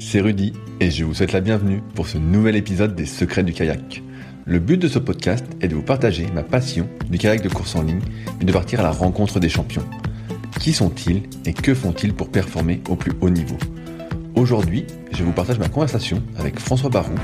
[0.00, 3.52] c'est Rudy et je vous souhaite la bienvenue pour ce nouvel épisode des Secrets du
[3.52, 4.02] kayak.
[4.46, 7.76] Le but de ce podcast est de vous partager ma passion du kayak de course
[7.76, 8.00] en ligne
[8.40, 9.84] et de partir à la rencontre des champions.
[10.58, 13.58] Qui sont-ils et que font-ils pour performer au plus haut niveau?
[14.34, 17.14] Aujourd'hui, je vous partage ma conversation avec François Barou,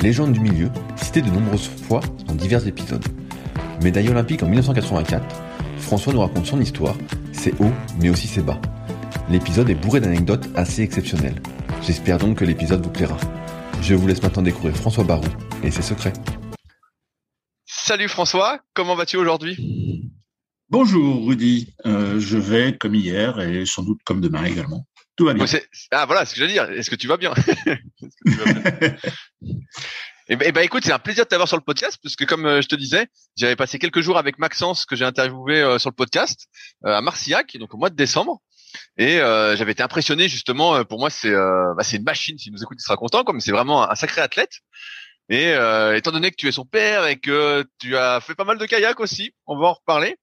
[0.00, 3.04] légende du milieu, cité de nombreuses fois dans divers épisodes.
[3.82, 5.22] Médaille olympique en 1984,
[5.78, 6.96] François nous raconte son histoire,
[7.32, 8.60] ses hauts mais aussi ses bas.
[9.28, 11.40] L'épisode est bourré d'anecdotes assez exceptionnelles.
[11.84, 13.16] J'espère donc que l'épisode vous plaira.
[13.80, 15.26] Je vous laisse maintenant découvrir François Barou
[15.64, 16.12] et ses secrets.
[17.66, 20.12] Salut François, comment vas-tu aujourd'hui?
[20.68, 24.86] Bonjour Rudy, euh, je vais comme hier et sans doute comme demain également.
[25.16, 25.44] Tout va bien.
[25.90, 26.70] ah voilà, ce que je veux dire.
[26.70, 27.34] Est-ce que tu vas bien,
[30.28, 32.24] Eh ben, eh ben, écoute, c'est un plaisir de t'avoir sur le podcast parce que
[32.24, 35.80] comme euh, je te disais, j'avais passé quelques jours avec Maxence que j'ai interviewé euh,
[35.80, 36.46] sur le podcast
[36.84, 38.40] à Marcillac, donc au mois de décembre.
[38.96, 40.84] Et j'avais été impressionné justement.
[40.84, 42.38] Pour moi, c'est bah, c'est une machine.
[42.38, 43.24] S'il nous écoute, il sera content.
[43.24, 44.60] Comme c'est vraiment un sacré athlète.
[45.28, 48.44] Et euh, étant donné que tu es son père et que tu as fait pas
[48.44, 50.16] mal de kayak aussi, on va en reparler.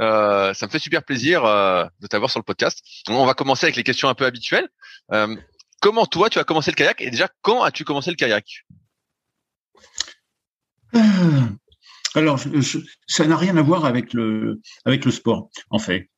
[0.00, 2.82] Euh, ça me fait super plaisir euh, de t'avoir sur le podcast.
[3.08, 4.68] On va commencer avec les questions un peu habituelles.
[5.12, 5.36] Euh,
[5.80, 8.64] comment toi tu as commencé le kayak et déjà quand as-tu commencé le kayak?
[10.94, 11.00] Euh,
[12.14, 12.40] Alors
[13.06, 14.58] ça n'a rien à voir avec le
[15.10, 16.08] sport en fait.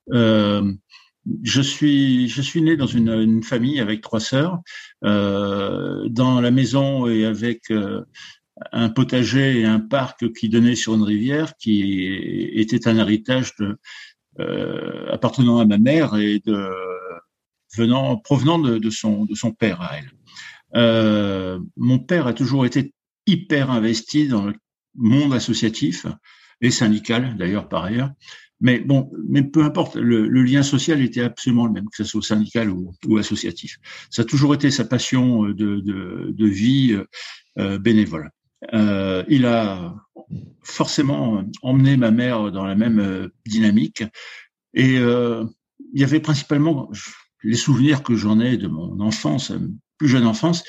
[1.42, 4.60] Je suis je suis né dans une, famille avec trois sœurs
[5.02, 7.70] dans la maison et avec
[8.72, 13.54] un potager et un parc qui donnait sur une rivière qui était un héritage
[14.40, 16.42] euh, appartenant à ma mère et
[17.76, 20.10] venant provenant de, son de son père à elle.
[20.76, 22.94] Euh, mon père a toujours été
[23.26, 24.54] hyper investi dans le
[24.94, 26.06] monde associatif
[26.60, 28.10] et syndical d'ailleurs par ailleurs.
[28.60, 32.22] Mais bon, mais peu importe, le, lien social était absolument le même, que ce soit
[32.22, 33.76] syndical ou, associatif.
[34.10, 36.98] Ça a toujours été sa passion de, de, de vie
[37.58, 38.30] euh, bénévole.
[38.74, 39.94] Euh, il a
[40.62, 44.02] forcément emmené ma mère dans la même euh, dynamique.
[44.74, 45.44] Et euh,
[45.92, 46.90] il y avait principalement
[47.42, 49.52] les souvenirs que j'en ai de mon enfance,
[49.96, 50.64] plus jeune enfance,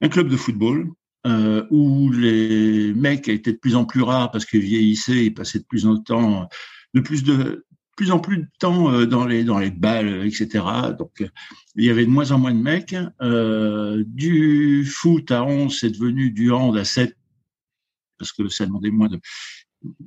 [0.00, 0.90] un club de football
[1.26, 5.60] euh, où les mecs étaient de plus en plus rares parce qu'ils vieillissaient, ils passaient
[5.60, 6.48] de plus en temps,
[6.94, 7.00] de
[7.96, 10.64] plus en plus de temps dans les dans les balles, etc.
[10.98, 11.22] Donc
[11.76, 12.96] il y avait de moins en moins de mecs.
[13.20, 17.16] Euh, du foot à 11, c'est devenu du hand à 7
[18.18, 19.20] parce que ça demandait moins de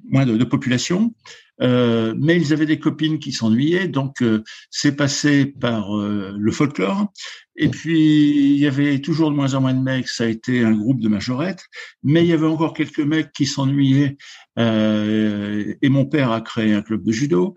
[0.09, 1.13] moins de, population.
[1.61, 6.51] Euh, mais ils avaient des copines qui s'ennuyaient, donc euh, c'est passé par euh, le
[6.51, 7.11] folklore.
[7.55, 10.07] Et puis il y avait toujours de moins en moins de mecs.
[10.07, 11.65] Ça a été un groupe de majorettes,
[12.03, 14.17] mais il y avait encore quelques mecs qui s'ennuyaient.
[14.57, 17.56] Et mon père a créé un club de judo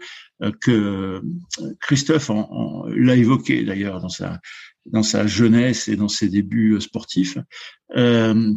[0.61, 1.23] que
[1.81, 2.31] Christophe
[2.95, 4.41] l'a évoqué d'ailleurs dans sa
[4.87, 7.39] dans sa jeunesse et dans ses débuts sportifs.
[7.97, 8.53] Euh,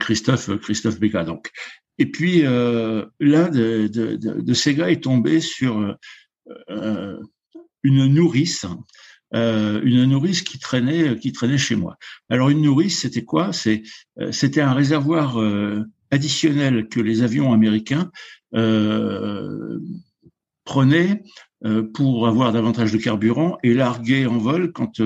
[0.00, 1.50] Christophe Christophe Béga donc.
[1.98, 5.96] Et puis euh, l'un de, de, de, ces gars est tombé sur
[6.70, 7.18] euh,
[7.82, 8.66] une nourrice,
[9.34, 11.96] euh, une nourrice qui traînait qui traînait chez moi.
[12.30, 13.52] Alors une nourrice, c'était quoi?
[13.52, 13.82] C'est
[14.30, 15.38] c'était un réservoir
[16.10, 18.10] additionnel que les avions américains
[20.64, 21.22] prenaient
[21.94, 25.00] pour avoir davantage de carburant et larguer en vol quand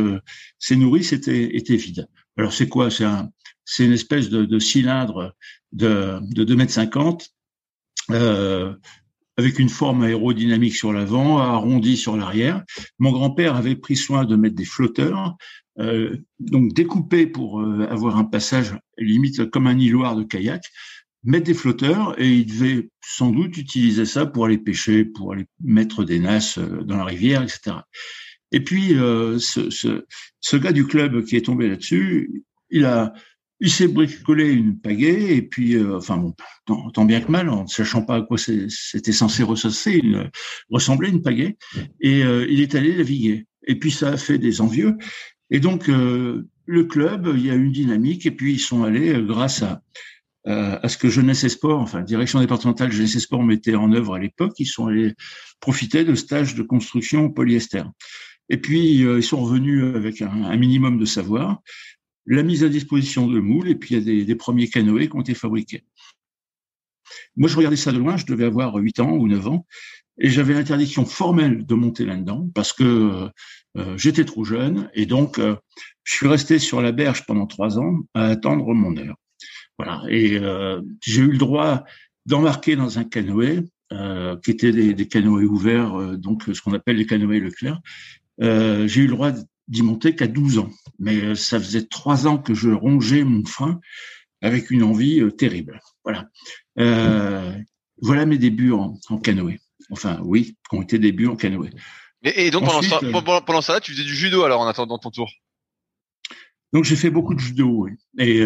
[0.58, 2.08] ces nourrices étaient, étaient vides.
[2.37, 2.90] Alors c'est quoi?
[2.90, 3.31] C'est un,
[3.64, 5.34] c'est une espèce de, de, cylindre
[5.72, 7.31] de, de 2 mètres 50
[9.38, 12.62] avec une forme aérodynamique sur l'avant, arrondie sur l'arrière.
[12.99, 15.37] Mon grand-père avait pris soin de mettre des flotteurs,
[15.79, 20.63] euh, donc découpés pour euh, avoir un passage limite comme un îloir de kayak,
[21.25, 25.47] mettre des flotteurs et il devait sans doute utiliser ça pour aller pêcher, pour aller
[25.63, 27.77] mettre des nasses euh, dans la rivière, etc.
[28.55, 30.05] Et puis ce, ce,
[30.41, 33.15] ce gars du club qui est tombé là-dessus, il a
[33.63, 36.35] il s'est bricolé une pagaie et puis, euh, enfin bon,
[36.93, 40.31] tant, bien que mal, en ne sachant pas à quoi c'était censé ressasser, il
[40.69, 41.57] ressemblait à une pagaie
[42.01, 43.47] et euh, il est allé naviguer.
[43.69, 44.97] Et puis ça a fait des envieux.
[45.52, 49.14] Et donc euh, le club, il y a une dynamique et puis ils sont allés
[49.22, 49.82] grâce à
[50.44, 54.14] à ce que Jeunesse et Sport, enfin direction départementale Jeunesse et Sport mettait en œuvre
[54.14, 55.14] à l'époque, ils sont allés
[55.60, 57.84] profiter de stages de construction polyester.
[58.49, 61.62] Et puis ils sont revenus avec un, un minimum de savoir
[62.26, 65.08] la mise à disposition de moules, et puis il y a des, des, premiers canoës
[65.08, 65.84] qui ont été fabriqués.
[67.37, 69.66] Moi, je regardais ça de loin, je devais avoir 8 ans ou 9 ans,
[70.19, 73.28] et j'avais l'interdiction formelle de monter là-dedans parce que
[73.79, 75.57] euh, j'étais trop jeune, et donc euh,
[76.05, 79.17] je suis resté sur la berge pendant trois ans à attendre mon heure.
[79.79, 81.85] Voilà, et euh, j'ai eu le droit
[82.27, 86.73] d'embarquer dans un canoë euh, qui était des, des canoës ouverts, euh, donc ce qu'on
[86.73, 87.81] appelle les canoës Leclerc.
[88.39, 89.33] j'ai eu le droit
[89.69, 90.71] d'y monter qu'à 12 ans.
[90.99, 93.81] Mais ça faisait trois ans que je rongeais mon frein
[94.41, 95.81] avec une envie terrible.
[96.05, 96.29] Voilà.
[96.79, 97.53] Euh,
[98.01, 99.61] voilà mes débuts en, en, canoë.
[99.91, 101.71] Enfin, oui, ont été débuts en canoë.
[102.25, 103.01] Et, donc pendant, ça,
[103.45, 105.31] pendant, ça, tu faisais du judo alors en attendant ton tour?
[106.73, 107.93] Donc j'ai fait beaucoup de judo, oui.
[108.19, 108.43] Et,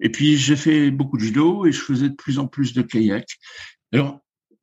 [0.00, 2.82] et puis j'ai fait beaucoup de judo et je faisais de plus en plus de
[2.82, 3.26] kayak.
[3.92, 4.20] Alors,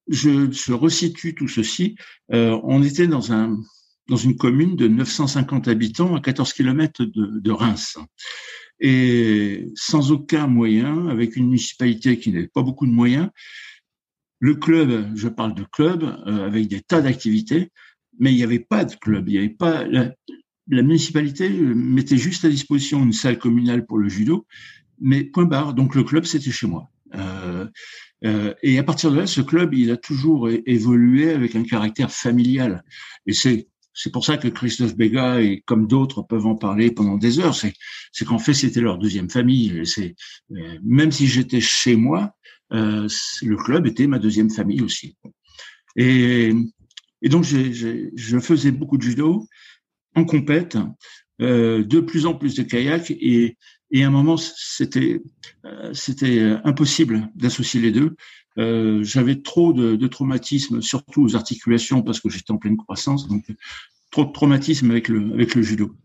[0.07, 1.95] je, je resitue tout ceci.
[2.29, 3.57] on était dans un,
[4.09, 7.97] dans une commune de 950 habitants à 14 km de, de Reims.
[8.79, 13.29] Et sans aucun moyen, avec une municipalité qui n'avait pas beaucoup de moyens,
[14.39, 17.71] le club, je parle de club, euh, avec des tas d'activités,
[18.19, 20.11] mais il n'y avait pas de club, il n'y avait pas la,
[20.67, 24.45] la, municipalité mettait juste à disposition une salle communale pour le judo,
[25.01, 25.73] mais point barre.
[25.73, 26.89] Donc le club c'était chez moi.
[27.15, 27.67] Euh,
[28.25, 32.11] euh, et à partir de là, ce club, il a toujours évolué avec un caractère
[32.11, 32.83] familial.
[33.25, 33.67] Et c'est
[34.01, 37.53] c'est pour ça que Christophe Béga et comme d'autres peuvent en parler pendant des heures.
[37.53, 37.73] C'est,
[38.13, 39.85] c'est qu'en fait, c'était leur deuxième famille.
[39.85, 40.15] C'est,
[40.51, 42.33] euh, même si j'étais chez moi,
[42.71, 43.09] euh,
[43.41, 45.17] le club était ma deuxième famille aussi.
[45.97, 46.53] Et,
[47.21, 49.47] et donc, j'ai, je faisais beaucoup de judo
[50.15, 50.77] en compète,
[51.41, 53.57] euh, de plus en plus de kayak et,
[53.91, 55.21] et à un moment, c'était,
[55.65, 58.15] euh, c'était impossible d'associer les deux.
[58.57, 63.27] Euh, j'avais trop de, de traumatisme, surtout aux articulations, parce que j'étais en pleine croissance,
[63.27, 63.45] donc
[64.11, 65.95] trop de traumatisme avec le, avec le judo.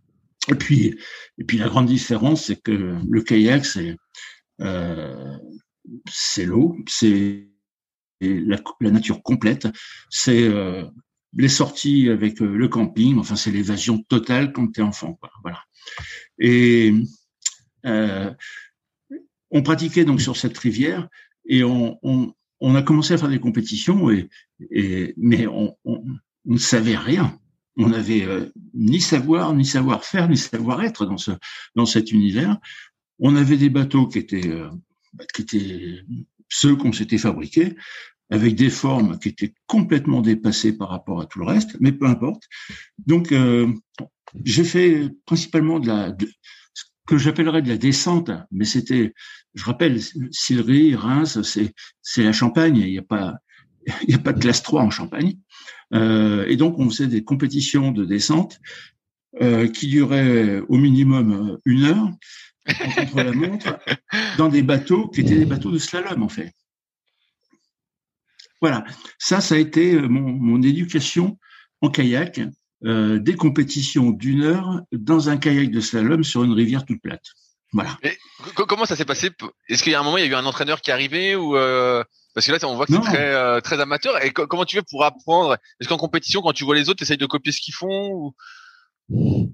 [0.49, 0.97] Et puis,
[1.39, 3.97] et puis la grande différence, c'est que le kayak, c'est
[4.61, 5.37] euh,
[6.11, 7.49] c'est l'eau, c'est
[8.21, 9.69] la, nature complète,
[10.11, 10.85] c'est euh,
[11.37, 15.19] les sorties avec euh, le camping, enfin c'est l'évasion totale quand tu es enfant.
[15.43, 15.61] Voilà.
[16.39, 16.95] Et
[17.87, 18.33] euh,
[19.51, 21.09] on pratiquait donc sur cette rivière
[21.47, 21.99] et on,
[22.63, 25.77] a commencé à faire des compétitions, et, mais on,
[26.47, 27.39] ne savait rien.
[27.77, 28.27] On n'avait
[28.73, 31.33] ni savoir, ni savoir-faire, ni savoir-être dans ce
[31.75, 32.57] dans cet univers.
[33.19, 34.49] On avait des bateaux qui étaient
[36.55, 37.75] ceux qu'on s'était fabriqués,
[38.31, 42.06] avec des formes qui étaient complètement dépassées par rapport à tout le reste, mais peu
[42.06, 42.44] importe.
[43.06, 43.73] Donc, euh,
[44.44, 46.27] j'ai fait principalement de la, de,
[46.73, 49.13] ce que j'appellerais de la descente, mais c'était
[49.55, 50.01] je rappelle,
[50.32, 52.77] Sillery, Reims, c'est c'est la Champagne.
[52.77, 53.34] Il n'y a pas
[54.08, 55.34] il y a pas de classe 3 en Champagne.
[55.93, 58.58] Euh, et donc on faisait des compétitions de descente
[59.43, 62.11] euh, qui duraient au minimum une heure
[62.67, 63.79] contre la montre
[64.39, 66.53] dans des bateaux qui étaient des bateaux de slalom en fait.
[68.61, 68.85] Voilà,
[69.19, 71.39] ça, ça a été mon, mon éducation
[71.83, 72.41] en kayak,
[72.85, 77.25] euh, des compétitions d'une heure dans un kayak de slalom sur une rivière toute plate.
[77.73, 77.99] Voilà.
[78.55, 79.31] comment ça s'est passé
[79.69, 81.35] Est-ce qu'il y a un moment, il y a eu un entraîneur qui est arrivé
[81.35, 82.05] ou euh...
[82.33, 84.23] parce que là, on voit que c'est très euh, très amateur.
[84.25, 85.56] Et comment tu fais pour apprendre?
[85.81, 88.33] Est-ce qu'en compétition, quand tu vois les autres, tu essayes de copier ce qu'ils font
[89.09, 89.53] ou...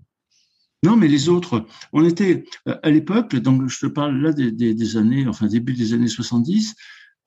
[0.82, 4.50] Non, mais les autres, on était euh, à l'époque, donc je te parle là des,
[4.50, 6.74] des, des, années, enfin début des années 70,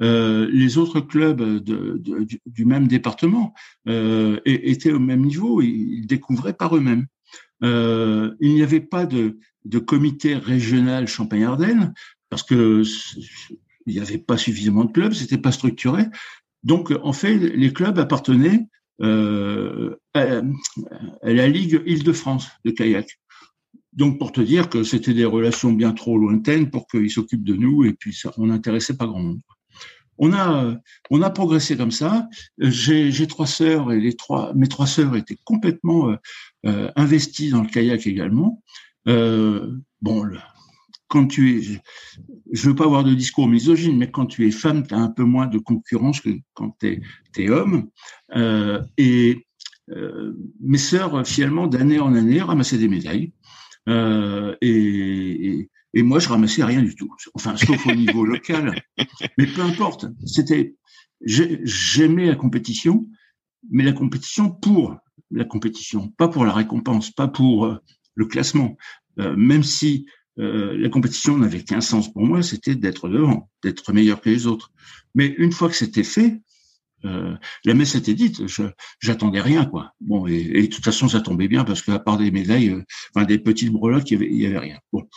[0.01, 3.53] euh, les autres clubs de, de, du, même département
[3.87, 7.05] euh, étaient au même niveau, ils découvraient par eux-mêmes.
[7.63, 11.93] Euh, il n'y avait pas de, de comité régional Champagne-Ardenne
[12.29, 12.83] parce que
[13.85, 16.05] il n'y avait pas suffisamment de clubs, c'était pas structuré.
[16.63, 18.67] Donc, en fait, les clubs appartenaient
[19.01, 20.41] euh, à,
[21.23, 23.19] la Ligue Île-de-France de kayak.
[23.95, 27.55] Donc, pour te dire que c'était des relations bien trop lointaines pour qu'ils s'occupent de
[27.55, 29.41] nous et puis ça, on n'intéressait pas grand monde.
[30.17, 30.75] on a,
[31.11, 32.27] on a progressé comme ça.
[32.57, 36.15] J'ai trois sœurs et les trois, mes trois sœurs étaient complètement euh,
[36.65, 38.63] euh investies dans le kayak également.
[39.07, 40.27] Euh, bon,
[41.07, 41.81] quand tu es,
[42.51, 45.09] je veux pas avoir de discours misogyne, mais quand tu es femme, tu as un
[45.09, 47.01] peu moins de concurrence que quand tu
[47.37, 47.89] es, homme.
[48.97, 49.45] Et
[50.59, 53.31] mes sœurs, finalement, d'année en année, ramassaient des médailles.
[53.89, 57.13] Euh, et, et moi, je ramassais rien du tout.
[57.33, 58.81] Enfin, sauf au niveau local.
[59.37, 60.05] Mais peu importe.
[60.25, 60.75] C'était,
[61.21, 63.07] j'aimais la compétition,
[63.69, 64.97] mais la compétition pour
[65.31, 67.77] la compétition, pas pour la récompense, pas pour euh,
[68.15, 68.77] le classement.
[69.19, 70.05] Euh, même si
[70.39, 74.47] euh, la compétition n'avait qu'un sens pour moi, c'était d'être devant, d'être meilleur que les
[74.47, 74.71] autres.
[75.15, 76.41] Mais une fois que c'était fait,
[77.05, 78.43] euh, la messe était dite,
[78.99, 79.91] j'attendais rien quoi.
[80.01, 82.75] Bon et, de toute façon ça tombait bien parce qu'à part des médailles,
[83.13, 84.79] enfin des petites breloques, il y avait, rien.
[84.91, 85.07] Bon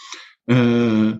[0.50, 1.16] euh,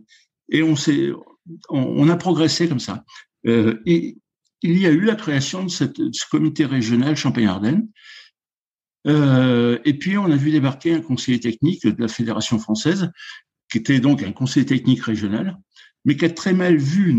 [0.50, 3.04] et on a progressé comme ça.
[3.46, 4.18] Euh, il
[4.62, 7.88] y a eu la création de, ce comité régional Champagne-Ardenne.
[9.06, 13.11] Euh, et puis on a vu débarquer un conseiller technique de la fédération française,
[13.70, 15.56] qui était donc un conseiller technique régional,
[16.04, 17.16] mais qui a très mal vu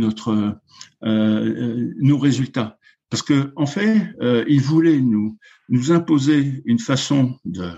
[1.03, 2.76] euh, nos résultats,
[3.09, 5.37] parce que en fait, euh, il voulait nous
[5.69, 7.71] nous imposer une façon de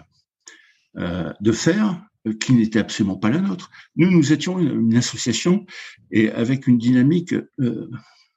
[0.97, 3.69] euh, de faire euh, qui n'était absolument pas la nôtre.
[3.95, 5.67] Nous, nous étions une, association
[6.09, 7.91] et avec une dynamique euh,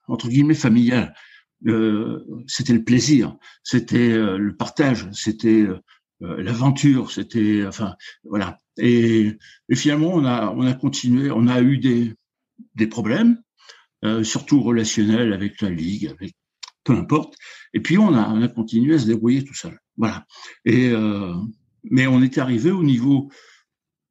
[0.06, 1.14] entre guillemets familiale.
[2.46, 5.64] C'était le plaisir, c'était le partage, c'était
[6.20, 7.94] l'aventure, c'était enfin
[8.24, 8.58] voilà.
[8.78, 12.14] Et, et, finalement, on a on a continué, on a eu des
[12.74, 13.40] des problèmes,
[14.24, 16.34] surtout relationnels avec la ligue, avec
[16.84, 17.36] peu importe.
[17.74, 19.78] Et puis on a on a continué à se débrouiller tout seul.
[19.96, 20.26] Voilà.
[20.64, 20.92] Et
[21.90, 23.30] mais on était arrivé au niveau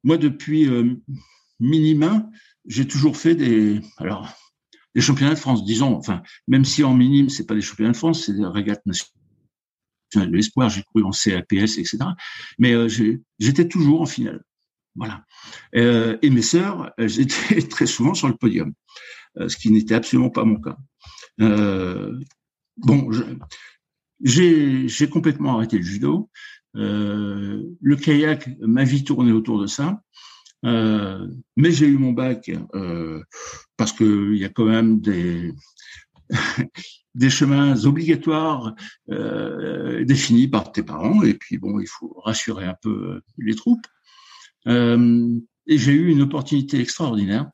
[0.04, 0.94] moi, depuis euh,
[1.60, 2.28] minima,
[2.66, 4.28] j'ai toujours fait des, alors,
[4.94, 7.96] des championnats de France, disons, enfin, même si en minime, c'est pas des championnats de
[7.96, 11.98] France, c'est des régates nationales de l'espoir, j'ai couru en CAPS, etc.
[12.58, 12.88] Mais euh,
[13.38, 14.42] j'étais toujours en finale.
[14.94, 15.24] Voilà.
[15.74, 18.74] Euh, et mes sœurs, elles étaient très souvent sur le podium,
[19.38, 20.76] euh, ce qui n'était absolument pas mon cas.
[21.40, 22.20] Euh,
[22.76, 23.10] bon,
[24.20, 26.30] j'ai complètement arrêté le judo.
[26.76, 30.00] Euh, le kayak m'a vie tourné autour de ça.
[30.64, 31.26] Euh,
[31.56, 33.20] mais j'ai eu mon bac euh,
[33.76, 35.52] parce qu'il y a quand même des
[37.30, 38.74] chemins obligatoires
[39.08, 43.86] définis par tes parents et puis bon il faut rassurer un peu les troupes
[45.66, 47.50] et j'ai eu une opportunité extraordinaire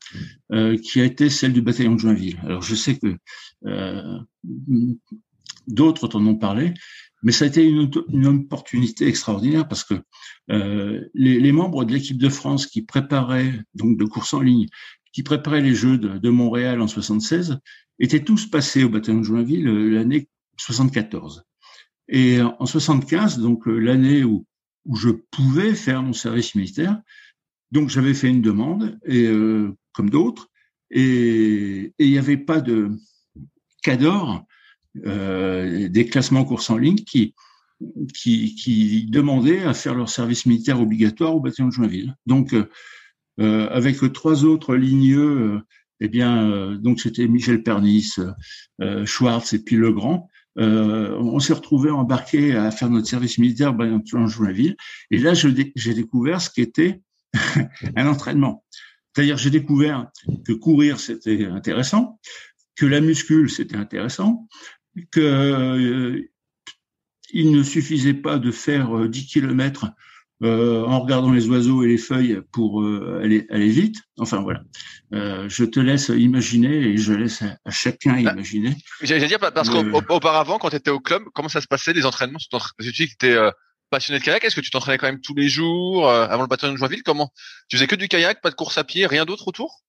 [0.51, 3.15] euh, qui a été celle du bataillon de Joinville alors je sais que
[5.67, 6.73] d'autres t'en ont parlé
[7.21, 9.95] mais ça a été une, une opportunité extraordinaire parce que
[10.51, 14.67] euh, les, les, membres de l'équipe de France qui préparaient donc de course en ligne,
[15.11, 17.59] qui préparaient les Jeux de, de Montréal en 76,
[17.99, 21.43] étaient tous passés au bataillon de Joinville euh, l'année 74.
[22.07, 24.45] Et en 75, donc euh, l'année où,
[24.85, 26.99] où je pouvais faire mon service militaire,
[27.71, 30.49] donc j'avais fait une demande et euh, comme d'autres,
[30.91, 32.91] et il n'y avait pas de
[33.83, 34.45] cadre
[35.05, 37.35] euh, des classements course en ligne qui,
[38.13, 42.15] qui, qui, demandaient à faire leur service militaire obligatoire au bataillon de Joinville.
[42.25, 42.69] Donc, euh,
[43.39, 45.59] euh avec trois autres ligneux, euh,
[46.01, 48.15] eh bien, donc c'était Michel Pernis,
[49.03, 50.29] Schwartz et puis Legrand.
[50.55, 54.77] on s'est retrouvés embarqués à faire notre service militaire de Joinville.
[55.11, 57.01] Et là, j'ai découvert ce qu'était
[57.95, 58.63] un entraînement.
[59.13, 60.07] C'est-à-dire, j'ai découvert
[60.45, 62.19] que courir, c'était intéressant,
[62.75, 64.47] que la muscule, c'était intéressant,
[65.11, 66.21] que euh,
[67.31, 69.87] il ne suffisait pas de faire 10 euh, kilomètres
[70.41, 73.97] euh, en regardant les oiseaux et les feuilles pour aller, aller vite.
[74.17, 74.63] Enfin voilà,
[75.11, 78.75] je te laisse imaginer et je laisse à, chacun bah, imaginer.
[79.01, 82.39] J'allais dire parce qu'auparavant, quand tu étais au club, comment ça se passait les entraînements?
[82.39, 83.37] Tu dis que tu étais
[83.89, 84.43] passionné de kayak.
[84.43, 87.03] Est-ce que tu t'entraînais quand même tous les jours avant le bataillon de Joinville?
[87.03, 87.31] Comment?
[87.67, 89.83] Tu faisais que du kayak, pas de course à pied, rien d'autre autour?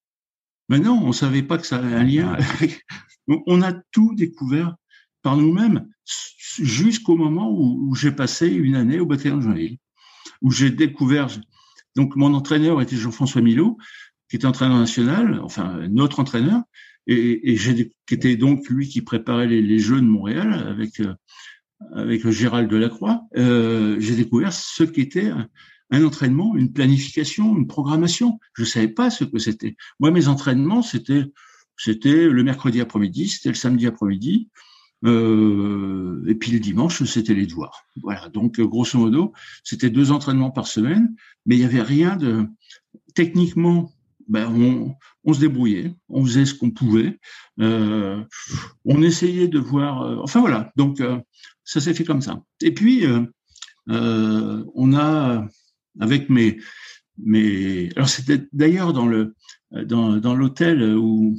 [0.69, 2.33] Mais non, on savait pas que ça avait un lien.
[2.33, 2.85] Avec...
[3.47, 4.75] On a tout découvert
[5.23, 5.87] par nous-mêmes
[6.59, 9.79] jusqu'au moment où, j'ai passé une année au bataillon de Joinville,
[10.43, 11.29] où j'ai découvert.
[11.97, 13.79] Donc, mon entraîneur était Jean-François Milot,
[14.29, 16.63] qui était entraîneur national, enfin notre entraîneur,
[17.07, 21.15] et, et qui était donc lui qui préparait les, Jeux de Montréal avec euh,
[21.95, 23.27] avec Gérald Delacroix.
[23.37, 25.31] Euh, j'ai découvert ce qu'était
[25.91, 28.39] un, entraînement, une planification, une programmation.
[28.55, 29.77] Je savais pas ce que c'était.
[29.99, 31.25] Moi, mes entraînements, c'était
[31.77, 34.51] c'était le mercredi après-midi, c'était le samedi après-midi,
[35.07, 37.87] euh, et puis le dimanche, c'était les devoirs.
[38.03, 38.29] Voilà.
[38.29, 39.33] Donc, grosso modo,
[39.65, 41.15] c'était deux entraînements par semaine,
[41.47, 42.47] mais il n'y avait rien de
[43.15, 43.93] techniquement.
[44.31, 44.95] Ben on,
[45.25, 47.19] on, se débrouillait, on faisait ce qu'on pouvait,
[47.61, 48.23] euh,
[48.85, 50.03] on essayait de voir.
[50.03, 51.19] Euh, enfin voilà, donc euh,
[51.65, 52.41] ça s'est fait comme ça.
[52.63, 53.05] Et puis
[53.89, 55.47] on a
[55.99, 56.59] avec mes
[57.19, 59.35] mes alors c'était d'ailleurs dans le
[59.73, 61.37] dans, dans l'hôtel où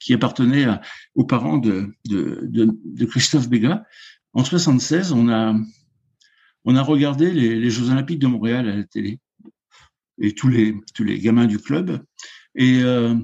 [0.00, 0.66] qui appartenait
[1.14, 3.86] aux parents de, de, de, de Christophe Béga.
[4.34, 5.54] En 76, on a
[6.66, 9.18] on a regardé les Jeux Olympiques de Montréal à la télé
[10.18, 12.04] et tous les tous les gamins du club.
[12.54, 13.14] Et euh,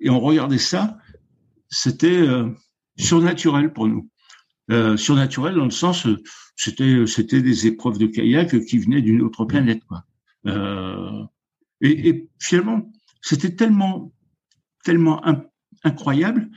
[0.00, 0.98] et on regardait ça.
[1.68, 2.48] C'était euh,
[2.96, 4.08] surnaturel pour nous.
[4.70, 6.06] Euh, surnaturel dans le sens
[6.54, 10.04] c'était c'était des épreuves de kayak qui venaient d'une autre planète quoi.
[10.46, 11.24] Euh,
[11.80, 14.12] et, et, finalement c'était tellement
[14.84, 15.22] tellement
[15.82, 16.50] incroyable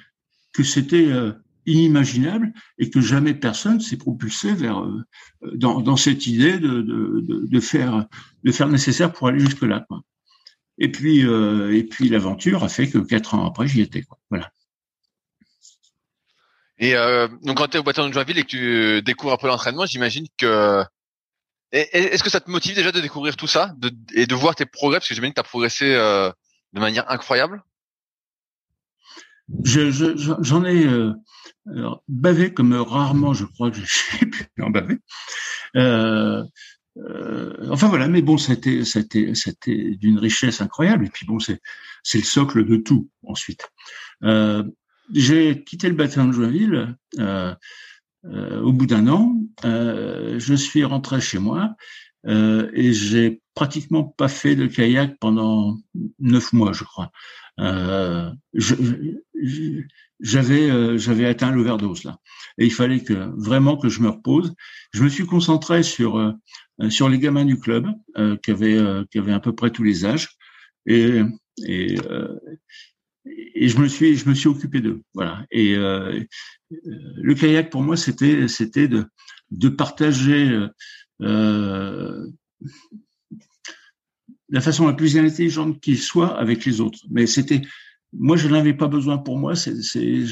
[0.51, 1.33] que c'était euh,
[1.65, 5.03] inimaginable et que jamais personne s'est propulsé vers euh,
[5.55, 8.05] dans, dans, cette idée de, de, de, faire
[8.43, 9.85] de faire nécessaire pour aller jusque là.
[9.87, 10.01] Quoi.
[10.77, 14.03] Et puis euh, et puis l'aventure a fait que quatre ans après j'y étais.
[14.03, 14.17] Quoi.
[14.29, 14.51] Voilà.
[16.79, 18.47] Et euh, donc quand tu es au bâtiment de Joinville et que
[18.97, 20.83] tu découvres un peu l'entraînement, j'imagine que
[21.73, 24.65] est-ce que ça te motive déjà de découvrir tout ça de, et de voir tes
[24.65, 24.99] progrès?
[24.99, 26.31] Parce que j'imagine que tu as progressé euh,
[26.73, 27.63] de manière incroyable.
[29.63, 31.13] J'en je, je, ai
[31.67, 34.97] euh, bavé comme rarement, je crois que j'ai pu en baver.
[35.75, 36.43] Euh,
[36.97, 41.05] euh, enfin voilà, mais bon, c'était c'était c'était d'une richesse incroyable.
[41.05, 41.61] Et puis bon, c'est
[42.03, 43.09] c'est le socle de tout.
[43.23, 43.67] Ensuite,
[44.23, 44.63] euh,
[45.11, 47.55] j'ai quitté le bâtiment de Joinville euh,
[48.25, 49.35] euh, au bout d'un an.
[49.63, 51.75] je suis rentré chez moi
[52.25, 55.77] et j'ai pratiquement pas fait de kayak pendant
[56.19, 57.11] neuf mois, je crois.
[57.59, 58.31] Euh,
[60.19, 62.19] j'avais euh, j'avais atteint l'overdose là.
[62.57, 64.53] Et il fallait que vraiment que je me repose.
[64.93, 66.31] Je me suis concentré sur euh,
[66.89, 67.87] sur les gamins du club
[68.17, 68.79] euh, qui avaient
[69.11, 70.29] qui avaient à peu près tous les âges.
[70.85, 71.21] Et
[71.65, 71.95] et
[73.25, 75.45] et je me suis je me suis occupé d'eux voilà.
[75.51, 79.05] Et le kayak pour moi c'était c'était de
[79.51, 80.67] de partager
[84.53, 86.99] la façon la plus intelligente qu'il soit avec les autres.
[87.09, 87.61] Mais c'était,
[88.17, 89.55] moi, je n'avais pas besoin pour moi.
[89.55, 90.23] C'est, c'est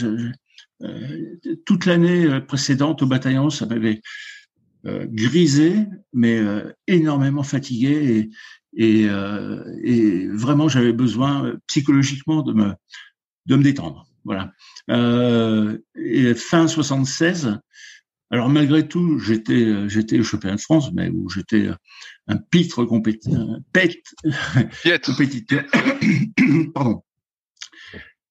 [0.84, 4.02] euh, toute l'année euh, précédente au bataillon, ça m'avait
[4.86, 8.30] euh, grisé, mais euh, énormément fatigué
[8.74, 9.08] et, et,
[9.84, 12.74] et vraiment j'avais besoin psychologiquement de me
[13.48, 14.08] de me détendre.
[14.24, 14.54] Voilà.
[14.88, 17.60] et fin 76,
[18.32, 21.76] alors malgré tout, j'étais euh, j'étais au championnat de France, mais où j'étais euh,
[22.28, 23.46] un pitre compétiteur,
[25.06, 25.65] compétiteur.
[26.74, 27.04] Pardon.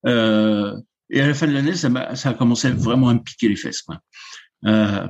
[0.06, 0.76] Euh,
[1.10, 3.82] et à la fin de l'année, ça, a, commencé vraiment à me piquer les fesses.
[3.82, 4.00] Quoi.
[4.66, 5.08] Euh,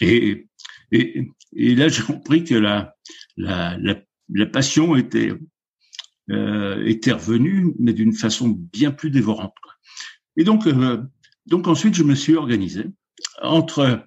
[0.00, 0.46] et,
[1.52, 2.94] là, j'ai compris que la,
[4.52, 5.32] passion était,
[6.30, 9.54] euh, était revenue, mais d'une façon bien plus dévorante.
[10.36, 10.66] Et donc,
[11.66, 12.84] ensuite, je me suis organisé
[13.42, 14.06] entre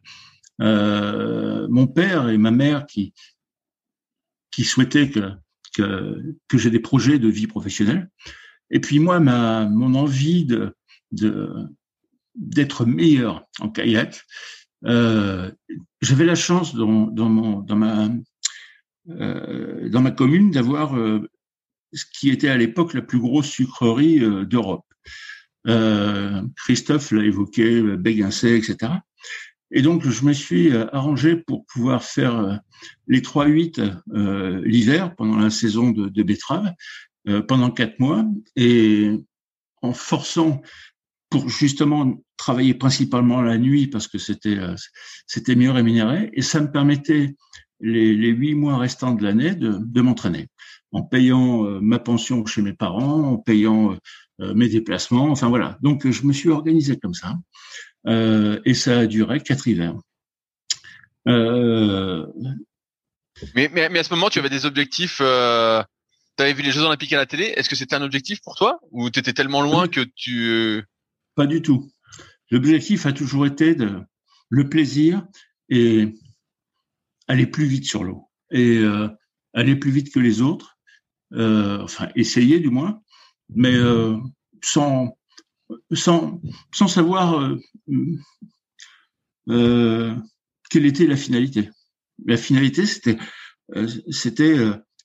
[0.60, 3.14] mon père et ma mère qui
[4.52, 5.34] qui souhaitaient que
[5.76, 8.10] que, que j'ai des projets de vie professionnelle,
[8.72, 10.76] et puis moi ma mon envie de
[12.36, 14.22] d'être meilleur en kayak.
[14.86, 15.52] Euh,
[16.02, 18.10] J'avais la chance dans, dans, mon, dans ma
[19.10, 21.30] euh, dans ma commune d'avoir euh,
[21.94, 24.86] ce qui était à l'époque la plus grosse sucrerie d'Europe.
[26.58, 28.92] Christophe l'a évoqué, Béguincet, etc.
[29.72, 32.60] Et donc, je me suis arrangé pour pouvoir faire
[33.08, 36.72] les 3-8 euh, l'hiver, pendant la saison de, de betterave,
[37.48, 39.12] pendant quatre mois, et
[39.82, 40.62] en forçant
[41.30, 44.60] pour justement travailler principalement la nuit parce que c'était
[45.26, 47.36] c'était mieux rémunéré, et ça me permettait
[47.80, 50.48] les huit mois restants de l'année de, de m'entraîner
[50.92, 53.98] en payant ma pension chez mes parents, en payant
[54.40, 55.78] mes déplacements, enfin voilà.
[55.82, 57.36] Donc je me suis organisé comme ça.
[58.08, 59.96] Euh, et ça a duré quatre hivers.
[61.28, 62.26] Euh...
[63.56, 65.22] Mais, mais, mais, à ce moment, tu avais des objectifs.
[66.36, 66.44] Euh...
[66.44, 67.54] Tu avais vu les Jeux Olympiques à la télé.
[67.56, 70.84] Est-ce que c'était un objectif pour toi ou tu étais tellement loin que tu
[71.36, 71.90] Pas du tout.
[72.52, 74.02] L'objectif a toujours été de
[74.50, 75.26] le plaisir
[75.70, 76.14] et
[77.28, 79.08] aller plus vite sur l'eau et euh,
[79.54, 80.78] aller plus vite que les autres.
[81.34, 83.02] Euh, enfin, essayer du moins,
[83.50, 84.16] mais euh,
[84.62, 85.18] sans
[85.92, 87.58] sans, sans savoir euh,
[89.50, 90.16] euh,
[90.70, 91.70] quelle était la finalité.
[92.26, 93.18] La finalité, c'était,
[93.76, 94.58] euh, c'était,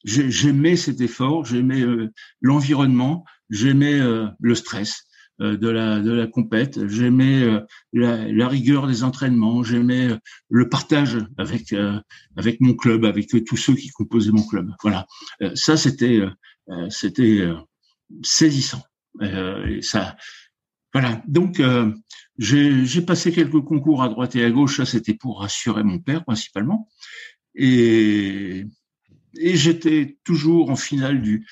[0.05, 1.83] j'aimais cet effort, j'aimais
[2.41, 4.01] l'environnement, j'aimais
[4.41, 5.07] le stress
[5.39, 7.47] de la de la compète, j'aimais
[7.93, 10.11] la, la, rigueur des entraînements, j'aimais
[10.51, 11.75] le partage avec
[12.37, 14.71] avec mon club, avec tous ceux qui composaient mon club.
[14.83, 15.07] Voilà,
[15.55, 16.21] ça c'était
[16.91, 17.49] c'était
[18.23, 18.83] saisissant.
[19.23, 20.17] et ça,
[20.93, 21.23] voilà.
[21.27, 21.61] Donc,
[22.39, 24.79] j'ai passé quelques concours à droite et à gauche.
[24.79, 26.89] Ça, c'était pour rassurer mon père principalement.
[27.55, 28.67] Et,
[29.37, 31.47] et j'étais toujours en finale du,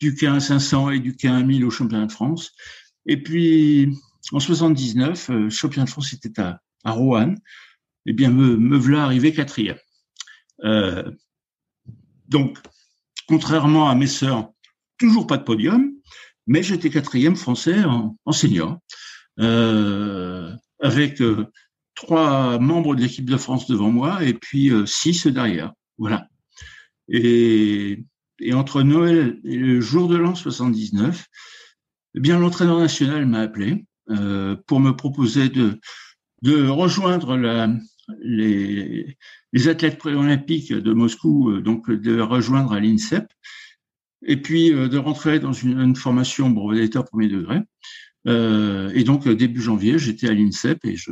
[0.00, 2.52] du K1500 et du K1000 au championnat de France.
[3.06, 3.96] Et puis,
[4.32, 7.34] en 79, le championnat de France était à, à Rouen.
[8.06, 9.78] Eh bien, me, me voilà arrivé quatrième.
[10.64, 11.10] Euh,
[12.28, 12.58] donc,
[13.28, 14.50] contrairement à mes sœurs,
[14.98, 15.92] toujours pas de podium,
[16.46, 18.78] mais j'étais quatrième français en, en senior,
[19.38, 21.46] euh, avec euh,
[21.94, 25.72] trois membres de l'équipe de France devant moi et puis euh, six derrière.
[25.98, 26.28] Voilà.
[27.12, 28.04] Et,
[28.52, 31.26] entre Noël et le jour de l'an 79,
[32.14, 35.78] eh bien l'entraîneur national m'a appelé euh, pour me proposer de,
[36.68, 37.38] rejoindre
[38.20, 39.16] les,
[39.52, 43.26] les athlètes préolympiques de Moscou, euh, donc de rejoindre à l'INSEP,
[44.24, 47.60] et puis euh, de rentrer dans une, une formation brevet d'état premier degré.
[48.24, 51.10] Et donc début janvier, j'étais à l'INSEP et je,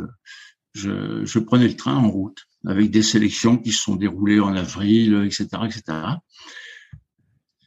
[0.73, 5.25] je, prenais le train en route avec des sélections qui se sont déroulées en avril,
[5.25, 5.83] etc., etc.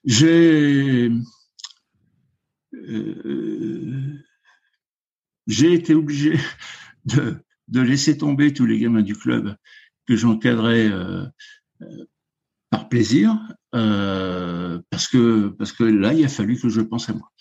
[0.06, 1.12] J'ai
[2.74, 4.24] euh,
[5.48, 6.38] j'ai été obligé
[7.06, 9.56] de, laisser tomber tous les gamins du club
[10.08, 11.26] que j'encadrais euh,
[11.82, 12.06] euh,
[12.70, 13.38] par plaisir,
[13.72, 17.32] parce que parce que là, il a fallu que je pense à moi.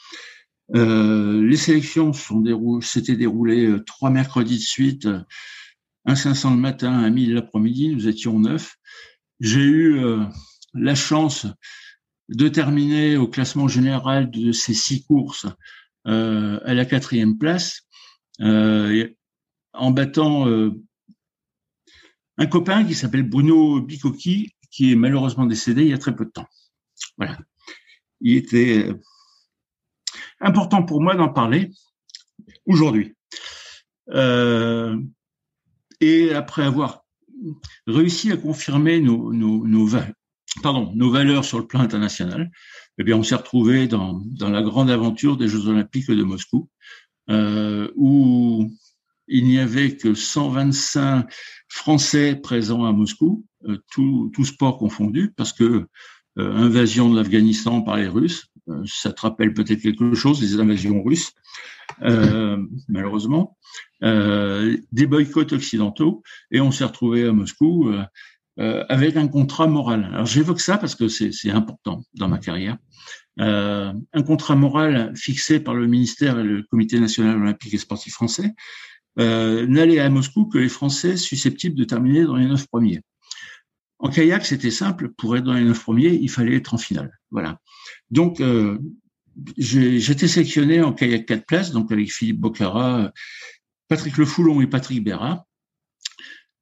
[0.75, 5.09] Euh, les sélections sont déroulées, s'étaient déroulées euh, trois mercredis de suite,
[6.05, 7.89] un 500 le matin, un 1000 l'après-midi.
[7.95, 8.77] Nous étions neuf.
[9.41, 10.25] J'ai eu euh,
[10.75, 11.47] la chance
[12.29, 15.47] de terminer au classement général de ces six courses
[16.05, 17.83] à la quatrième place,
[18.41, 20.47] en battant
[22.39, 26.25] un copain qui s'appelle Bruno Bicocchi, qui est malheureusement décédé il y a très peu
[26.25, 26.49] de temps.
[27.17, 27.39] Voilà.
[28.21, 29.01] Il était euh,
[30.43, 31.71] important pour moi d'en parler
[32.67, 33.15] aujourd'hui.
[34.11, 34.99] Euh,
[36.01, 37.05] et après avoir
[37.87, 39.89] réussi à confirmer nos, nos,
[40.63, 42.51] pardon, nos valeurs sur le plan international,
[42.99, 46.69] eh bien, on s'est retrouvé dans, dans la grande aventure des Jeux Olympiques de Moscou,
[47.31, 48.71] euh, où
[49.29, 51.27] il n'y avait que 125
[51.69, 55.87] Français présents à Moscou, euh, tout, tout, sport confondu, parce que
[56.37, 61.03] invasion de l'Afghanistan par les Russes, euh, ça te rappelle peut-être quelque chose, les invasions
[61.03, 61.33] russes,
[62.03, 63.57] euh, malheureusement,
[64.03, 67.93] euh, des boycotts occidentaux, et on s'est retrouvé à Moscou
[68.59, 70.11] avec un contrat moral.
[70.13, 72.77] Alors j'évoque ça parce que c'est important dans ma carrière.
[73.39, 78.55] un contrat moral fixé par le ministère et le Comité national olympique et sportif français,
[79.19, 83.01] euh, n'allaient à Moscou que les Français susceptibles de terminer dans les neuf premiers.
[84.03, 85.11] En kayak, c'était simple.
[85.17, 87.17] Pour être dans les neuf premiers, il fallait être en finale.
[87.31, 87.61] Voilà.
[88.11, 88.77] Donc, euh,
[89.57, 93.13] j'étais sélectionné en kayak 4 places, donc avec Philippe Bocara,
[93.87, 95.47] Patrick Le Foulon et Patrick Béra.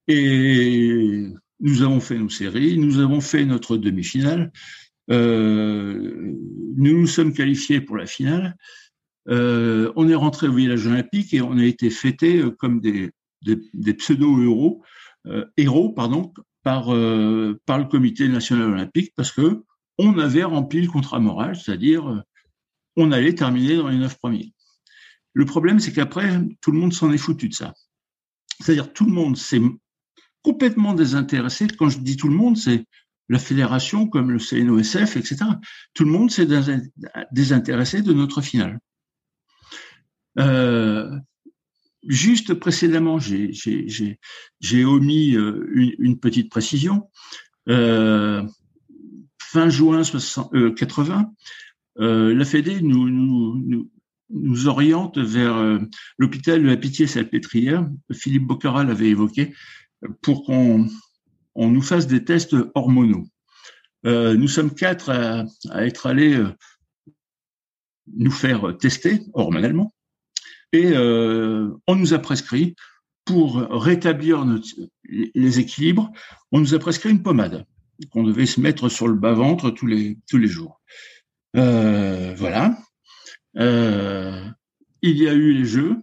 [0.06, 1.28] Et
[1.60, 4.52] nous avons fait nos séries, nous avons fait notre demi-finale.
[5.10, 6.34] Euh,
[6.76, 8.54] nous nous sommes qualifiés pour la finale.
[9.28, 13.12] Euh, on est rentré au village olympique et on a été fêté comme des,
[13.94, 14.82] pseudo-héros,
[15.56, 19.64] héros, pardon, par, euh, par le comité national olympique parce que
[19.98, 22.20] on avait rempli le contrat moral, c'est-à-dire euh,
[22.96, 24.52] on allait terminer dans les neuf premiers.
[25.32, 27.74] Le problème, c'est qu'après, tout le monde s'en est foutu de ça.
[28.60, 29.60] C'est-à-dire tout le monde s'est
[30.42, 31.66] complètement désintéressé.
[31.68, 32.84] Quand je dis tout le monde, c'est
[33.28, 35.44] la fédération comme le CNOSF, etc.
[35.94, 36.48] Tout le monde s'est
[37.30, 38.80] désintéressé de notre finale.
[40.38, 41.16] Euh,
[42.06, 47.08] juste précédemment, j'ai omis euh, une, petite précision.
[47.68, 48.42] Euh,
[49.42, 51.32] fin juin 60, euh, 80,
[51.98, 53.88] euh, la Fédé nous,
[54.66, 55.80] oriente vers
[56.18, 57.88] l'hôpital de la Pitié-Salpêtrière.
[58.12, 59.54] Philippe Boccara l'avait évoqué
[60.22, 60.86] pour qu'on
[61.56, 63.26] on nous fasse des tests hormonaux.
[64.04, 66.40] nous sommes quatre à être allés
[68.16, 69.92] nous faire tester hormonalement.
[70.72, 72.74] Et euh, on nous a prescrit,
[73.24, 74.44] pour rétablir
[75.04, 76.10] les équilibres,
[76.52, 77.64] on nous a prescrit une pommade
[78.10, 80.80] qu'on devait se mettre sur le bas-ventre tous les, tous les jours.
[81.56, 82.78] Euh, voilà.
[83.56, 84.42] Euh,
[85.02, 85.96] il y a eu les Jeux.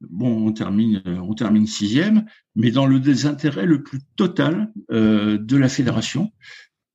[0.00, 5.68] Bon, on termine, on termine sixième, mais dans le désintérêt le plus total de la
[5.68, 6.32] fédération.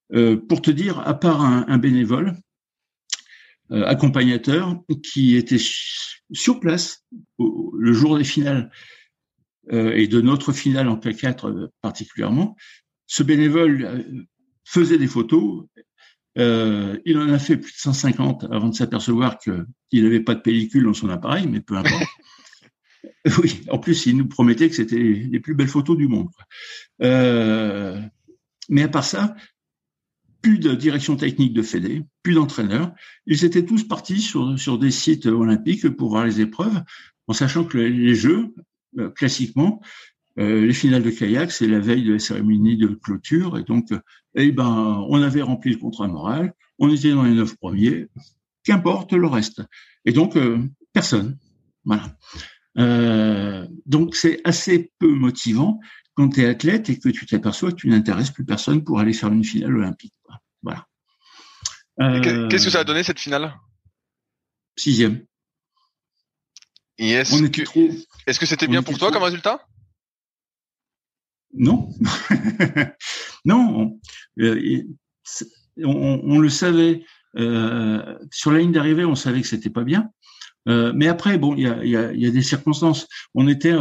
[0.09, 2.35] Pour te dire, à part un, bénévole,
[3.71, 5.61] accompagnateur, qui était
[6.31, 7.05] sur place
[7.39, 8.71] le jour des finales
[9.71, 12.55] euh, et de notre finale en K4 euh, particulièrement,
[13.07, 14.23] ce bénévole euh,
[14.63, 15.65] faisait des photos
[16.37, 20.41] Euh, il en a fait plus de 150 avant de s'apercevoir qu'il n'avait pas de
[20.41, 22.03] pellicule dans son appareil, mais peu importe.
[23.41, 26.27] oui, en plus, il nous promettait que c'était les plus belles photos du monde.
[27.01, 28.01] Euh,
[28.67, 29.33] mais à part ça,
[30.45, 32.93] plus de direction technique de Fédé, plus d'entraîneurs.
[33.25, 36.83] Ils étaient tous partis sur, des sites olympiques pour voir les épreuves,
[37.25, 38.53] en sachant que les jeux,
[38.99, 39.81] euh, classiquement,
[40.37, 43.91] euh, les finales de kayak, c'est la veille de la cérémonie de clôture, et donc,
[43.91, 43.99] euh,
[44.35, 48.05] eh ben, on avait rempli le contrat moral, on était dans les neuf premiers,
[48.63, 49.63] qu'importe le reste.
[50.05, 50.37] Et donc,
[50.93, 51.39] personne.
[51.85, 52.15] Voilà.
[53.87, 55.79] donc, c'est assez peu motivant
[56.15, 59.13] quand tu es athlète et que tu t'aperçois que tu n'intéresses plus personne pour aller
[59.13, 60.13] faire une finale olympique.
[60.63, 60.87] Voilà.
[61.99, 63.53] Qu'est-ce que ça a donné cette finale?
[64.77, 65.25] Sixième.
[66.97, 67.61] est-ce que
[68.25, 69.65] est-ce que c'était bien pour toi comme résultat?
[71.57, 71.89] Non,
[73.45, 73.99] non.
[74.39, 74.83] Euh,
[75.83, 77.05] on, le savait
[77.37, 80.09] euh, sur la ligne d'arrivée, on savait que c'était pas bien.
[80.67, 83.07] Euh, mais après, bon, il y a, y, a, y a, des circonstances.
[83.35, 83.73] On était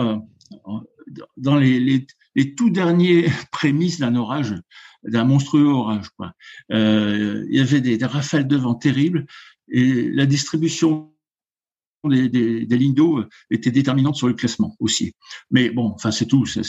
[1.37, 4.55] dans les, les, les tout derniers prémices d'un orage,
[5.03, 6.09] d'un monstrueux orage.
[6.17, 6.33] Quoi.
[6.73, 9.27] Euh, il y avait des, rafales de vent terribles
[9.69, 11.13] et la distribution
[12.05, 15.15] des, des, des lignes d'eau était déterminante sur le classement aussi.
[15.51, 16.45] Mais bon, enfin c'est tout.
[16.47, 16.61] Ce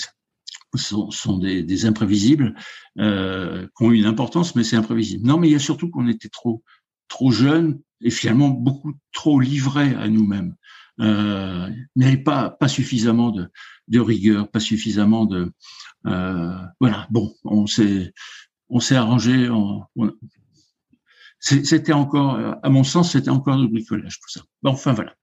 [0.76, 2.56] sont, sont des, des, imprévisibles
[3.00, 5.26] euh, qui ont une importance, mais c'est imprévisible.
[5.26, 6.64] Non, mais il y a surtout qu'on était trop
[7.08, 10.56] trop jeunes et finalement beaucoup trop livrés à nous-mêmes.
[11.02, 13.50] Euh, mais pas pas suffisamment de
[13.90, 15.52] de rigueur, pas suffisamment de
[16.08, 17.08] euh, voilà.
[17.10, 18.14] Bon, on s'est
[18.70, 19.50] on s'est arrangé.
[21.40, 24.42] c'était encore, à mon sens, c'était encore du bricolage tout ça.
[24.64, 25.14] Bon, enfin voilà.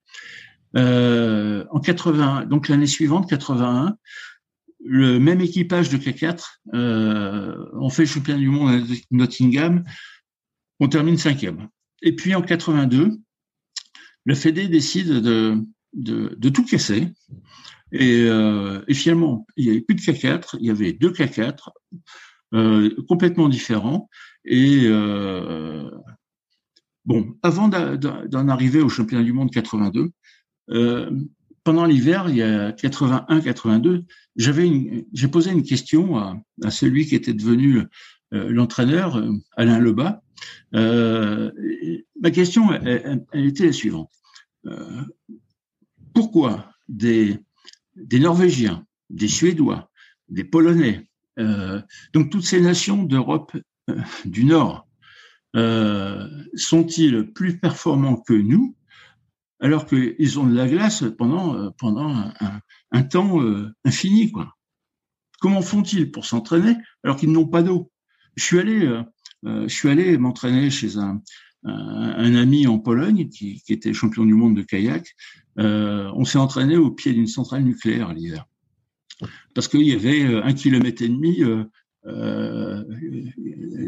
[0.75, 3.97] Euh, en 80, donc l'année suivante, 81,
[4.85, 9.83] le même équipage de K4, euh, on fait le championnat du monde à Nottingham,
[10.79, 11.67] on termine cinquième.
[12.01, 13.19] Et puis en 82,
[14.25, 17.07] le Fédé décide de, tout casser
[17.91, 21.69] et, euh, finalement, il n'y avait plus de K4, il y avait deux K4
[22.53, 24.09] euh, complètement différents.
[24.45, 25.89] Et euh,
[27.05, 30.11] bon, avant d'en arriver au championnat du monde 82,
[30.69, 31.11] euh,
[31.63, 34.05] pendant l'hiver, il y a 81-82,
[34.35, 37.83] j'avais j'ai posé une question à, celui qui était devenu
[38.31, 39.23] l'entraîneur,
[39.55, 40.21] Alain Lebas.
[40.71, 42.73] Ma question,
[43.33, 44.11] était la suivante.
[46.13, 47.39] pourquoi des
[48.11, 49.89] Norvégiens, des Suédois,
[50.29, 51.07] des Polonais,
[51.39, 51.81] euh,
[52.13, 53.55] donc toutes ces nations d'Europe
[53.89, 54.87] euh, du Nord,
[55.55, 58.75] euh, sont-ils plus performants que nous
[59.59, 62.33] alors qu'ils ont de la glace pendant, pendant
[62.91, 63.39] un, temps
[63.85, 64.29] infini
[65.39, 67.89] Comment font-ils pour s'entraîner alors qu'ils n'ont pas d'eau?
[68.35, 69.01] Je suis allé,
[69.43, 71.21] je suis allé m'entraîner chez un,
[71.63, 75.15] ami en Pologne qui, était champion du monde de kayak.
[75.59, 78.45] Euh, on s'est entraîné au pied d'une centrale nucléaire l'hiver
[79.53, 81.63] parce qu'il y avait euh, un kilomètre et demi euh,
[82.05, 82.83] euh,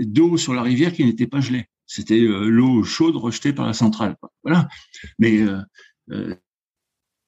[0.06, 1.66] d'eau sur la rivière qui n'était pas gelée.
[1.86, 4.16] C'était euh, l'eau chaude rejetée par la centrale.
[4.44, 4.68] Voilà.
[5.20, 5.44] Mais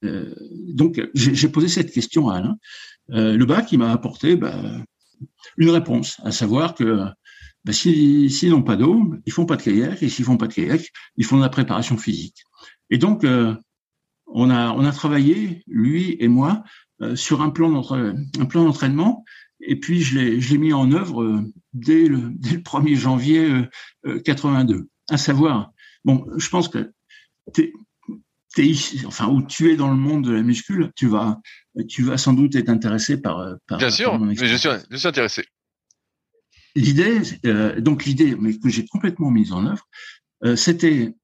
[0.02, 2.58] donc j'ai posé cette question à Alain.
[3.10, 4.62] le bac m'a apporté bah,
[5.58, 7.06] une réponse, à savoir que
[7.68, 10.54] ben, s'ils n'ont pas d'eau, ils font pas de kayak, et s'ils font pas de
[10.54, 12.46] kayak, ils font de la préparation physique.
[12.90, 13.54] Et donc, euh,
[14.26, 16.64] on a on a travaillé lui et moi
[17.02, 19.26] euh, sur un plan d'entraînement,
[19.60, 21.42] et puis je l'ai mis en œuvre euh,
[21.74, 23.66] dès le dès le 1er janvier
[24.24, 24.88] 82.
[25.10, 25.74] À savoir,
[26.06, 26.94] bon, je pense que
[27.52, 27.74] t'es
[28.58, 31.42] es ici, enfin où tu es dans le monde de la muscule, tu vas
[31.90, 33.78] tu vas sans doute être intéressé par par.
[33.78, 35.44] Bien sûr, mais je suis je suis intéressé.
[36.78, 39.88] L'idée, euh, donc l'idée, que j'ai complètement mise en œuvre,
[40.44, 41.16] euh, c'était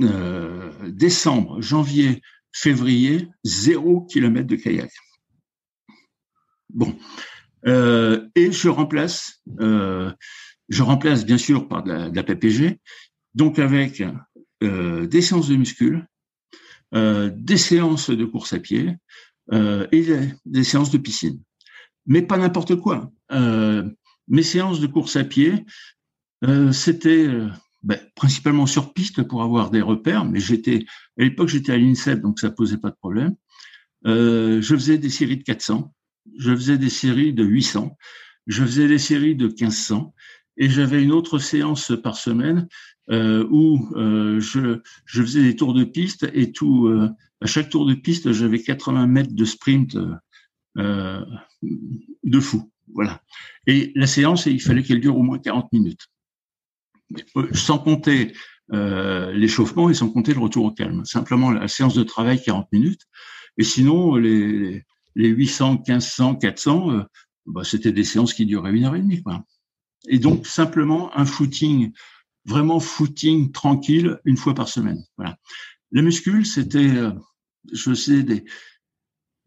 [0.00, 4.90] euh, décembre, janvier, février, zéro kilomètre de kayak.
[6.70, 6.96] Bon,
[7.66, 12.80] et je remplace, je remplace bien sûr par de la, PPG,
[13.34, 14.02] donc avec
[14.60, 16.06] des séances de muscule,
[16.92, 18.96] des séances de course à pied
[19.52, 20.06] et
[20.44, 21.40] des, séances de piscine.
[22.06, 23.12] Mais pas n'importe quoi
[24.28, 25.64] mes séances de course à pied,
[26.44, 27.48] euh, c'était euh,
[27.84, 30.86] ben, principalement sur piste pour avoir des repères, mais j'étais
[31.18, 33.34] à l'époque j'étais à l'INSEP, donc ça posait pas de problème.
[34.06, 35.94] Euh, je faisais des séries de 400,
[36.38, 37.96] je faisais des séries de 800,
[38.46, 40.14] je faisais des séries de 1500,
[40.56, 42.68] et j'avais une autre séance par semaine
[43.10, 46.88] euh, où euh, je, je, faisais des tours de piste et tout.
[47.42, 49.98] À chaque tour de piste, j'avais 80 mètres de sprint
[50.76, 52.72] de fou.
[52.92, 53.22] Voilà.
[53.66, 56.06] Et la séance, il fallait qu'elle dure au moins 40 minutes.
[57.52, 58.32] sans compter
[58.72, 61.04] euh, l'échauffement et sans compter le retour au calme.
[61.04, 63.02] Simplement la séance de travail 40 minutes.
[63.58, 67.06] Et sinon, les, les 800, 1500, 400,
[67.46, 69.22] bah, c'était des séances qui duraient une heure et demie.
[70.08, 71.92] Et donc, simplement un footing,
[72.44, 75.02] vraiment footing tranquille, une fois par semaine.
[75.16, 75.38] Voilà.
[75.92, 77.12] Les muscules, c'était, euh,
[77.72, 78.44] je sais, des, euh,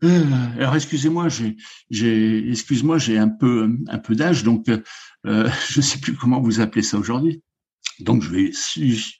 [0.01, 1.57] alors excusez-moi, j'ai,
[1.89, 6.59] j'ai, excuse-moi, j'ai un peu, un peu d'âge, donc euh, je sais plus comment vous
[6.61, 7.41] appelez ça aujourd'hui.
[7.99, 8.51] Donc je vais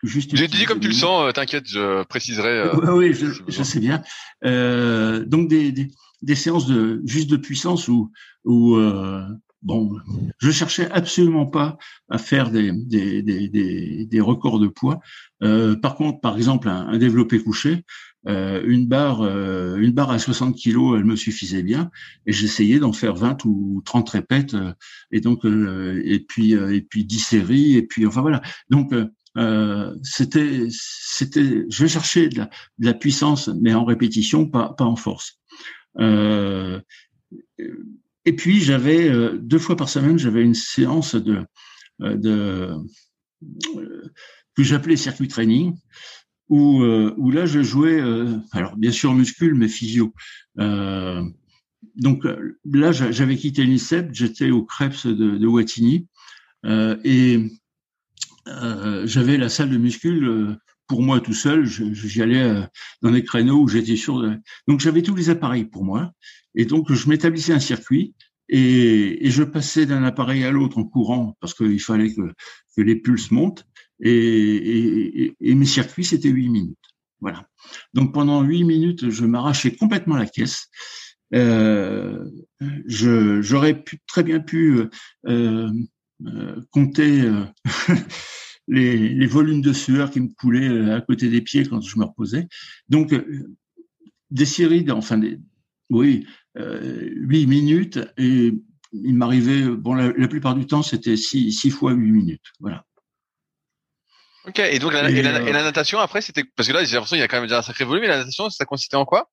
[0.03, 0.35] juste.
[0.35, 2.59] J'ai dit comme tu le sens, euh, t'inquiète, je préciserai.
[2.59, 4.03] Euh, oui, je, je, sais bien.
[4.45, 5.87] Euh, donc des, des,
[6.21, 8.11] des, séances de juste de puissance où,
[8.45, 9.23] où euh,
[9.63, 9.97] bon,
[10.37, 11.77] je cherchais absolument pas
[12.09, 14.99] à faire des, des, des, des records de poids.
[15.41, 17.83] Euh, par contre, par exemple, un, un développé couché,
[18.27, 21.89] euh, une barre, euh, une barre à 60 kilos, elle me suffisait bien,
[22.25, 24.73] et j'essayais d'en faire 20 ou 30 répètes, euh,
[25.11, 28.41] et donc et puis et puis 10 séries, et puis enfin voilà.
[28.69, 28.93] Donc
[30.03, 34.97] c'était c'était, je cherchais de la, de la puissance, mais en répétition, pas pas en
[34.97, 35.39] force.
[35.99, 36.81] et
[38.35, 39.09] puis j'avais
[39.39, 41.45] deux fois par semaine, j'avais une séance de
[41.99, 42.73] de
[44.55, 45.75] que j'appelais circuit training
[46.49, 50.13] où, euh, où là je jouais, euh, alors bien sûr muscule, mais physio.
[50.59, 51.23] Euh,
[51.95, 52.25] donc
[52.65, 56.07] là, j'avais quitté l'INSEP, j'étais au Krebs de, de Wattigny,
[57.03, 57.39] et
[58.45, 60.57] j'avais la salle de muscule
[60.87, 61.65] pour moi tout seul.
[61.65, 62.67] J'y allais
[63.01, 64.21] dans des créneaux où j'étais sûr.
[64.21, 64.37] De...
[64.67, 66.11] Donc j'avais tous les appareils pour moi,
[66.53, 68.13] et donc je m'établissais un circuit.
[68.49, 72.33] Et, et, je passais d'un appareil à l'autre en courant parce qu'il fallait que,
[72.77, 73.65] que les pulses montent.
[73.99, 76.77] Et, mes circuits, c'était huit minutes.
[77.19, 77.47] Voilà.
[77.93, 80.67] Donc pendant huit minutes, je m'arrachais complètement la caisse.
[81.33, 82.23] Euh,
[82.85, 84.87] j'aurais pu, très bien pu
[85.27, 85.69] euh,
[86.25, 87.43] euh, compter euh,
[88.67, 91.99] les, les, volumes de sueur qui me coulaient euh, à côté des pieds quand je
[91.99, 92.47] me reposais.
[92.89, 93.13] Donc
[94.31, 95.39] des séries, enfin des,
[95.91, 98.51] oui, huit minutes et
[98.93, 102.45] il m'arrivait, bon, la, la, plupart du temps, c'était six, six fois huit minutes.
[102.59, 102.86] Voilà.
[104.47, 106.93] Ok, et donc la, et, la, et la, natation après, c'était parce que là j'ai
[106.93, 108.05] l'impression qu'il y a quand même déjà un sacré volume.
[108.05, 109.29] Et la natation, ça consistait en quoi?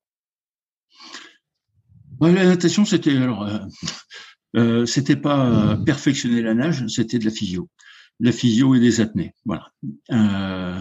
[2.20, 3.58] Ouais, La natation, c'était alors euh,
[4.56, 7.68] euh, c'était pas euh, perfectionner la nage, c'était de la physio,
[8.20, 9.70] de la physio et des apnées, voilà.
[10.12, 10.80] Euh,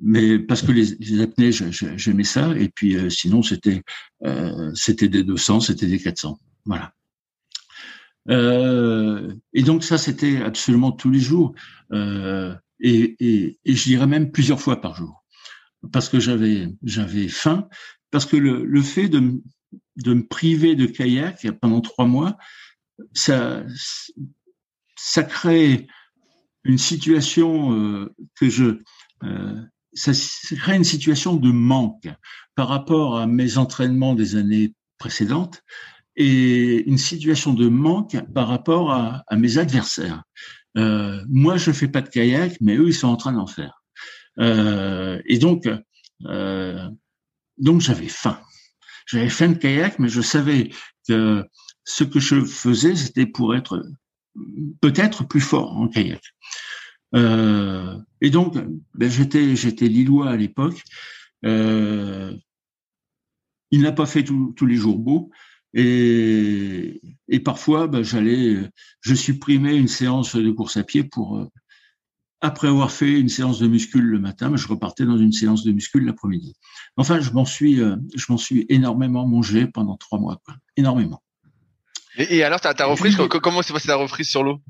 [0.00, 3.82] mais parce que les, les apnées, j'aimais ça, et puis euh, sinon c'était
[4.74, 6.92] c'était des 200, c'était des 400, voilà.
[8.28, 11.54] et donc ça, c'était absolument tous les jours.
[11.92, 15.24] Euh, et, je dirais même plusieurs fois par jour,
[15.92, 17.68] parce que j'avais j'avais faim,
[18.10, 19.42] parce que le, le fait de,
[19.96, 22.36] de me priver de kayak pendant trois mois,
[23.14, 23.64] ça
[24.96, 25.86] ça crée
[26.64, 28.78] une situation euh, que je
[29.24, 29.62] euh,
[29.94, 30.12] ça,
[30.56, 32.08] crée une situation de manque
[32.54, 35.62] par rapport à mes entraînements des années précédentes
[36.16, 40.22] et une situation de manque par rapport à mes adversaires.
[40.76, 43.82] Euh, moi, je fais pas de kayak, mais eux, ils sont en train d'en faire.
[44.38, 45.68] Euh, et donc,
[46.26, 46.88] euh,
[47.58, 48.40] donc j'avais faim.
[49.06, 50.70] J'avais faim de kayak, mais je savais
[51.08, 51.44] que
[51.84, 53.84] ce que je faisais, c'était pour être
[54.80, 56.22] peut-être plus fort en kayak.
[57.14, 58.56] Euh, et donc,
[58.94, 60.82] ben, j'étais j'étais lillois à l'époque.
[61.44, 62.34] Euh,
[63.70, 65.30] il n'a pas fait tous les jours beau,
[65.74, 71.46] et, et parfois, ben, j'allais, je supprimais une séance de course à pied pour, euh,
[72.40, 75.64] après avoir fait une séance de muscule le matin, ben, je repartais dans une séance
[75.64, 76.54] de muscule l'après-midi.
[76.96, 80.54] Enfin, je m'en suis, euh, je m'en suis énormément mangé pendant trois mois, quoi.
[80.76, 81.22] énormément.
[82.16, 84.60] Et, et alors, ta, ta reprise, puis, comment s'est passée ta reprise sur l'eau?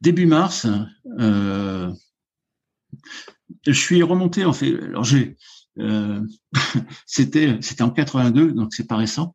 [0.00, 0.66] Début mars,
[1.20, 1.92] euh,
[3.64, 4.74] je suis remonté en fait.
[4.82, 5.34] Alors j'ai, euh,
[7.06, 9.34] c'était c'était en 82, donc c'est pas récent.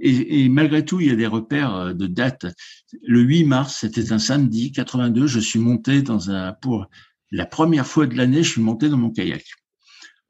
[0.00, 2.46] Et, et, malgré tout, il y a des repères euh, de date.
[3.02, 5.26] Le 8 mars, c'était un samedi 82.
[5.26, 6.88] Je suis monté dans un pour
[7.30, 9.44] la première fois de l'année, je suis monté dans mon kayak.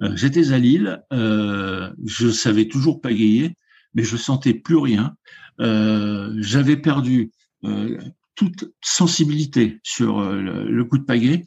[0.03, 3.57] Euh, J'étais à Lille, euh, je savais toujours pagayer,
[3.94, 5.14] mais je sentais plus rien.
[5.61, 7.30] Euh, J'avais perdu
[7.64, 7.98] euh,
[8.34, 11.44] toute sensibilité sur le, le, coup de pagaie.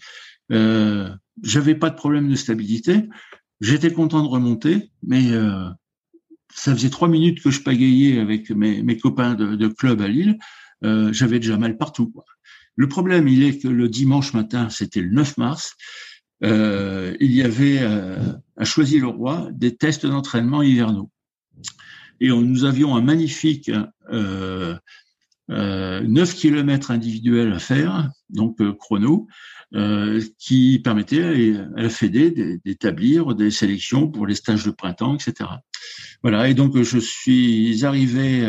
[1.41, 3.10] J'avais pas de problème de stabilité.
[3.64, 5.70] J'étais content de remonter, mais euh,
[6.53, 10.38] ça faisait trois minutes que je pagayais avec mes, copains de, club à Lille.
[10.84, 12.14] Euh, J'avais déjà mal partout.
[12.76, 15.76] Le problème, il est que le dimanche matin, c'était le 9 mars,
[16.43, 21.09] euh, il y avait à Choisy-le-Roi des tests d'entraînement hivernaux.
[22.20, 23.72] Et nous avions un magnifique
[25.50, 29.28] euh, euh, 9 km individuels à faire, donc chrono,
[30.38, 35.50] qui permettait à la Fédé d'établir des sélections pour les stages de printemps, etc.
[36.22, 38.48] Voilà, et donc je suis arrivé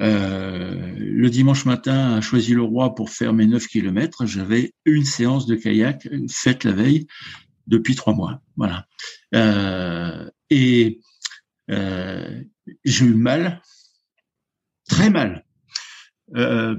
[0.00, 4.26] euh, le dimanche matin à Choisy-le-Roi pour faire mes 9 km.
[4.26, 7.06] J'avais une séance de kayak faite la veille
[7.66, 8.40] depuis trois mois.
[8.56, 8.86] Voilà.
[9.34, 11.00] Euh, et
[11.70, 12.42] euh,
[12.84, 13.62] j'ai eu mal,
[14.88, 15.45] très mal.
[16.34, 16.76] Euh,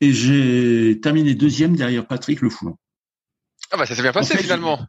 [0.00, 2.76] et j'ai terminé deuxième derrière Patrick Le Foulon.
[3.70, 4.86] Ah bah ça s'est bien passé finalement.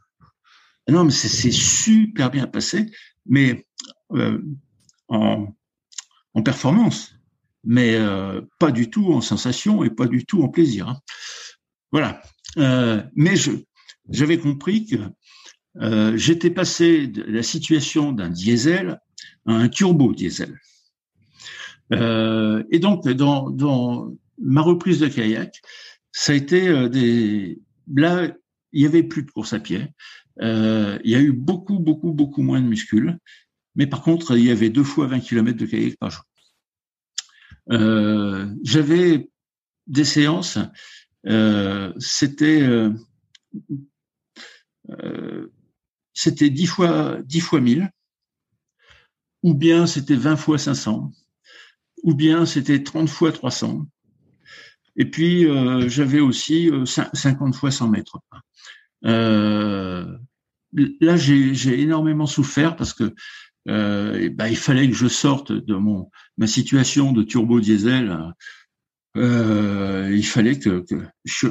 [0.89, 2.91] Non, mais c'est super bien passé,
[3.25, 3.65] mais
[4.13, 4.41] euh,
[5.09, 5.53] en,
[6.33, 7.13] en performance,
[7.63, 10.87] mais euh, pas du tout en sensation et pas du tout en plaisir.
[10.87, 10.99] Hein.
[11.91, 12.21] Voilà.
[12.57, 13.51] Euh, mais je
[14.09, 19.01] j'avais compris que j'étais passé de la situation d'un diesel
[19.45, 20.57] à un turbo diesel.
[21.93, 25.61] Euh, et donc dans, dans ma reprise de kayak,
[26.11, 27.59] ça a été euh, des
[27.93, 28.31] là
[28.73, 29.87] il y avait plus de course à pied.
[30.41, 33.17] il y a eu beaucoup beaucoup beaucoup moins de muscules.
[33.77, 36.23] Mais par contre, il y avait deux fois 20 km de kayak par jour.
[37.71, 39.29] Euh, J'avais
[39.85, 40.57] des séances,
[41.27, 42.91] euh, c'était euh,
[44.89, 45.47] euh
[46.13, 47.91] c'était 10 fois 10 fois 1000,
[49.43, 51.11] ou bien c'était 20 fois 500,
[52.03, 53.85] ou bien c'était 30 fois 300.
[54.95, 58.19] Et puis euh, j'avais aussi 50 fois 100 mètres.
[59.05, 60.17] Euh,
[60.73, 63.13] là, j'ai énormément souffert parce que
[63.69, 68.33] euh, ben, il fallait que je sorte de mon ma situation de turbo diesel.
[69.17, 70.95] Euh, il fallait que, que
[71.25, 71.47] je,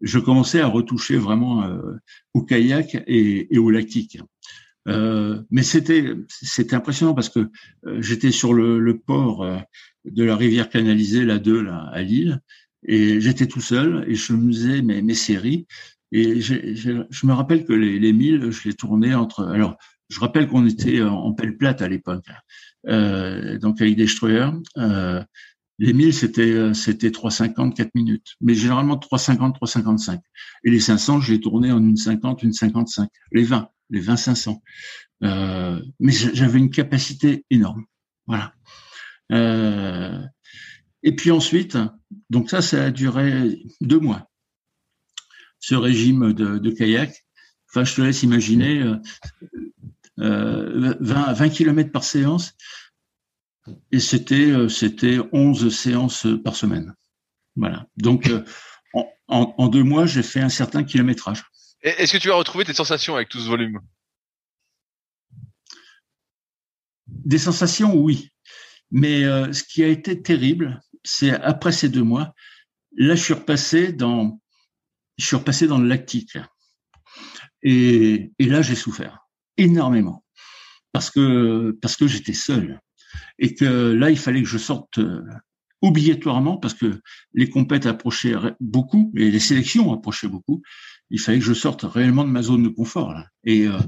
[0.00, 1.96] je, commençais à retoucher vraiment euh,
[2.32, 4.18] au kayak et au lactique.
[4.88, 7.50] Euh, mais c'était c'était impressionnant parce que
[7.86, 9.58] euh, j'étais sur le, le port euh,
[10.04, 12.40] de la rivière canalisée la 2 là à Lille
[12.86, 15.66] et j'étais tout seul et je me faisais mes, mes séries
[16.12, 19.76] et je me rappelle que les, les milles je les tournais entre alors
[20.08, 22.24] je rappelle qu'on était en pelle plate à l'époque,
[22.86, 24.48] euh, donc avec Destroyer.
[24.78, 25.22] Euh,
[25.78, 30.18] les 1000, c'était euh, c'était 3,50, 4 minutes, mais généralement 3,50, 3,55.
[30.64, 33.08] Et les 500, je les tournais en une 50, une 55.
[33.32, 34.62] Les 20, les 20 500.
[35.22, 37.84] Euh, mais j'avais une capacité énorme.
[38.26, 38.54] Voilà.
[39.32, 40.20] Euh,
[41.02, 41.78] et puis ensuite,
[42.28, 44.30] donc ça, ça a duré deux mois.
[45.60, 47.24] Ce régime de, de kayak.
[47.70, 48.82] Enfin, je te laisse imaginer.
[50.20, 52.54] Euh, 20, 20 km par séance.
[53.92, 56.94] Et c'était euh, c'était 11 séances par semaine.
[57.56, 57.86] Voilà.
[57.96, 58.44] Donc euh,
[58.94, 61.44] en, en, deux mois, j'ai fait un certain kilométrage.
[61.82, 63.80] Est-ce que tu as retrouvé tes sensations avec tout ce volume?
[67.06, 68.30] Des sensations, oui.
[68.90, 72.34] Mais euh, ce qui a été terrible, c'est après ces deux mois,
[72.96, 74.40] là, je suis repassé dans,
[75.18, 76.38] je suis repassé dans le lactique.
[77.62, 80.24] Et, et là, j'ai souffert énormément
[80.92, 82.80] parce que parce que j'étais seul
[83.38, 85.22] et que là il fallait que je sorte euh,
[85.82, 87.00] obligatoirement parce que
[87.34, 90.62] les compètes approchaient beaucoup et les sélections approchaient beaucoup.
[91.10, 93.14] Il fallait que je sorte réellement de ma zone de confort
[93.44, 93.78] et euh,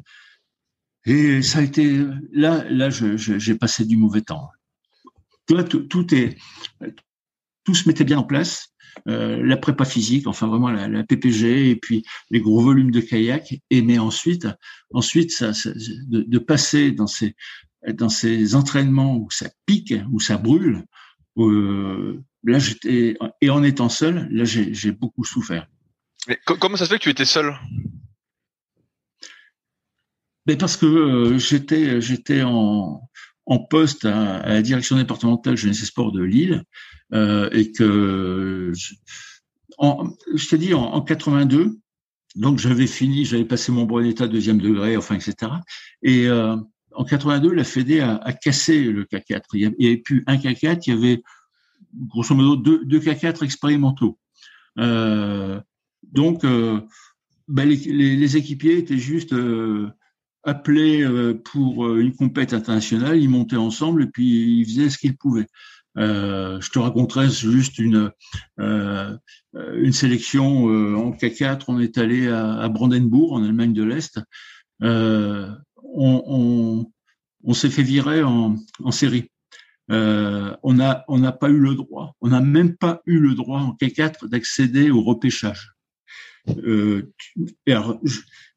[1.07, 4.51] et ça a été là là j'ai passé du mauvais temps.
[5.47, 6.37] Tout, tout est
[7.65, 8.71] tout se mettait bien en place
[9.09, 13.55] euh, la prépa physique, enfin vraiment la, PPG et puis les gros volumes de kayak.
[13.71, 14.47] Et mais ensuite,
[14.93, 15.53] ensuite ça,
[16.09, 17.35] de, passer dans ces
[17.89, 20.85] dans ces entraînements où ça pique, où ça brûle.
[21.39, 25.67] Euh, là, j'étais et en étant seul, là j'ai beaucoup souffert.
[26.29, 27.55] Mais comment ça se fait que tu étais seul?
[30.47, 33.09] Mais parce que euh, j'étais j'étais en
[33.47, 36.65] en poste à, à, la direction départementale jeunesse et sport de Lille
[37.13, 38.95] euh, et que je,
[39.79, 41.79] en, je te dis en, en 82,
[42.37, 45.53] donc j'avais fini, j'avais passé mon brevet d'état deuxième degré, enfin etc.
[46.03, 46.57] Et euh,
[46.95, 49.43] en 82, la Fédé a, cassé le K4.
[49.55, 51.23] Il n'y avait plus un K4, il y avait
[51.95, 54.19] grosso modo deux, deux K4 expérimentaux.
[54.79, 55.61] Euh,
[56.13, 56.81] donc, euh,
[57.49, 59.89] ben les, équipiers étaient juste euh,
[60.45, 61.07] appelés
[61.45, 65.49] pour une compète internationale, ils montaient ensemble et puis ils faisaient ce qu'ils pouvaient.
[65.97, 68.13] Je te raconterai juste une
[69.93, 71.65] sélection en K4.
[71.69, 74.21] On est allé à, Brandenburg, en Allemagne de l'Est.
[75.95, 76.87] On,
[77.55, 78.57] s'est fait virer en,
[78.91, 79.31] série.
[79.91, 83.73] Euh, on n'a pas eu le droit, on n'a même pas eu le droit en
[83.73, 85.73] K4 d'accéder au repêchage.
[87.67, 88.01] Alors,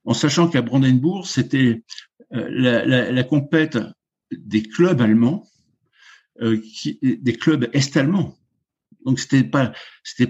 [0.05, 1.83] en sachant qu'à Brandenburg, c'était
[2.31, 3.77] la, la, la compète
[4.31, 5.45] des clubs allemands
[6.41, 6.59] euh,
[7.03, 8.35] des clubs est-allemands
[9.05, 9.71] Donc c'était pas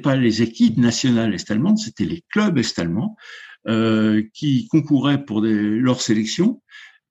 [0.03, 3.15] pas les équipes nationales est-allemandes, c'était les clubs est-allemands
[3.67, 6.61] euh, qui concouraient pour leur sélection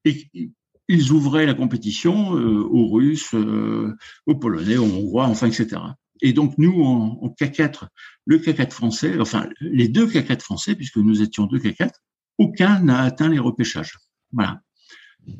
[0.04, 0.52] et
[0.88, 3.96] ils ouvraient la compétition euh, aux Russes, euh,
[4.26, 5.80] aux Polonais, aux Hongrois, enfin etc.
[6.20, 7.88] Et donc nous en, en K4,
[8.26, 11.90] le K4 français, enfin les deux K4 français puisque nous étions deux K4,
[12.38, 13.98] aucun n'a atteint les repêchages.
[14.32, 14.60] Voilà.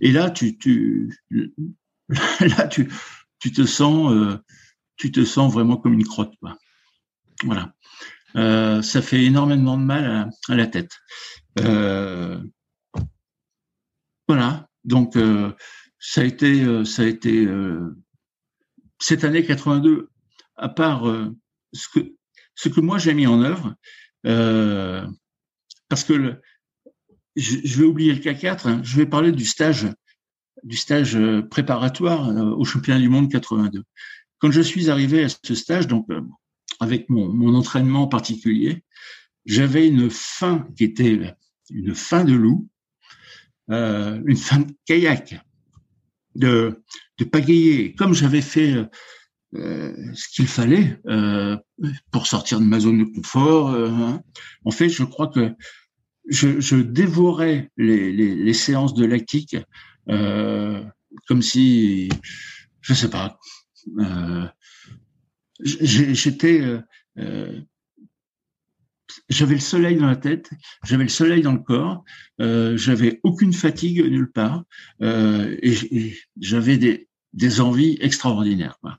[0.01, 1.11] Et là tu
[2.41, 2.91] là tu
[3.39, 4.39] tu te sens euh,
[4.97, 6.35] tu te sens vraiment comme une crotte.
[7.45, 7.75] Voilà.
[8.35, 10.93] Ça fait énormément de mal à, la tête.
[11.61, 12.41] Euh,
[14.29, 14.69] voilà.
[14.85, 15.53] Donc euh,
[15.99, 17.47] ça a été, euh, ça a été
[18.99, 20.09] cette année 82.
[20.57, 21.05] À part
[21.73, 22.15] ce que
[22.55, 23.75] ce que moi j'ai mis en œuvre,
[25.89, 26.43] parce que le,
[27.37, 28.69] je, vais oublier le K4.
[28.69, 29.89] Hein, je vais parler du stage
[30.63, 31.19] du stage
[31.51, 33.83] préparatoire au championnat du monde 82.
[34.43, 36.21] Quand je suis arrivé à ce stage, donc euh,
[36.81, 38.83] avec mon, mon entraînement particulier,
[39.47, 41.37] j'avais une faim qui était
[41.71, 42.69] une faim de loup,
[43.71, 45.41] euh, une faim de kayak,
[46.35, 46.83] de,
[47.19, 47.95] de pagayer.
[47.95, 48.75] Comme j'avais fait
[49.55, 51.57] euh, ce qu'il fallait euh,
[52.11, 54.23] pour sortir de ma zone de confort, euh, hein,
[54.65, 55.53] en fait, je crois que
[56.29, 59.57] je, je dévorais les, les, les, séances de lactique
[60.09, 60.83] euh,
[61.27, 62.09] comme si,
[62.81, 63.39] je sais pas,
[63.99, 64.47] euh,
[65.61, 66.63] j'étais,
[69.29, 70.51] j'avais le soleil dans la tête,
[70.85, 72.05] j'avais le soleil dans le corps,
[72.41, 74.65] euh, j'avais aucune fatigue nulle part,
[75.03, 78.79] euh, et j'avais des, des envies extraordinaires.
[78.81, 78.99] Quoi.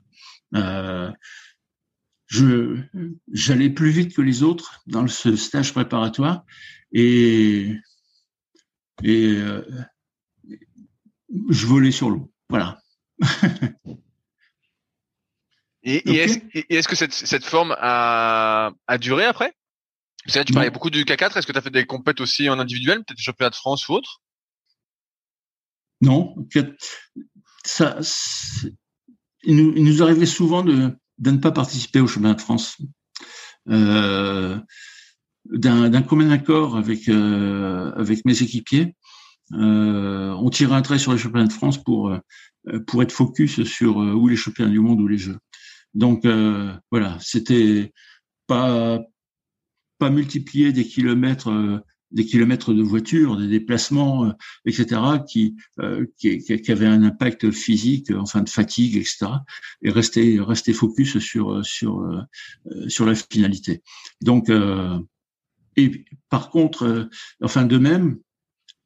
[0.54, 1.10] Euh,
[2.26, 2.78] je
[3.32, 6.44] j'allais plus vite que les autres dans ce stage préparatoire
[6.92, 7.74] et
[9.02, 9.38] et
[11.50, 12.32] je volais sur l'eau.
[12.48, 12.80] Voilà.
[15.84, 19.54] Et, est-ce que cette, cette forme a, a duré après?
[20.24, 21.38] Parce que là, tu parlais beaucoup du K4.
[21.38, 23.88] Est-ce que tu as fait des compètes aussi en individuel, peut-être des championnats de France
[23.88, 24.22] ou autre
[26.00, 26.34] Non.
[27.64, 27.98] Ça,
[29.42, 32.78] il nous, il nous, arrivait souvent de, de ne pas participer au championnat de France.
[33.68, 34.58] Euh,
[35.46, 38.94] d'un commun accord avec euh, avec mes équipiers,
[39.52, 43.62] euh, on tirait un trait sur les championnats de France pour euh, pour être focus
[43.64, 45.38] sur euh, ou les championnats du monde ou les Jeux.
[45.92, 47.92] Donc euh, voilà, c'était
[48.46, 49.00] pas
[50.10, 51.78] multiplier des kilomètres euh,
[52.10, 54.32] des kilomètres de voiture, des déplacements, euh,
[54.66, 55.56] etc., qui,
[56.16, 59.26] qui, qui avaient un impact physique, enfin de fatigue, etc.,
[59.82, 62.06] et rester rester focus sur sur
[62.86, 63.82] sur la finalité.
[64.20, 64.48] Donc
[65.76, 67.08] et par contre,
[67.42, 68.18] enfin de même,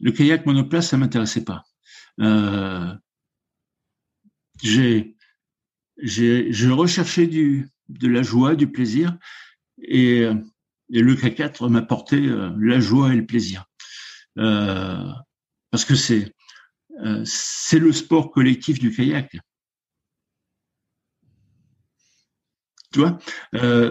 [0.01, 1.65] le kayak monoplace, ça m'intéressait pas.
[2.21, 2.95] Euh,
[4.63, 5.17] j'ai
[5.99, 9.17] j'ai je recherchais du de la joie, du plaisir,
[9.83, 10.27] et,
[10.93, 13.65] et le K4 m'apportait euh, la joie et le plaisir,
[14.39, 15.11] euh,
[15.71, 16.33] parce que c'est
[17.05, 19.37] euh, c'est le sport collectif du kayak.
[22.91, 23.19] Tu vois?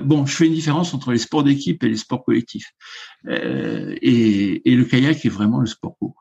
[0.01, 2.71] Bon, je fais une différence entre les sports d'équipe et les sports collectifs.
[3.29, 6.15] Et, et, le kayak est vraiment le sport co.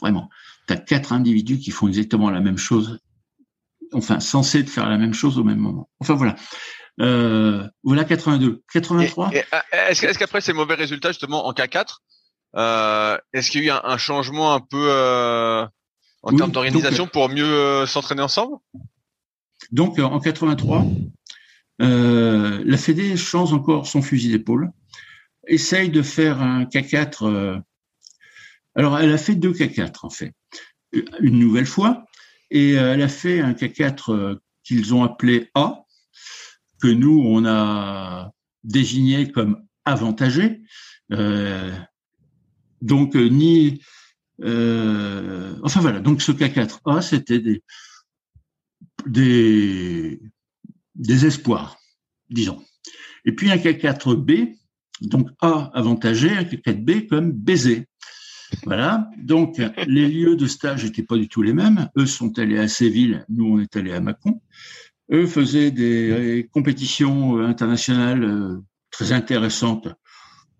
[0.00, 0.30] Vraiment.
[0.66, 2.98] Tu as quatre individus qui font exactement la même chose
[3.92, 5.88] enfin censé de faire la même chose au même moment.
[6.00, 6.36] Enfin voilà.
[7.00, 8.62] Euh, voilà 82.
[8.72, 9.30] 83.
[9.32, 11.98] est-ce, qu'après ces mauvais résultats justement en K4,
[12.56, 15.66] euh, est-ce qu'il y a eu un, un changement un peu euh,
[16.22, 18.56] en termes d'organisation pour mieux s'entraîner ensemble?
[19.70, 20.86] Donc en 83,
[21.82, 24.70] euh, la Fédé change encore son fusil d'épaule,
[25.46, 27.62] essaye de faire un K4.
[28.74, 30.32] alors elle a fait deux K4 en fait.
[31.20, 32.06] Une nouvelle fois,
[32.50, 34.34] et elle a fait un K4 euh,
[34.64, 35.84] qu'ils ont appelé A,
[36.80, 38.32] que nous, on a
[38.64, 40.62] désigné comme avantagé.
[41.12, 41.72] Euh,
[42.80, 43.82] donc, euh, ni...
[44.44, 47.64] Euh, enfin voilà, donc ce K4A, c'était des,
[49.06, 50.20] des,
[50.94, 51.76] des espoirs,
[52.30, 52.62] disons.
[53.24, 54.56] Et puis un K4B,
[55.00, 57.88] donc A avantagé, un K4B comme baiser.
[58.64, 59.10] Voilà.
[59.18, 61.90] Donc, les lieux de stage n'étaient pas du tout les mêmes.
[61.96, 64.40] Eux sont allés à Séville, nous, on est allés à Mâcon.
[65.10, 68.58] Eux faisaient des compétitions internationales euh,
[68.90, 69.88] très intéressantes.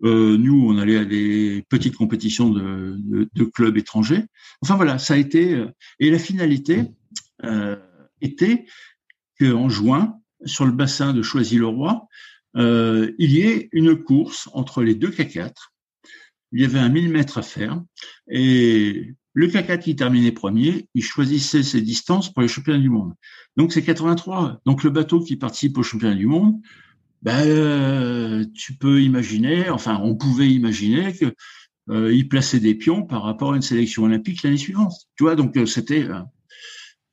[0.04, 4.24] Euh, nous, on allait à des petites compétitions de, de, de, clubs étrangers.
[4.62, 5.54] Enfin voilà, ça a été.
[5.54, 6.84] Euh, et la finalité
[7.44, 7.76] euh,
[8.20, 8.66] était
[9.40, 12.06] qu'en juin, sur le bassin de Choisy-le-Roi,
[12.56, 15.52] euh, il y ait une course entre les deux K4
[16.52, 17.82] il y avait un 1000 mètres à faire.
[18.30, 23.14] Et le K4 qui terminait premier, il choisissait ses distances pour les championnats du monde.
[23.56, 24.60] Donc c'est 83.
[24.66, 26.60] Donc le bateau qui participe aux championnats du monde
[27.22, 31.34] ben, tu peux imaginer, enfin, on pouvait imaginer que
[31.90, 34.92] il plaçait des pions par rapport à une sélection olympique l'année suivante.
[35.16, 36.06] Tu vois, donc c'était.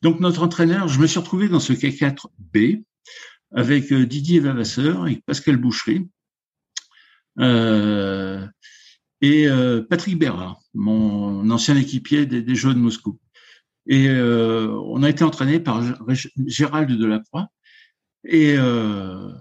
[0.02, 2.84] donc notre entraîneur, je me suis retrouvé dans ce K4B
[3.56, 6.08] avec Didier Vavasseur et Pascal Boucherie.
[7.40, 8.46] Euh,
[9.26, 13.20] et euh, Patrick Bérard, mon ancien équipier des, Jeux de Moscou.
[13.88, 15.82] Et euh, on a été entraîné par
[16.46, 17.48] Gérald Delacroix
[18.24, 19.32] et, euh,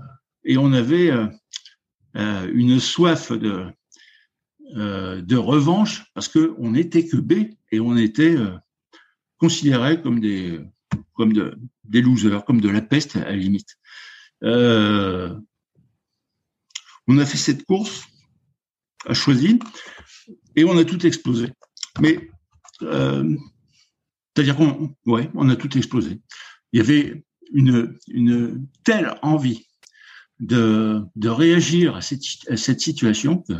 [0.44, 1.10] et on avait
[2.14, 3.66] une soif de,
[5.36, 8.36] revanche parce que on n'était que B et on était
[9.36, 10.60] considérés comme des
[12.00, 13.76] losers, comme de la peste à la limite.
[14.40, 14.48] on
[17.18, 18.06] a fait cette course
[19.12, 19.58] choisi,
[20.56, 21.48] et on a tout explosé.
[22.00, 22.30] Mais
[22.82, 23.36] euh,
[24.34, 26.20] c'est-à-dire qu'on, ouais, on a tout explosé.
[26.72, 29.66] Il y avait une, une telle envie
[30.40, 33.52] de, de réagir à cette, à cette situation que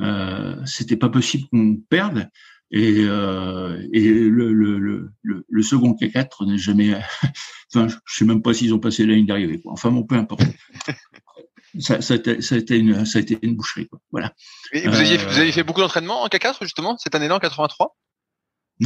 [0.00, 2.28] euh, c'était pas possible qu'on perde.
[2.70, 5.10] Et, euh, et le, le, le,
[5.48, 6.94] le, second K4 n'est jamais.
[7.74, 9.62] enfin, je sais même pas s'ils ont passé la ligne d'arrivée.
[9.64, 10.42] Enfin, bon, peu importe
[11.80, 13.88] ça, ça, a été, ça, a été une, ça a été une boucherie.
[13.88, 14.00] Quoi.
[14.10, 14.32] Voilà.
[14.72, 17.96] Et vous, aviez, vous avez fait beaucoup d'entraînements en K4 justement cette année-là en 83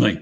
[0.00, 0.18] Oui.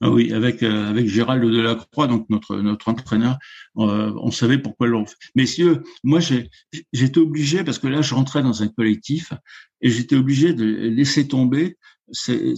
[0.00, 3.36] Ah oui, avec euh, avec Gérald Delacroix, donc notre notre entraîneur,
[3.78, 5.16] euh, on savait pourquoi l'on fait.
[5.34, 6.50] Messieurs, moi j'ai
[6.92, 9.32] j'étais obligé parce que là je rentrais dans un collectif
[9.80, 11.78] et j'étais obligé de laisser tomber
[12.12, 12.54] cette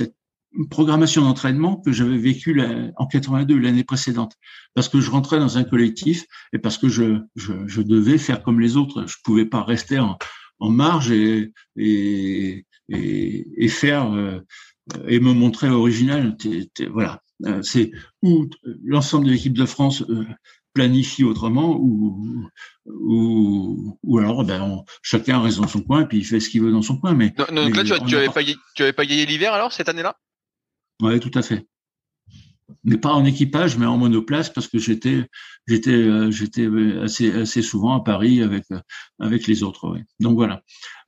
[0.00, 0.23] une
[0.70, 2.60] programmation d'entraînement que j'avais vécu
[2.96, 4.34] en 82 l'année précédente.
[4.74, 8.42] Parce que je rentrais dans un collectif et parce que je, je, je devais faire
[8.42, 9.06] comme les autres.
[9.06, 10.16] Je pouvais pas rester en,
[10.60, 14.40] en marge et, et, et, et faire euh,
[15.06, 16.36] et me montrer original.
[16.90, 17.20] Voilà.
[17.46, 17.90] Euh, c'est
[18.22, 18.48] où
[18.84, 20.24] l'ensemble de l'équipe de France euh,
[20.72, 22.48] planifie autrement ou
[22.86, 26.62] ou, ou alors ben chacun reste dans son coin et puis il fait ce qu'il
[26.62, 29.24] veut dans son coin mais donc là tu, tu avais pas tu avais pas gagné
[29.24, 30.16] l'hiver alors cette année-là?
[31.04, 31.66] Oui, tout à fait.
[32.82, 35.26] Mais pas en équipage, mais en monoplace parce que j'étais
[35.70, 36.68] euh, j'étais
[37.02, 38.64] assez souvent à Paris avec
[39.18, 39.96] avec les autres.
[40.20, 40.62] Donc voilà.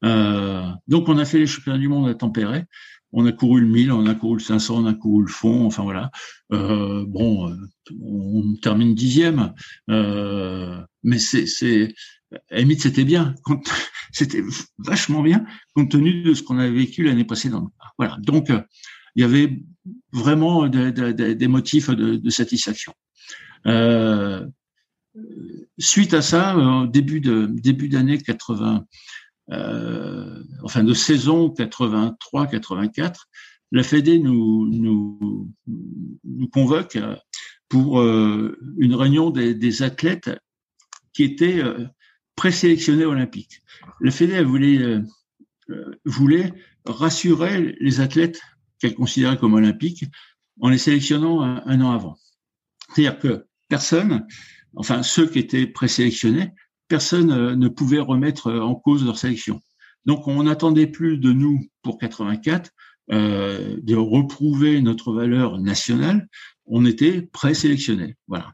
[0.05, 2.65] Euh, donc on a fait les championnats du monde à Tempéré.
[3.13, 5.65] On a couru le 1000, on a couru le 500, on a couru le fond.
[5.65, 6.11] Enfin voilà.
[6.53, 7.57] Euh, bon,
[8.03, 9.55] on termine dixième,
[9.89, 11.95] mais c'est c'est
[12.51, 13.35] à c'était bien.
[14.13, 14.43] C'était
[14.79, 15.45] vachement bien
[15.75, 17.71] compte tenu de ce qu'on avait vécu l'année précédente.
[17.99, 18.17] Voilà.
[18.23, 18.51] Donc
[19.17, 19.59] il y avait
[20.13, 22.93] vraiment des motifs de, satisfaction.
[23.67, 24.47] Euh,
[25.79, 28.85] suite à ça, début de début d'année 80,
[29.53, 33.15] euh, enfin de saison 83-84,
[33.73, 36.99] la Fédé nous, nous, convoque
[37.69, 40.31] pour euh, une réunion des, des, athlètes
[41.15, 41.63] qui étaient
[42.37, 43.63] présélectionnés olympiques.
[44.03, 45.01] La Fédé voulait,
[46.05, 46.53] voulait
[46.85, 48.41] rassurer les athlètes
[48.79, 50.05] qu'elle considérait comme olympiques
[50.61, 52.17] en les sélectionnant un, an avant.
[52.95, 54.27] C'est-à-dire que personne,
[54.75, 56.53] enfin ceux qui étaient présélectionnés,
[56.89, 59.61] personne euh, ne pouvait remettre en cause leur sélection.
[60.07, 62.71] Donc on n'attendait plus de nous pour 84
[63.13, 66.29] euh, de reprouver notre valeur nationale.
[66.67, 68.17] On était présélectionnés.
[68.27, 68.53] Voilà.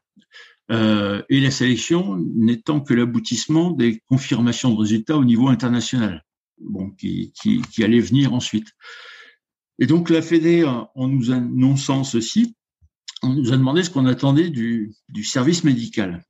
[0.70, 6.24] Euh, et la sélection n'étant que l'aboutissement des confirmations de résultats au niveau international,
[6.58, 8.68] bon, qui, qui, allait venir ensuite.
[9.78, 12.54] Et donc la Fédé, en nous annonçant ceci,
[13.22, 16.24] on nous a demandé ce qu'on attendait du, du, service médical.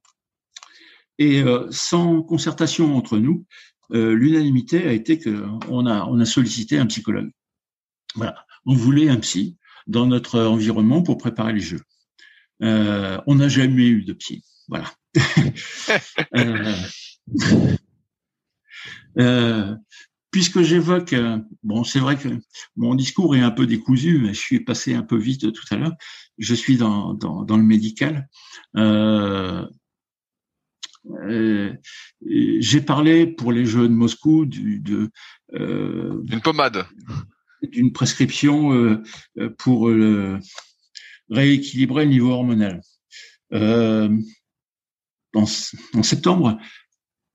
[1.18, 3.46] Et euh, sans concertation entre nous,
[3.92, 7.30] euh, l'unanimité a été qu'on a, on a sollicité un psychologue.
[8.14, 11.82] Voilà, on voulait un psy dans notre environnement pour préparer les jeux.
[12.62, 14.44] Euh, on n'a jamais eu de psy.
[14.68, 14.92] Voilà.
[19.18, 19.74] euh,
[20.32, 22.28] puisque j'évoque, euh, bon, c'est vrai que
[22.74, 25.76] mon discours est un peu décousu, mais je suis passé un peu vite tout à
[25.76, 25.94] l'heure.
[26.38, 28.28] Je suis dans, dans, dans le médical.
[28.76, 29.64] Euh,
[31.26, 31.74] euh,
[32.24, 35.10] j'ai parlé pour les Jeux de Moscou du, de
[35.52, 36.86] euh, d'une pommade,
[37.62, 39.02] d'une prescription
[39.58, 39.90] pour
[41.28, 42.80] rééquilibrer le niveau hormonal.
[43.52, 44.08] en,
[45.34, 46.58] en septembre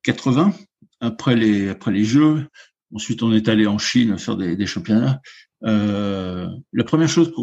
[0.03, 0.53] 80,
[0.99, 2.47] après les après les Jeux,
[2.93, 5.21] Ensuite, on est allé en Chine faire des, championnats.
[5.63, 7.33] Euh, la première chose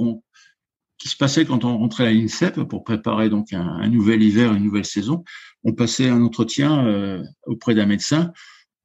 [0.98, 4.64] qui se passait quand on rentrait à l'INSEP pour préparer donc un, nouvel hiver, une
[4.64, 5.24] nouvelle saison,
[5.62, 8.32] on passait un entretien euh, auprès d'un médecin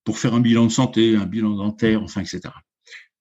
[0.03, 2.41] pour faire un bilan de santé, un bilan dentaire, enfin, etc.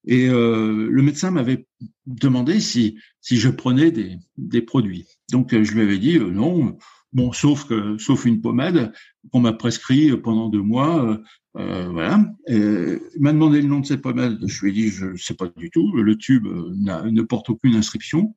[0.07, 1.67] Et euh, le médecin m'avait
[2.07, 5.07] demandé si, si je prenais des, des produits.
[5.31, 6.79] Donc, je lui avais dit non,
[7.13, 8.93] Bon, sauf que, sauf une pommade
[9.33, 11.19] qu'on m'a prescrit pendant deux mois.
[11.57, 12.25] Euh, voilà.
[12.49, 14.39] il m'a demandé le nom de cette pommade.
[14.47, 15.93] Je lui ai dit, je ne sais pas du tout.
[15.97, 18.35] Le tube ne porte aucune inscription.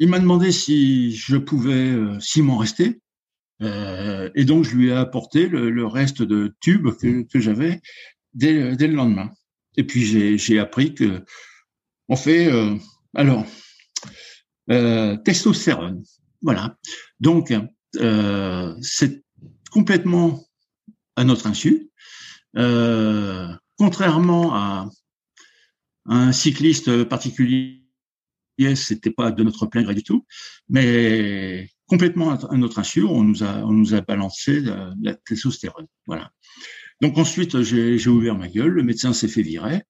[0.00, 3.00] Il m'a demandé si je pouvais, s'il m'en restait.
[3.60, 7.80] et donc, je lui ai apporté le, reste de tube que, que j'avais
[8.34, 9.30] dès, dès, le lendemain.
[9.76, 10.04] Et puis,
[10.36, 11.22] j'ai appris que
[12.08, 12.50] on fait,
[13.14, 13.46] alors,
[14.70, 16.02] euh, testostérone.
[16.42, 16.76] Voilà.
[17.20, 17.52] Donc,
[18.00, 19.22] euh, c'est
[19.70, 20.44] complètement
[21.16, 21.90] à notre insu.
[22.56, 24.88] Euh, contrairement à
[26.06, 27.82] un cycliste particulier,
[28.74, 30.24] c'était pas de notre plein gré du tout,
[30.68, 35.86] mais complètement à notre insu, on nous a, on nous a balancé la, la testostérone.
[36.06, 36.30] Voilà.
[37.02, 39.82] Donc ensuite, j'ai ouvert ma gueule, le médecin s'est fait virer.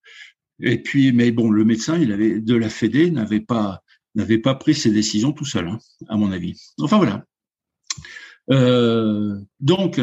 [0.60, 3.82] Et puis, mais bon, le médecin, il avait de la Fédé n'avait pas
[4.14, 5.78] n'avait pas pris ses décisions tout seul, hein,
[6.08, 6.58] à mon avis.
[6.80, 7.24] Enfin voilà.
[8.50, 10.00] Euh, donc,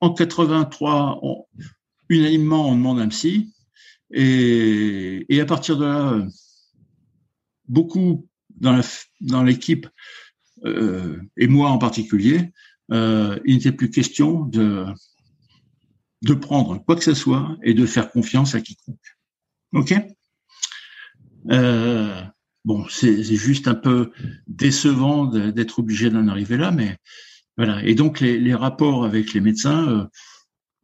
[0.00, 1.46] en 83, on,
[2.08, 3.52] unanimement, on demande un psy,
[4.10, 6.26] et, à partir de là,
[7.68, 8.28] beaucoup
[8.60, 9.88] dans l'équipe,
[10.64, 12.52] euh, et moi en particulier,
[12.92, 14.84] euh, il n'était plus question de,
[16.40, 19.16] prendre quoi que ce soit et de faire confiance à quiconque.
[19.72, 19.94] Ok?
[22.64, 24.12] Bon, c'est juste un peu
[24.46, 26.96] décevant d'être obligé d'en arriver là, mais
[27.56, 27.84] voilà.
[27.84, 30.04] Et donc les, rapports avec les médecins, euh,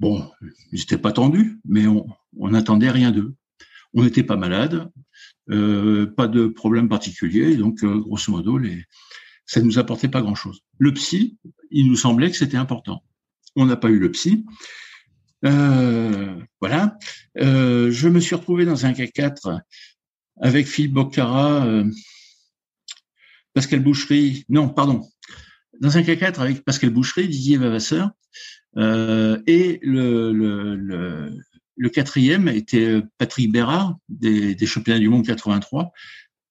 [0.00, 0.28] bon,
[0.72, 2.06] ils n'étaient pas tendus, mais on
[2.50, 3.34] n'attendait rien d'eux.
[3.94, 4.90] On n'était pas malade,
[5.50, 8.60] euh, pas de problème particulier, donc euh, grosso modo,
[9.46, 10.60] ça nous apportait pas grand-chose.
[10.78, 11.38] Le psy,
[11.70, 13.04] il nous semblait que c'était important.
[13.54, 14.44] On n'a pas eu le psy.
[15.42, 16.98] Voilà.
[17.36, 19.62] Je me suis retrouvé dans un cas 4
[20.40, 21.84] avec Philippe Boccara, euh,
[23.54, 25.06] Pascal Boucherie, non, pardon,
[25.80, 28.10] dans un cas 4 avec Pascal Boucherie, Didier Vavasseur,
[28.76, 31.30] euh, et le,
[31.92, 35.92] quatrième était Patrick Bérard, des, championnats du monde 83,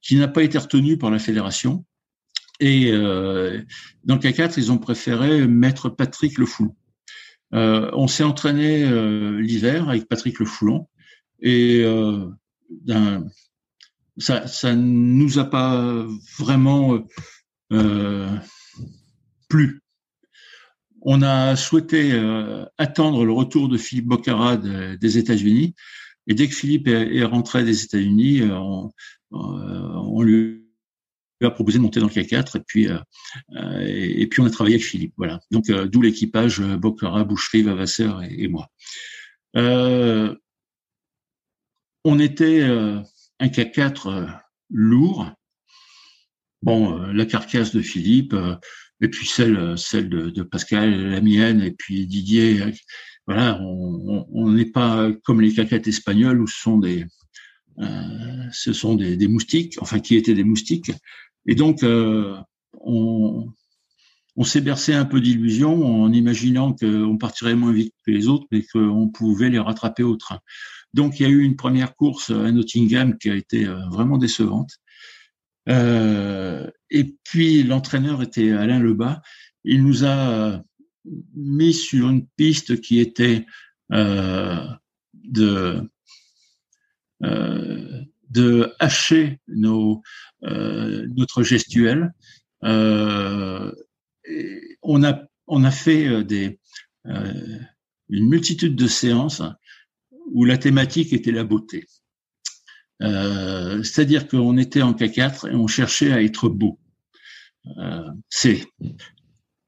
[0.01, 1.85] qui n'a pas été retenu par la fédération.
[2.59, 3.61] Et euh,
[4.03, 6.75] dans le cas 4, ils ont préféré mettre Patrick Le Foulon.
[7.51, 8.85] On s'est entraîné
[9.41, 10.87] l'hiver avec Patrick Le Foulon
[11.41, 12.29] et euh,
[14.17, 16.05] ça, ça nous a pas
[16.37, 16.99] vraiment
[17.73, 18.35] euh,
[19.49, 19.81] plu.
[21.01, 25.75] On a souhaité euh, attendre le retour de Philippe Bocara des États-Unis,
[26.27, 28.91] et dès que Philippe est, rentré des États-Unis, euh, on,
[29.31, 30.65] on, lui
[31.41, 32.87] a proposé de monter dans le K4, et puis
[33.79, 35.13] et, puis on a travaillé avec Philippe.
[35.17, 35.39] Voilà.
[35.51, 38.67] Donc d'où l'équipage Bocara, Boucherie, Vavasseur et, et moi.
[42.03, 42.63] on était
[43.39, 44.27] un K4 euh,
[44.69, 45.31] lourd.
[46.61, 48.55] Bon, euh, la carcasse de Philippe, euh,
[49.01, 52.73] et puis celle, celle de, Pascal, la mienne, et puis Didier.
[53.27, 57.05] Voilà, on n'est pas comme les cacates espagnols où ce sont des,
[58.51, 60.91] ce sont des, moustiques, enfin qui étaient des moustiques.
[61.45, 63.53] Et donc, on,
[64.37, 68.45] on s'est bercé un peu d'illusions en imaginant qu'on partirait moins vite que les autres,
[68.51, 70.39] mais qu'on pouvait les rattraper au train.
[70.97, 74.17] Donc il y a eu une première course à Nottingham qui a été euh, vraiment
[74.17, 74.71] décevante.
[75.69, 79.21] Euh, et puis l'entraîneur était Alain Lebas.
[79.63, 80.57] Il nous a euh,
[81.35, 83.45] mis sur une piste qui était
[83.91, 85.87] de
[88.29, 90.01] de hacher nos,
[90.41, 92.11] notre gestuelle.
[92.63, 93.71] on
[95.03, 96.59] a on a fait des
[97.05, 99.41] une multitude de séances
[100.31, 101.85] où la thématique était la beauté.
[103.01, 106.79] Euh, C'est-à-dire qu'on était en K4 et on cherchait à être beau.
[107.77, 108.65] Euh, c'est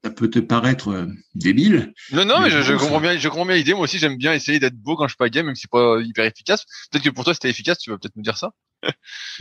[0.03, 1.93] ça peut te paraître euh, débile.
[2.13, 3.73] Non, non, mais, je, je, comprends bien, je comprends bien l'idée.
[3.73, 5.71] Moi aussi, j'aime bien essayer d'être beau quand je suis pas game, même si c'est
[5.71, 6.65] pas hyper efficace.
[6.89, 7.79] Peut-être que pour toi, c'était efficace.
[7.79, 8.53] Tu vas peut-être nous dire ça.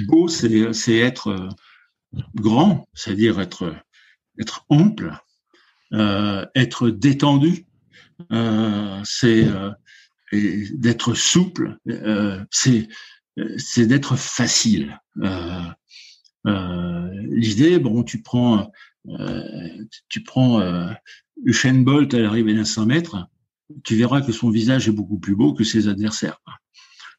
[0.09, 1.49] beau, c'est c'est être
[2.35, 3.73] grand, c'est-à-dire être
[4.41, 5.13] être ample,
[5.93, 7.67] euh, être détendu.
[8.33, 9.47] Euh, c'est
[10.33, 12.89] d'être souple, euh, c'est
[13.57, 14.99] c'est d'être facile.
[15.23, 15.63] Euh,
[16.47, 18.71] euh, L'idée, bon, tu prends
[19.09, 20.61] euh, tu prends
[21.45, 23.29] Usain Bolt à l'arrivée d'un 100 mètres,
[23.85, 26.41] tu verras que son visage est beaucoup plus beau que ses adversaires.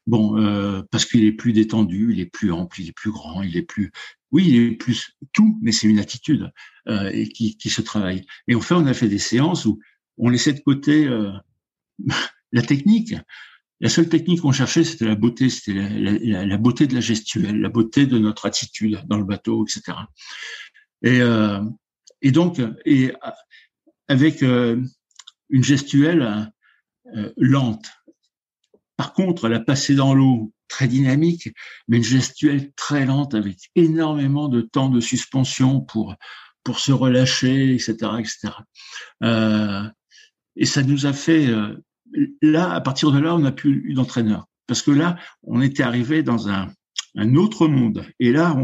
[0.06, 3.42] Bon, euh, parce qu'il est plus détendu, il est plus ample, il est plus grand,
[3.42, 3.92] il est plus,
[4.32, 6.50] oui, il est plus tout, mais c'est une attitude
[6.88, 8.24] euh, et qui, qui se travaille.
[8.48, 9.78] Et enfin, on a fait des séances où
[10.16, 11.30] on laissait de côté euh,
[12.52, 13.14] la technique.
[13.80, 17.70] La seule technique qu'on cherchait, c'était la beauté, c'était la, beauté de la gestuelle, la
[17.70, 19.96] beauté de notre attitude dans le bateau, etc.
[21.02, 21.62] Et, euh,
[22.20, 23.12] et donc, et
[24.08, 26.52] avec une gestuelle
[27.38, 27.86] lente.
[28.98, 31.48] Par contre, la passer dans l'eau très dynamique,
[31.88, 36.16] mais une gestuelle très lente avec énormément de temps de suspension pour
[36.64, 38.52] pour se relâcher, etc., etc.
[39.22, 39.82] Euh,
[40.56, 41.74] et ça nous a fait euh,
[42.42, 45.82] là, à partir de là, on n'a plus eu d'entraîneur parce que là, on était
[45.82, 46.72] arrivé dans un,
[47.34, 48.06] autre monde.
[48.20, 48.56] Et là,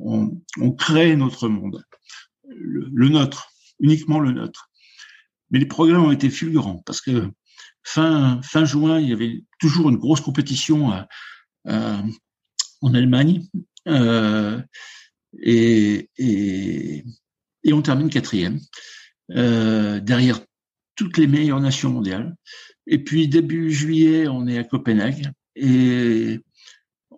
[0.00, 0.40] on,
[0.76, 1.84] crée notre monde,
[2.48, 4.68] le, nôtre, uniquement le nôtre.
[5.50, 7.30] Mais les progrès ont été fulgurants parce que
[7.84, 10.90] fin juin, il y avait toujours une grosse compétition
[11.66, 13.46] en Allemagne.
[13.86, 14.60] Euh,
[15.40, 17.04] et,
[17.72, 18.58] on termine quatrième,
[19.30, 20.40] euh, derrière
[20.94, 22.34] toutes les meilleures nations mondiales.
[22.86, 26.40] Et puis début juillet, on est à Copenhague et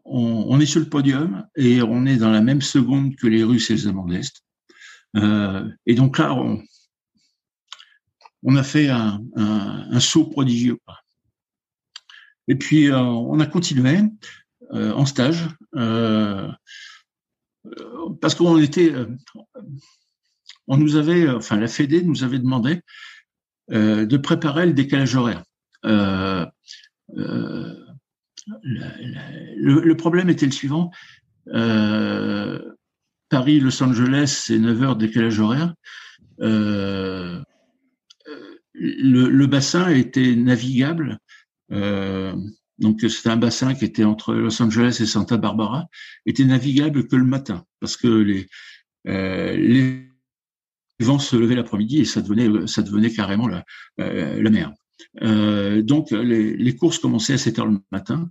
[0.05, 3.71] on, est sur le podium et on est dans la même seconde que les Russes
[3.71, 4.45] et les Allemands de l'Est.
[5.17, 6.35] Euh, et donc là,
[8.43, 9.21] on, a fait un,
[10.01, 10.79] saut prodigieux.
[12.47, 14.01] Et puis euh, on a continué
[14.73, 15.49] euh, en stage.
[18.21, 18.93] Parce qu'on était,
[20.67, 22.83] on nous avait, enfin la Fédé nous avait demandé
[23.69, 25.43] de préparer le décalage horaire.
[25.85, 26.47] Euh,
[27.17, 27.75] euh,
[28.67, 30.91] le, problème était le suivant.
[31.49, 32.59] Euh,
[33.29, 35.75] Paris, Los Angeles, c'est 9 heures de décalage horaire.
[38.77, 41.19] Le, bassin était navigable
[41.73, 42.35] euh,
[42.79, 45.87] donc c'était un bassin qui était entre Los Angeles et Santa Barbara,
[46.27, 48.45] était navigable que le matin parce que
[49.07, 50.09] euh, les
[51.01, 53.65] vents se levaient l'après-midi et ça devenait ça devenait carrément la,
[54.01, 54.73] euh, la mer.
[55.23, 58.31] Euh, donc les, les, courses commençaient à 7 heures le matin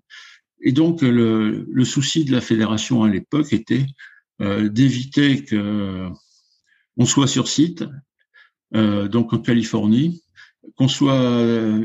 [0.61, 3.85] et donc le, le souci de la fédération à l'époque était
[4.41, 6.09] euh, d'éviter que
[6.95, 7.83] on soit sur site,
[8.75, 10.23] euh, donc en Californie,
[10.75, 11.81] qu'on soit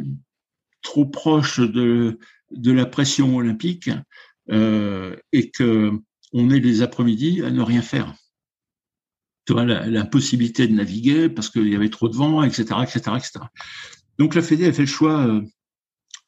[0.83, 2.19] trop proche de
[2.51, 3.91] de la pression olympique
[4.51, 5.93] euh, et que
[6.33, 8.15] on ait les après-midi à ne rien faire.
[9.55, 13.33] L'impossibilité de naviguer parce qu'il y avait trop de vent, etc., etc., etc.
[14.19, 15.43] Donc la Fédé a fait le choix euh,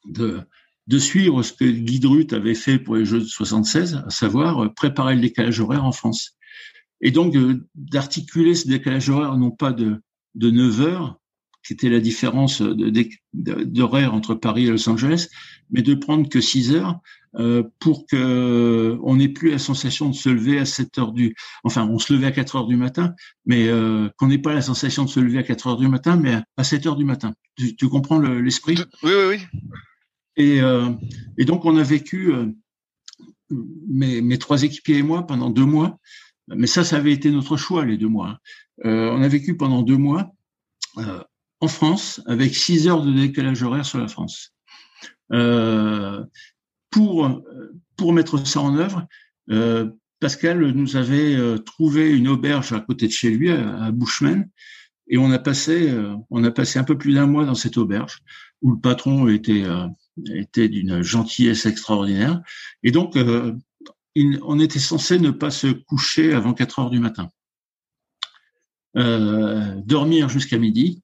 [0.05, 0.39] de,
[0.87, 4.63] de suivre ce que Guy Drut avait fait pour les Jeux de 76, à savoir
[4.63, 6.37] euh, préparer le décalage horaire en France.
[7.01, 7.35] Et donc
[7.75, 10.01] d'articuler ce décalage horaire non pas de,
[10.35, 11.19] de 9 heures,
[11.65, 12.61] qui était la différence
[13.33, 15.27] d'horaire entre Paris et Los Angeles,
[15.69, 17.20] mais de prendre que 6 heures euh,
[17.79, 21.87] pour que on n'ait plus la sensation de se lever à 7 heures du, enfin
[21.87, 23.13] on se levait à 4 heures du matin,
[23.45, 26.17] mais euh, qu'on n'ait pas la sensation de se lever à 4 heures du matin,
[26.17, 27.33] mais à 7 heures du matin.
[27.55, 28.75] Tu, tu comprends l'esprit?
[29.03, 29.61] Oui, oui, oui.
[30.37, 30.89] Et, euh,
[31.37, 32.47] et donc on a vécu euh,
[33.87, 35.99] mes, mes trois équipiers et moi pendant deux mois,
[36.47, 38.29] mais ça, ça avait été notre choix les deux mois.
[38.29, 38.37] Hein.
[38.85, 40.31] Euh, on a vécu pendant deux mois
[40.97, 41.23] euh,
[41.59, 44.53] en France avec 6 heures de décalage horaire sur la France.
[45.31, 46.23] Euh,
[46.91, 47.41] pour,
[47.97, 49.07] pour mettre ça en œuvre,
[49.49, 49.89] euh,
[50.21, 54.47] Pascal nous avait euh, trouvé une auberge à côté de chez lui, à, Bushman,
[55.07, 57.77] et on a passé, euh, on a passé un peu plus d'un mois dans cette
[57.77, 58.19] auberge
[58.61, 59.87] où le patron était, euh,
[60.35, 62.39] était d'une gentillesse extraordinaire.
[62.83, 63.17] Et donc,
[64.15, 67.29] on était censé ne pas se coucher avant 4 heures du matin.
[68.93, 71.01] dormir jusqu'à midi,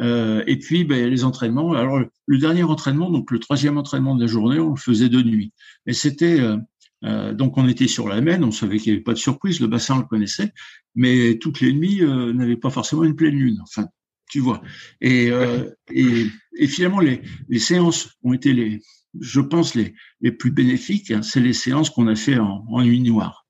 [0.00, 1.72] euh, et puis ben, les entraînements.
[1.72, 5.22] Alors le dernier entraînement, donc le troisième entraînement de la journée, on le faisait de
[5.22, 5.52] nuit.
[5.86, 6.56] Et c'était euh,
[7.04, 9.60] euh, donc on était sur la Maine, on savait qu'il n'y avait pas de surprise,
[9.60, 10.52] le bassin on le connaissait,
[10.94, 13.58] mais toutes les nuits euh, n'avaient pas forcément une pleine lune.
[13.62, 13.88] Enfin,
[14.30, 14.62] tu vois.
[15.00, 16.26] Et, euh, et,
[16.56, 18.80] et, finalement les, les séances ont été les,
[19.20, 21.10] je pense les les plus bénéfiques.
[21.10, 23.46] Hein, c'est les séances qu'on a fait en, en nuit noire,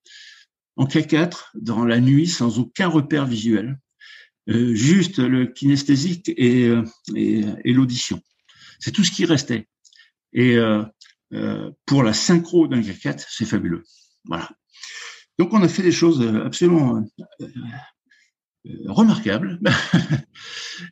[0.77, 3.79] en K4 dans la nuit sans aucun repère visuel
[4.47, 6.83] juste le kinesthésique et, euh,
[7.15, 8.21] et, l'audition.
[8.81, 9.69] C'est tout ce qui restait.
[10.33, 10.83] Et euh,
[11.33, 13.85] euh pour la synchro d'un K4, c'est fabuleux.
[14.25, 14.51] Voilà.
[15.39, 17.05] Donc on a fait des choses absolument
[18.87, 19.61] remarquables.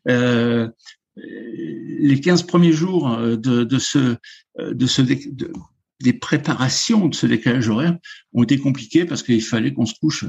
[1.16, 4.16] les 15 premiers jours de, de ce,
[4.58, 5.52] de ce de,
[6.00, 7.98] des préparations de ce décalage horaire
[8.32, 10.24] ont été compliquées parce qu'il fallait qu'on se couche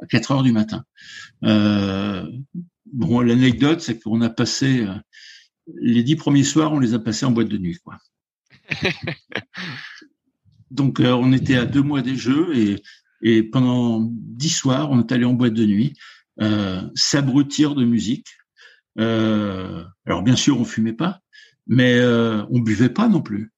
[0.00, 0.84] à 4 heures du matin.
[1.44, 2.24] Euh,
[2.92, 4.94] bon, l'anecdote, c'est qu'on a passé euh,
[5.80, 7.98] les dix premiers soirs, on les a passés en boîte de nuit, quoi.
[10.70, 12.82] Donc, euh, on était à deux mois des jeux et,
[13.22, 15.94] et pendant dix soirs, on est allé en boîte de nuit,
[16.40, 18.28] euh, s'abrutir de musique.
[18.98, 21.20] Euh, alors, bien sûr, on fumait pas,
[21.66, 23.52] mais euh, on buvait pas non plus.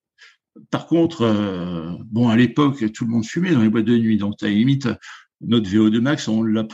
[0.71, 4.43] Par contre, bon, à l'époque, tout le monde fumait dans les boîtes de nuit, donc
[4.43, 4.89] à la limite,
[5.41, 6.67] notre VO2 max, on l'a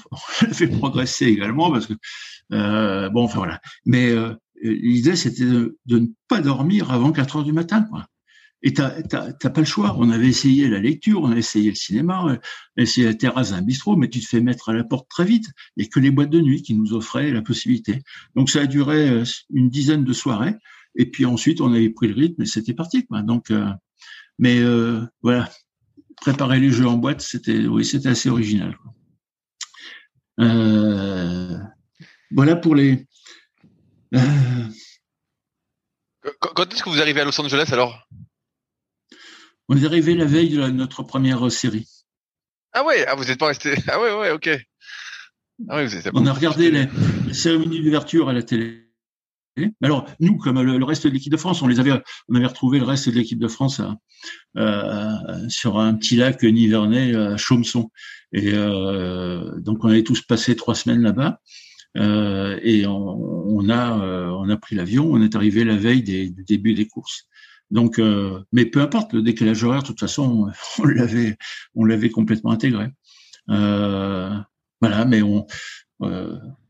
[0.53, 1.95] fait progresser également parce que
[2.53, 3.61] euh, bon, enfin voilà.
[3.85, 8.07] Mais euh, l'idée c'était de, ne pas dormir avant 4 heures du matin, quoi.
[8.67, 9.95] Et t'as pas le choix.
[9.99, 12.39] On avait essayé la lecture, on a essayé le cinéma, on a
[12.79, 15.51] essayé la terrasse d'un bistrot, mais tu te fais mettre à la porte très vite.
[15.77, 18.01] Il que les boîtes de nuit qui nous offraient la possibilité.
[18.37, 20.55] Donc ça a duré euh, une dizaine de soirées.
[20.97, 23.05] Et puis ensuite, on avait pris le rythme et c'était parti.
[23.05, 23.21] Quoi.
[23.21, 23.69] Donc, euh,
[24.39, 25.51] mais euh, voilà,
[26.17, 28.77] préparer les jeux en boîte, c'était oui, c'était assez original.
[30.41, 31.59] Euh,
[32.31, 33.07] voilà pour les.
[34.15, 34.69] Euh,
[36.41, 38.09] quand est-ce que vous arrivez à Los Angeles alors?
[39.69, 41.89] On est arrivé la veille de notre première série.
[42.73, 43.75] Ah ouais, ah, vous n'êtes pas resté.
[43.89, 44.51] Ah ouais, ouais, ok.
[45.69, 46.11] Ah ouais, vous êtes...
[46.13, 46.89] On a regardé les,
[47.27, 48.84] les cérémonies d'ouverture à la télé.
[49.83, 51.93] Alors nous, comme le, reste de l'équipe de France, on les avait,
[52.29, 53.81] on avait retrouvé le reste de l'équipe de France
[54.57, 57.91] euh, sur un petit lac nivernais à Chaumson.
[58.33, 61.41] Et euh, donc on avait tous passé trois semaines là-bas.
[61.97, 63.97] Euh, et on, a
[64.33, 67.29] on a pris l'avion, on est arrivé la veille des, du début des courses.
[67.71, 68.01] Donc,
[68.53, 71.37] mais peu importe le décalage horaire, de toute façon, on l'avait
[71.75, 72.89] on l'avait complètement intégré.
[73.47, 75.47] voilà, mais on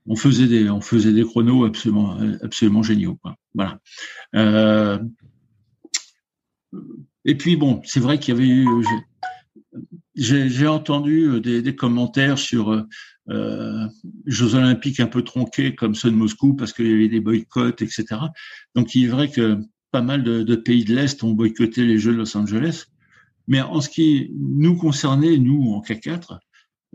[0.06, 3.18] on faisait des on faisait des chronos absolument absolument géniaux.
[3.54, 3.78] Voilà.
[4.34, 4.98] Euh,
[7.24, 8.66] et puis bon, c'est vrai qu'il y avait eu
[10.14, 12.86] j'ai entendu des, des, commentaires sur
[13.30, 13.88] euh,
[14.26, 17.82] Jeux olympiques un peu tronqués comme ceux de Moscou parce qu'il y avait des boycotts,
[17.82, 18.04] etc.
[18.74, 19.58] Donc il est vrai que
[19.90, 22.86] pas mal de, pays de l'Est ont boycotté les Jeux de Los Angeles.
[23.46, 26.38] Mais en ce qui nous concernait, nous en K4,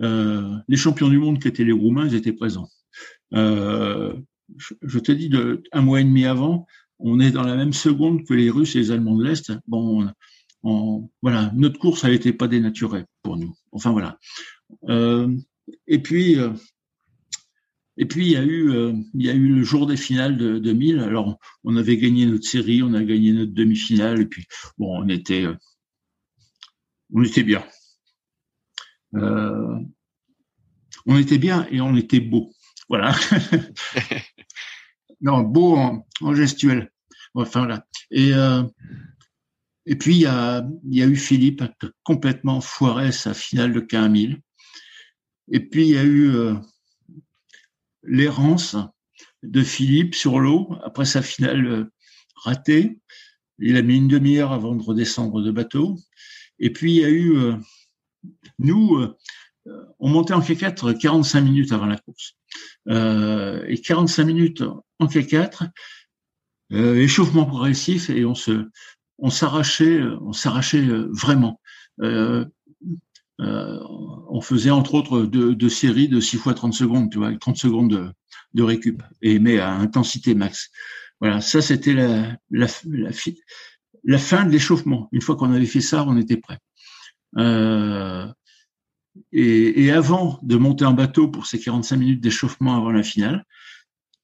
[0.02, 2.68] euh, les champions du monde qui étaient les Roumains, étaient présents.
[3.34, 4.14] Euh,
[4.82, 6.66] je, te dis, de, un mois et demi avant,
[7.00, 9.52] on est dans la même seconde que les Russes et les Allemands de l'Est.
[9.68, 10.10] Bon,
[11.22, 13.56] voilà, notre course a été pas dénaturée pour nous.
[13.72, 14.18] Enfin voilà.
[14.90, 15.34] Euh,
[15.88, 16.52] et puis, euh,
[17.98, 18.72] et puis il y a eu,
[19.14, 21.00] il y a eu le jour des finales de 2000.
[21.00, 24.46] Alors, on avait gagné notre série, on a gagné notre demi-finale, et puis
[24.78, 25.46] bon, on était,
[27.14, 27.64] on était bien.
[29.14, 29.86] on
[31.18, 32.52] était bien et on était beau.
[32.90, 33.16] Voilà.
[35.22, 36.92] non, beau en, gestuel.
[37.36, 37.86] Enfin là.
[38.12, 38.64] Et euh,
[39.86, 43.34] et puis il y a il y a eu Philippe qui a complètement foiré sa
[43.34, 44.42] finale de K1000.
[45.52, 46.56] Et puis il y a eu euh,
[48.04, 48.76] l'errance
[49.44, 51.94] de Philippe sur l'eau après sa finale euh,
[52.36, 53.00] ratée.
[53.60, 55.96] Il a mis une demi-heure avant de redescendre de bateau.
[56.58, 57.38] Et puis il y a eu
[58.58, 59.06] nous,
[60.00, 62.39] on montait en K4 45 minutes avant la course.
[62.88, 64.64] Euh, et 45 minutes
[65.00, 65.70] en K4,
[66.72, 68.68] euh, échauffement progressif et on se,
[69.18, 71.62] on s'arrachait, on s'arrachait euh, vraiment.
[73.42, 78.14] On faisait entre autres deux, séries de 6 fois 30 secondes, tu vois, 30 secondes
[78.54, 80.70] de, récup, et mais à intensité max.
[81.20, 82.38] Voilà, ça c'était la,
[84.18, 85.10] fin de l'échauffement.
[85.12, 86.60] Une fois qu'on avait fait ça, on était prêt.
[89.32, 93.46] Et, avant de monter en bateau pour ces 45 minutes d'échauffement avant la finale,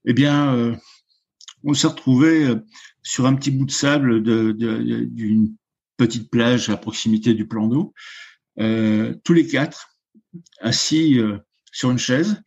[0.05, 0.75] eh bien, euh,
[1.63, 2.55] on s'est retrouvé euh,
[3.03, 5.55] sur un petit bout de sable d'une
[5.97, 7.93] petite plage à proximité du plan d'eau,
[8.59, 9.97] euh, tous les quatre
[10.59, 11.19] assis
[11.71, 12.41] sur une chaise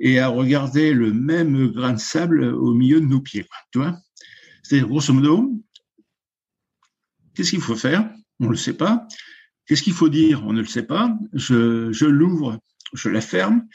[0.00, 3.46] et à regarder le même grain de sable au milieu de nos pieds.
[3.72, 3.96] Tu vois
[4.62, 5.52] C'est grosso modo,
[7.34, 8.10] qu'est-ce qu'il faut faire?
[8.40, 9.06] On ne le sait pas.
[9.66, 10.44] Qu'est-ce qu'il faut dire?
[10.44, 11.16] On ne le sait pas.
[11.32, 12.60] Je, l'ouvre,
[12.92, 13.66] je la ferme,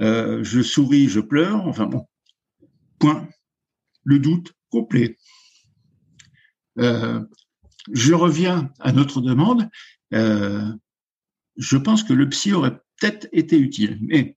[0.00, 1.66] euh, je souris, je pleure.
[1.66, 2.06] Enfin bon,
[2.98, 3.28] point.
[4.04, 5.18] Le doute complet.
[6.78, 7.20] Euh,
[7.92, 9.68] je reviens à notre demande.
[10.14, 10.72] Euh,
[11.56, 14.36] je pense que le psy aurait peut-être été utile, mais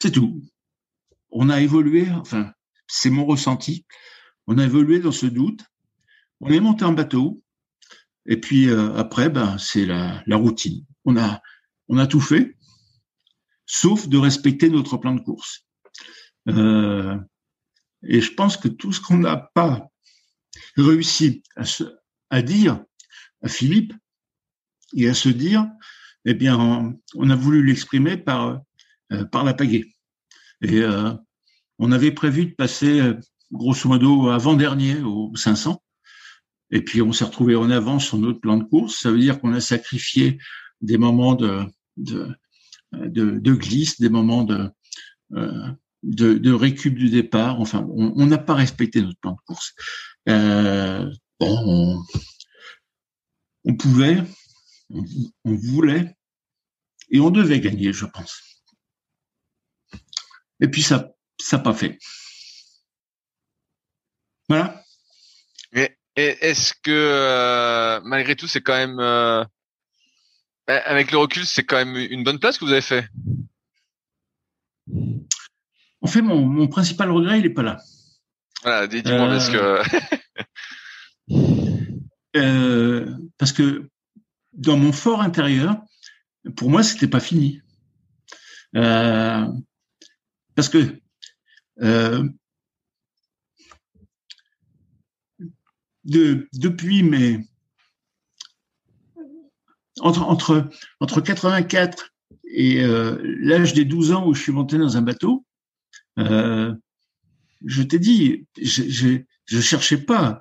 [0.00, 0.42] c'est tout.
[1.30, 2.52] On a évolué, enfin,
[2.86, 3.84] c'est mon ressenti.
[4.46, 5.64] On a évolué dans ce doute.
[6.40, 7.42] On est monté en bateau.
[8.26, 10.84] Et puis euh, après, ben, c'est la, la, routine.
[11.04, 11.40] On a,
[11.88, 12.56] on a tout fait,
[13.66, 15.66] sauf de respecter notre plan de course.
[16.48, 17.16] Euh,
[18.02, 19.88] et je pense que tout ce qu'on n'a pas
[20.76, 21.84] réussi à, se,
[22.30, 22.82] à dire
[23.42, 23.92] à Philippe
[24.96, 25.68] et à se dire,
[26.24, 28.60] eh bien, on a voulu l'exprimer par,
[29.12, 29.84] euh, par la pagaie.
[30.62, 31.12] Et euh,
[31.78, 33.14] on avait prévu de passer, euh,
[33.52, 35.80] grosso modo, avant-dernier au 500.
[36.70, 39.00] Et puis on s'est retrouvé en avance sur notre plan de course.
[39.00, 40.38] Ça veut dire qu'on a sacrifié
[40.80, 41.64] des moments de,
[41.96, 42.34] de,
[42.92, 44.70] de, glisse, des moments de,
[45.32, 45.68] euh,
[46.02, 47.60] de, de, récup du départ.
[47.60, 49.74] Enfin, on n'a pas respecté notre plan de course.
[50.28, 52.04] Euh, bon,
[53.64, 54.22] on, pouvait,
[54.90, 56.16] on, voulait
[57.10, 58.42] et on devait gagner, je pense.
[60.60, 61.98] Et puis ça, ça pas fait.
[64.48, 64.82] Voilà.
[66.16, 69.44] Et, est-ce que euh, malgré tout, c'est quand même euh,
[70.66, 73.06] avec le recul, c'est quand même une bonne place que vous avez fait?
[76.00, 77.78] En fait, mon, mon principal regret, il est pas là.
[78.62, 79.82] Voilà, dis-moi parce que.
[82.36, 83.88] euh, parce que
[84.52, 85.76] dans mon fort intérieur,
[86.56, 87.60] pour moi, c'était pas fini.
[88.74, 89.46] Euh,
[90.54, 91.00] parce que
[91.82, 92.28] euh,
[96.06, 97.40] de, depuis mes
[100.00, 100.68] entre entre
[101.00, 102.12] entre 84
[102.44, 105.44] et euh, l'âge des 12 ans où je suis monté dans un bateau,
[106.18, 106.74] euh,
[107.64, 110.40] je t'ai dit, je, je, cherchais pas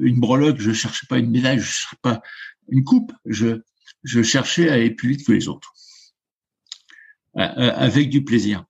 [0.00, 2.22] une breloque, je cherchais pas une médaille, je cherchais pas
[2.68, 3.60] une coupe, je
[4.04, 5.74] je cherchais à aller plus vite que les autres,
[7.34, 8.64] avec du plaisir.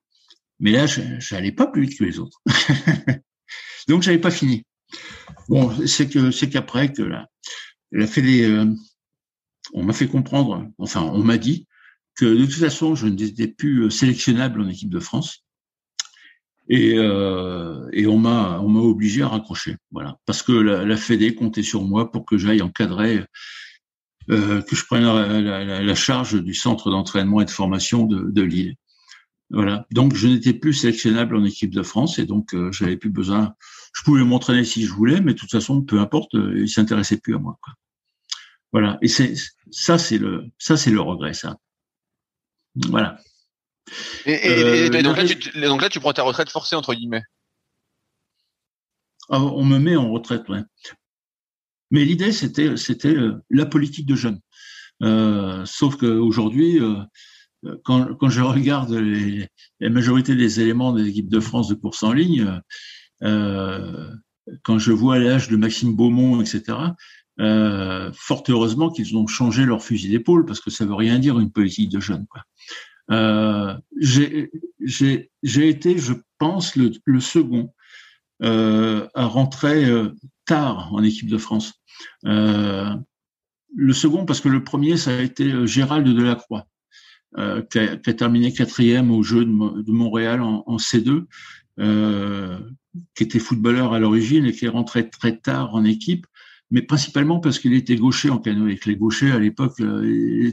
[0.59, 1.03] Mais là, je
[1.35, 2.41] n'allais pas plus vite que les autres.
[3.89, 4.65] Donc, j'avais pas fini.
[5.49, 6.09] Bon, c'est
[6.49, 8.67] qu'après que la, Fédé, euh,
[9.73, 11.67] on m'a fait comprendre, enfin, on m'a dit
[12.15, 15.45] que de toute façon, je n'étais plus euh, sélectionnable en équipe de France.
[16.69, 22.13] Et, euh, on m'a obligé à raccrocher, voilà, parce que la, Fédé comptait sur moi
[22.13, 23.25] pour que j'aille encadrer,
[24.29, 28.77] que je prenne la, charge du centre d'entraînement et de formation de, Lille.
[29.51, 29.85] Voilà.
[29.91, 33.57] Donc je n'étais plus sélectionnable en équipe de France et donc j'avais plus besoin.
[33.93, 37.19] Je pouvais m'entraîner si je voulais, mais de toute façon, peu importe, euh, il s'intéressait
[37.19, 37.59] plus à moi.
[37.63, 37.75] Quoi.
[38.73, 38.99] Voilà.
[39.03, 39.35] Et c'est
[39.71, 41.57] ça, c'est le ça, c'est le regret, ça.
[42.75, 43.19] Voilà.
[44.27, 46.95] Et, et, et euh, donc, là, tu, donc, là, tu, prends ta retraite forcée entre
[46.95, 47.25] guillemets.
[49.29, 50.63] Ah, on me met en retraite, ouais.
[51.91, 54.41] Mais l'idée, c'était c'était euh, la politique de jeunes.
[55.03, 57.03] Euh, sauf qu'aujourd'hui, euh,
[57.85, 59.49] quand, quand je regarde les,
[59.81, 62.61] la majorité des éléments des équipes de France de course en ligne,
[63.23, 66.77] quand je vois l'âge de Maxime Beaumont, etc.,
[67.41, 71.39] euh, fort heureusement qu'ils ont changé leur fusil d'épaule parce que ça veut rien dire
[71.39, 72.27] une politique de jeunes.
[73.11, 74.49] Euh, j'ai
[75.69, 77.73] été, je pense, le, le second
[78.43, 80.15] euh, à rentrer euh,
[80.45, 81.75] tard en équipe de France.
[82.27, 82.95] Euh,
[83.75, 86.67] le second parce que le premier, ça a été Gérald Delacroix
[87.39, 91.27] euh, qui, a, qui, a, terminé quatrième au jeu de, de Montréal en, en C2,
[91.81, 92.59] euh,
[93.15, 96.27] qui était footballeur à l'origine et qui est rentré très tard en équipe,
[96.71, 100.47] mais principalement parce qu'il était gaucher en canoë et que les gauchers à l'époque euh,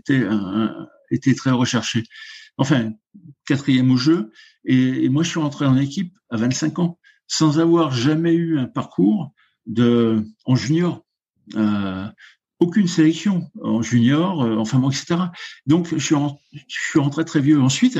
[1.12, 2.04] étaient, très recherchés.
[2.58, 2.92] Enfin,
[3.46, 4.32] quatrième au jeu,
[4.66, 8.68] et, moi je suis rentré en équipe à 25 ans, sans avoir jamais eu un
[8.68, 9.34] parcours
[10.46, 11.06] en junior.
[11.56, 12.08] Euh,
[12.60, 15.16] aucune sélection en junior, euh, enfin etc.
[15.66, 16.40] Donc je suis, en,
[16.96, 17.62] rentré très vieux.
[17.62, 18.00] Ensuite,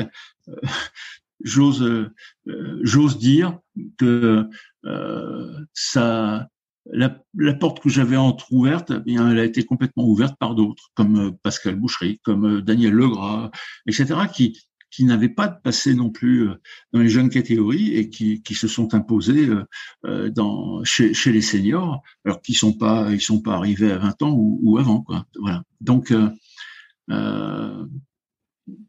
[1.42, 3.58] j'ose euh, j'ose dire
[3.98, 4.44] que
[4.84, 6.48] euh, ça
[6.90, 10.90] la, la, porte que j'avais entrouverte, eh bien, elle a été complètement ouverte par d'autres,
[10.94, 13.50] comme Pascal Boucherie, comme Daniel Legras,
[13.86, 14.58] etc., qui,
[14.90, 16.54] qui n'avaient pas de passé non plus euh,
[16.92, 19.64] dans les jeunes catégories et qui, qui se sont imposés euh,
[20.06, 23.98] euh, dans, chez, chez les seniors, alors qu'ils sont pas ils sont pas arrivés à
[23.98, 25.26] 20 ans ou, ou avant quoi.
[25.40, 25.62] Voilà.
[25.80, 27.86] Donc euh,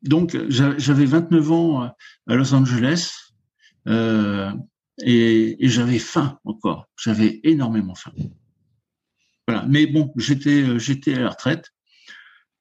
[0.04, 1.82] donc j'avais 29 ans
[2.28, 3.14] à Los Angeles
[3.88, 4.52] euh,
[5.02, 6.88] et, j'avais faim encore.
[6.98, 8.12] J'avais énormément faim.
[9.48, 9.66] Voilà.
[9.68, 11.72] Mais bon, j'étais j'étais à la retraite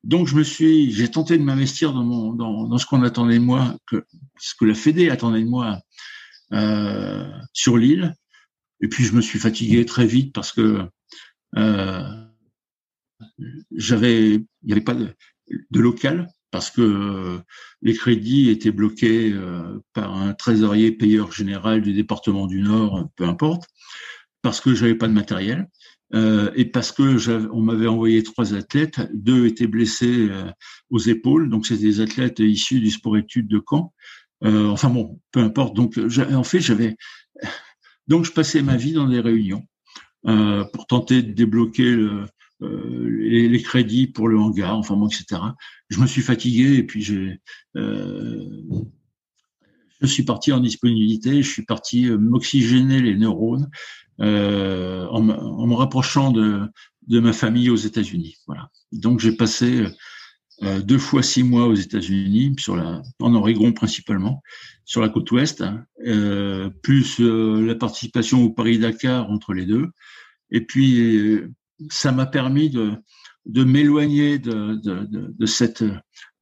[0.04, 3.44] donc je me suis, j'ai tenté de m'investir dans, mon, dans, ce qu'on attendait de
[3.44, 4.06] moi, que,
[4.38, 5.80] ce que la Fédé attendait de moi
[6.52, 8.14] euh, sur l'île.
[8.80, 10.88] Et puis je me suis fatigué très vite parce que
[11.56, 12.24] euh,
[13.72, 15.14] j'avais, il n'y avait pas de,
[15.72, 17.40] local parce que
[17.82, 23.24] les crédits étaient bloqués euh, par un trésorier payeur général du département du Nord, peu
[23.24, 23.68] importe,
[24.42, 25.68] parce que j'avais pas de matériel.
[26.14, 30.50] Euh, et parce que on m'avait envoyé trois athlètes, deux étaient blessés euh,
[30.88, 33.92] aux épaules, donc c'était des athlètes issus du sport-études de Caen.
[34.44, 35.76] Euh, enfin bon, peu importe.
[35.76, 36.96] Donc en fait, j'avais
[38.06, 39.66] donc je passais ma vie dans des réunions
[40.26, 42.26] euh, pour tenter de débloquer le, euh,
[42.60, 45.40] les, les, crédits pour le hangar, enfin bon, etc.
[45.88, 47.40] Je me suis fatigué et puis j'ai
[50.00, 53.68] je suis parti en disponibilité, je suis parti m'oxygéner les neurones
[54.20, 56.62] euh, en, en, me rapprochant de,
[57.06, 58.36] de ma famille aux États-Unis.
[58.46, 58.70] Voilà.
[58.92, 59.86] Donc j'ai passé
[60.62, 64.42] euh, deux fois six mois aux États-Unis, sur la, en Oregon principalement,
[64.84, 69.88] sur la côte ouest, hein, euh, plus euh, la participation au Paris-Dakar entre les deux.
[70.50, 71.52] Et puis euh,
[71.90, 72.92] ça m'a permis de,
[73.46, 75.82] de m'éloigner de, de, de, de, cette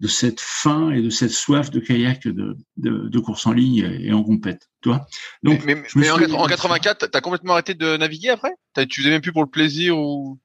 [0.00, 4.12] de cette faim et de cette soif de kayak de, de, course en ligne et
[4.12, 4.68] en compète.
[4.82, 5.06] Toi.
[5.42, 8.50] Donc, mais, en, 84, t'as complètement arrêté de naviguer après?
[8.88, 10.38] Tu faisais même plus pour le plaisir ou?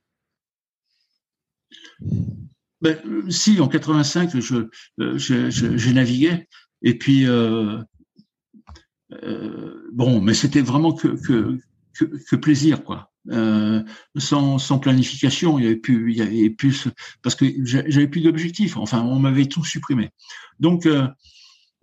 [2.82, 2.98] Ben,
[3.30, 6.48] si, en 85, je, j'ai navigué.
[6.82, 7.78] Et puis, euh,
[9.24, 11.60] euh, bon, mais c'était vraiment que, que,
[12.28, 13.11] que, plaisir, quoi.
[13.30, 13.84] Euh,
[14.18, 15.80] sans, planification, il
[16.56, 16.88] plus,
[17.22, 18.78] parce que j'avais plus d'objectifs.
[18.78, 20.10] Enfin, on m'avait tout supprimé.
[20.60, 21.08] Donc, euh,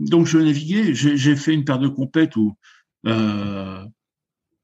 [0.00, 0.94] donc je naviguais.
[0.94, 2.56] J'ai fait une paire de compètes où
[3.06, 3.84] euh,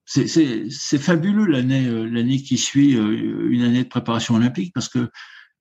[0.04, 5.08] c'est fabuleux l'année l'année qui suit une année de préparation olympique parce que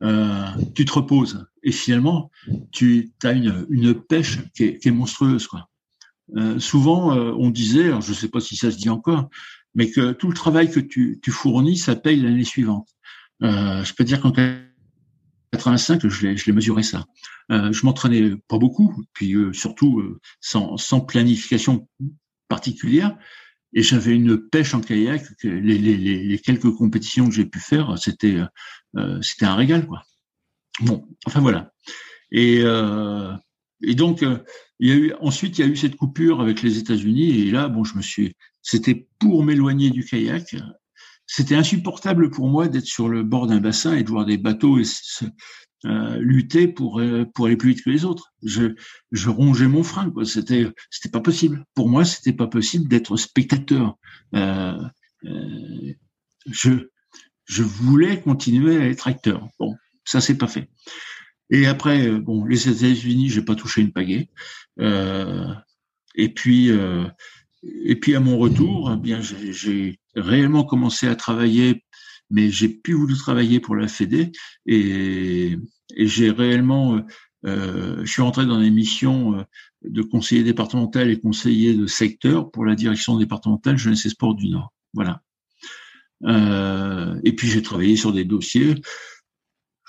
[0.03, 0.45] euh,
[0.76, 2.30] tu te reposes et finalement
[2.72, 5.48] tu as une, une pêche qui est, monstrueuse.
[6.35, 9.30] Euh, souvent euh, on disait, alors je ne sais pas si ça se dit encore,
[9.75, 12.89] mais que tout le travail que tu, tu fournis, ça paye l'année suivante.
[13.41, 17.05] Euh, je peux dire qu'en 85, je l'ai, je l'ai mesuré ça.
[17.51, 21.87] Euh, je m'entraînais pas beaucoup, puis surtout sans, sans planification
[22.47, 23.17] particulière,
[23.73, 25.23] et j'avais une pêche en kayak.
[25.43, 28.39] les, les, les, quelques compétitions que j'ai pu faire, c'était
[28.97, 30.03] euh, c'était un régal, quoi.
[30.81, 31.71] Bon, enfin voilà.
[32.31, 33.33] Et, euh,
[33.84, 34.39] et donc, euh,
[34.80, 37.51] il y a eu ensuite il y a eu cette coupure avec les États-Unis et
[37.51, 40.55] là, bon, je me suis, c'était pour m'éloigner du kayak.
[41.26, 44.80] C'était insupportable pour moi d'être sur le bord d'un bassin et de voir des bateaux
[44.80, 44.84] et
[45.85, 47.01] euh, lutter pour
[47.34, 48.34] pour aller plus vite que les autres.
[48.43, 48.76] Je
[49.11, 50.26] je rongeais mon frein quoi.
[50.26, 51.65] C'était c'était pas possible.
[51.76, 53.97] Pour moi, c'était pas possible d'être spectateur.
[54.35, 54.77] Euh,
[55.26, 55.93] euh,
[56.47, 56.89] je
[57.45, 59.47] je voulais continuer à être acteur.
[59.60, 60.69] Bon, ça c'est pas fait.
[61.49, 64.29] Et après, euh, bon, les États-Unis, j'ai pas touché une pagaie.
[64.79, 65.53] Euh,
[66.15, 67.05] et puis, euh,
[67.63, 71.83] et puis à mon retour, eh bien, j'ai réellement commencé à travailler,
[72.29, 74.31] mais j'ai plus voulu travailler pour la Fédé.
[74.65, 75.57] Et,
[75.95, 77.01] et j'ai réellement,
[77.45, 79.45] euh, je suis rentré dans des missions
[79.83, 84.49] de conseiller départemental et conseiller de secteur pour la direction départementale jeunesse et sport du
[84.49, 84.73] Nord.
[84.93, 85.21] Voilà.
[86.25, 88.75] Euh, et puis j'ai travaillé sur des dossiers.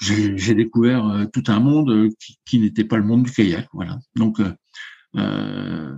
[0.05, 3.69] J'ai découvert euh, tout un monde euh, qui, qui n'était pas le monde du kayak.
[3.73, 3.99] Voilà.
[4.17, 4.41] Donc
[5.17, 5.97] euh,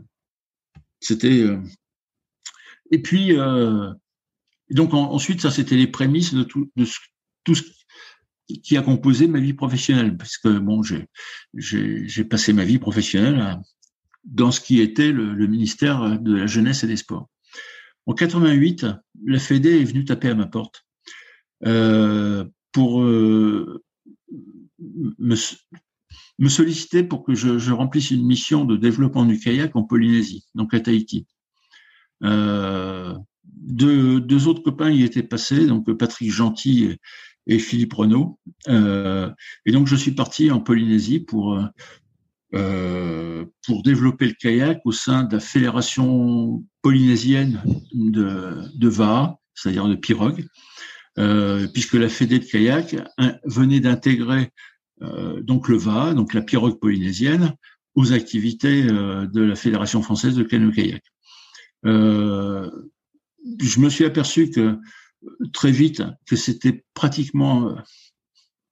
[1.01, 1.47] c'était.
[2.91, 3.37] et puis
[4.71, 6.87] donc ensuite ça c'était les prémices de tout, de
[7.45, 7.63] tout ce
[8.63, 10.83] qui a composé ma vie professionnelle, parce que bon,
[11.55, 13.59] j'ai passé ma vie professionnelle
[14.25, 17.29] dans ce qui était le, le, ministère de la jeunesse et des sports.
[18.07, 18.87] En 88,
[19.25, 20.87] la Fédé est venue taper à ma porte
[21.65, 23.83] euh, pour euh,
[25.19, 25.35] me,
[26.49, 30.81] solliciter pour que je, remplisse une mission de développement du kayak en Polynésie, donc à
[30.81, 31.27] Tahiti.
[32.23, 36.97] Euh, deux, deux, autres copains y étaient passés, donc Patrick Gentil
[37.47, 38.39] et, Philippe Renault.
[38.69, 39.31] Euh,
[39.65, 41.59] et donc je suis parti en Polynésie pour
[42.55, 47.61] euh, pour développer le kayak au sein de la fédération polynésienne
[47.93, 48.91] de, de
[49.55, 50.47] c'est-à-dire de pirogue,
[51.73, 52.97] puisque la fédé de kayak
[53.45, 54.51] venait d'intégrer
[55.03, 57.55] euh, donc le VA, donc la pirogue polynésienne,
[57.95, 61.03] aux activités euh, de la fédération française de canoë-kayak.
[61.85, 62.71] Euh,
[63.61, 64.79] je me suis aperçu que
[65.53, 67.77] très vite que c'était pratiquement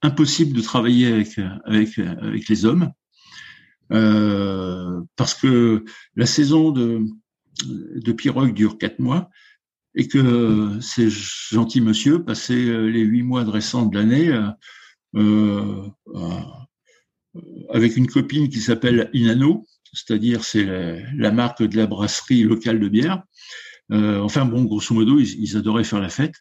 [0.02, 2.92] impossible de travailler avec avec avec les hommes
[3.92, 5.84] euh, parce que
[6.16, 7.04] la saison de,
[7.66, 9.30] de pirogue dure quatre mois
[9.94, 14.28] et que ces gentils monsieur passaient euh, les huit mois de récent de l'année
[15.16, 16.40] euh, euh,
[17.70, 20.64] avec une copine qui s'appelle Inano, c'est-à-dire c'est
[21.16, 23.22] la, marque de la brasserie locale de bière.
[23.92, 26.34] Euh, enfin bon, grosso modo, ils, adoraient faire la fête.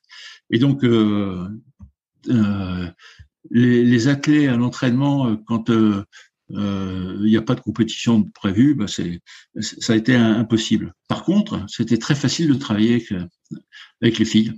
[0.50, 1.48] Et donc, euh,
[2.30, 2.90] euh,
[3.52, 6.04] les, les, athlètes à l'entraînement, quand euh,
[6.50, 9.22] il n'y a pas de compétition prévue, bah c'est,
[9.60, 10.94] ça a été impossible.
[11.08, 13.14] Par contre, c'était très facile de travailler avec,
[14.02, 14.54] avec les filles.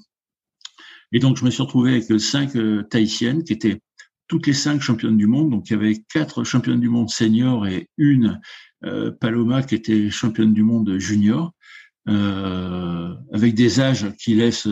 [1.11, 3.79] Et donc, je me suis retrouvé avec cinq euh, Tahitiennes qui étaient
[4.27, 5.51] toutes les cinq championnes du monde.
[5.51, 8.41] Donc, il y avait quatre championnes du monde senior et une
[8.83, 11.53] euh, Paloma qui était championne du monde junior,
[12.09, 14.67] euh, avec des âges qui laissent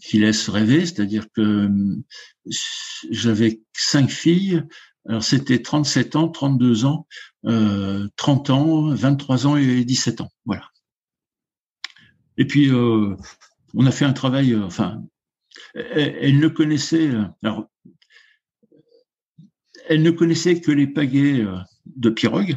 [0.00, 1.68] qui laissent rêver, c'est-à-dire que
[3.10, 4.62] j'avais cinq filles
[5.08, 7.06] alors c'était 37 ans, 32 ans,
[7.44, 10.30] euh, 30 ans, 23 ans et 17 ans.
[10.44, 10.68] Voilà.
[12.36, 13.16] Et puis euh,
[13.74, 14.52] on a fait un travail.
[14.52, 15.02] Euh, enfin,
[15.74, 17.08] elle, ne connaissait.
[17.08, 17.24] Euh,
[20.60, 22.56] que les pagaies euh, de pirogue.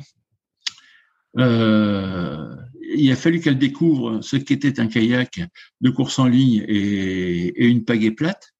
[1.36, 5.42] il a fallu qu'elle découvre ce qu'était un kayak
[5.82, 8.54] de course en ligne et, une pagaie plate.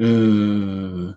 [0.00, 1.12] Euh,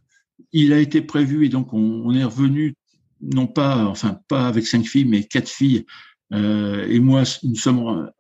[0.52, 2.76] il a été prévu et donc on, est revenu
[3.22, 5.86] non pas, enfin pas avec cinq filles, mais quatre filles
[6.32, 8.12] et moi, nous sommes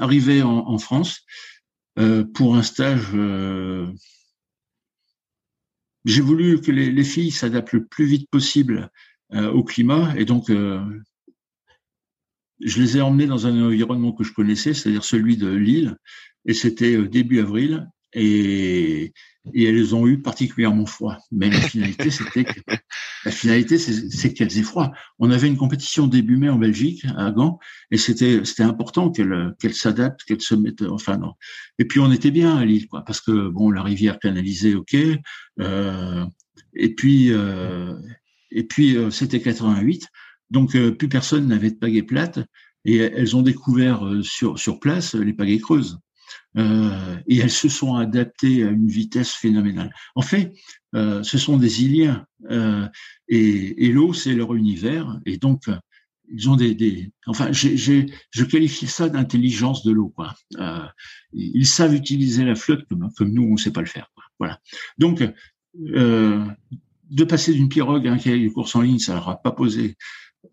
[0.00, 1.20] arrivés en, France
[2.32, 3.08] pour un stage.
[6.06, 8.90] J'ai voulu que les, les filles s'adaptent le plus vite possible
[9.30, 10.50] au climat, et donc
[12.64, 15.96] je les ai emmenés dans un environnement que je connaissais, c'est-à-dire celui de Lille,
[16.46, 19.12] et c'était euh, début avril, et,
[19.54, 21.18] et, elles ont eu particulièrement froid.
[21.30, 22.60] Mais la finalité, c'était que,
[23.24, 24.92] la finalité, c'est qu'elles aient froid.
[25.18, 27.58] On avait une compétition début mai en Belgique, à Gand,
[27.90, 31.32] et c'était c'était important qu'elles qu'elles s'adaptent, qu'elles se mettent, enfin non.
[31.78, 34.96] Et puis on était bien à Lille, quoi, parce que bon, la rivière canalisée, ok,
[35.60, 36.24] euh,
[36.74, 37.94] et puis euh,
[38.54, 40.08] et puis euh, c'était 88.
[40.50, 42.40] Donc euh, plus personne n'avait de pagaie plate
[42.84, 45.98] et elles ont découvert euh, sur, sur place les pagaies creuses.
[46.58, 49.92] Euh, et elles se sont adaptées à une vitesse phénoménale.
[50.14, 50.52] En fait,
[50.94, 52.86] euh, ce sont des Iliens euh,
[53.28, 55.18] et, l'eau, c'est leur univers.
[55.24, 55.62] Et donc,
[56.28, 60.14] ils ont des, enfin, je qualifie ça d'intelligence de l'eau.
[61.32, 64.10] Ils savent utiliser la flotte comme, nous, on ne sait pas le faire.
[64.38, 64.60] Voilà.
[64.98, 65.22] Donc,
[65.74, 69.52] de passer d'une pirogue à un cahier de course en ligne, ça leur a pas
[69.52, 69.96] posé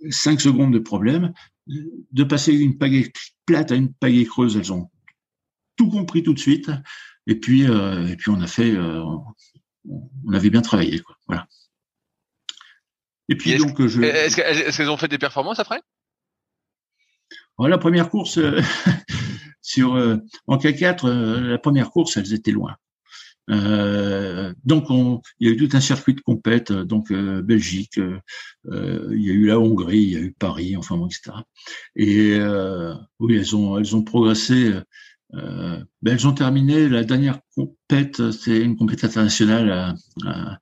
[0.10, 1.34] cinq secondes de problème.
[1.68, 3.11] De passer d'une pagaie
[3.45, 4.89] plate à une pagaie creuse, elles ont
[5.80, 6.69] tout compris tout de suite.
[7.26, 9.01] Et puis, euh, et puis on a fait, euh,
[9.88, 11.15] on avait bien travaillé, quoi.
[11.27, 11.47] Voilà.
[13.30, 14.01] Et puis donc, je.
[14.01, 15.81] Est-ce qu'elles ont fait des performances après?
[17.60, 18.61] La première course euh,
[19.61, 19.93] sur
[20.47, 22.76] en K4, la première course, elles étaient loin.
[23.49, 27.97] Euh, donc, on, il y a eu tout un circuit de compète, donc euh, Belgique,
[27.97, 31.38] euh, il y a eu la Hongrie, il y a eu Paris, enfin bon, etc.
[31.95, 32.39] Et
[33.19, 34.73] oui, elles ont, elles ont progressé.
[35.31, 39.95] Ben, elles ont terminé la dernière compète, c'est une compète internationale
[40.26, 40.60] à,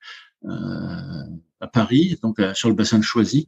[1.62, 3.48] à Paris, donc sur le bassin de Choisy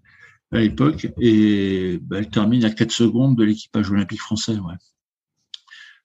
[0.51, 4.57] à l'époque, et ben, elles terminent à 4 secondes de l'équipage olympique français.
[4.57, 4.75] Ouais.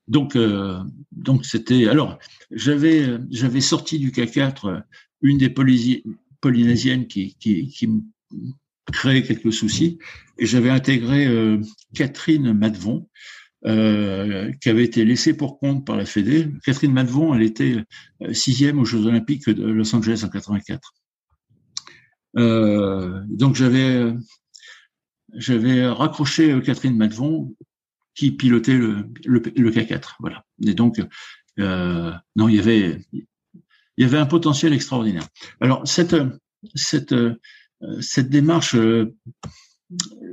[0.09, 0.83] Donc, euh,
[1.13, 1.89] donc c'était.
[1.89, 2.19] Alors,
[2.51, 4.83] j'avais j'avais sorti du K4
[5.23, 5.49] une des
[6.41, 8.01] polynésiennes qui qui, me
[8.93, 9.99] créait quelques soucis,
[10.39, 11.59] et j'avais intégré euh,
[11.95, 13.09] Catherine Madvon,
[13.67, 16.49] euh, qui avait été laissée pour compte par la Fédé.
[16.65, 17.77] Catherine Madvon, elle était
[18.23, 20.95] euh, sixième aux Jeux Olympiques de Los Angeles en 84.
[22.37, 24.13] Euh, donc j'avais
[25.33, 27.55] j'avais raccroché Catherine Madvon
[28.15, 30.17] qui pilotait le, le, le K4.
[30.21, 30.45] Voilà.
[30.65, 31.01] Et donc,
[31.59, 33.25] euh, non, il y avait, il
[33.97, 35.27] y avait un potentiel extraordinaire.
[35.61, 36.17] Alors cette
[36.75, 37.15] cette
[38.01, 39.15] cette démarche euh,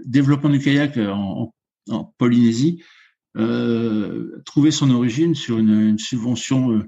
[0.05, 1.53] développement du kayak en,
[1.89, 2.83] en Polynésie
[3.37, 6.83] euh, trouvait son origine sur une, subvention, euh,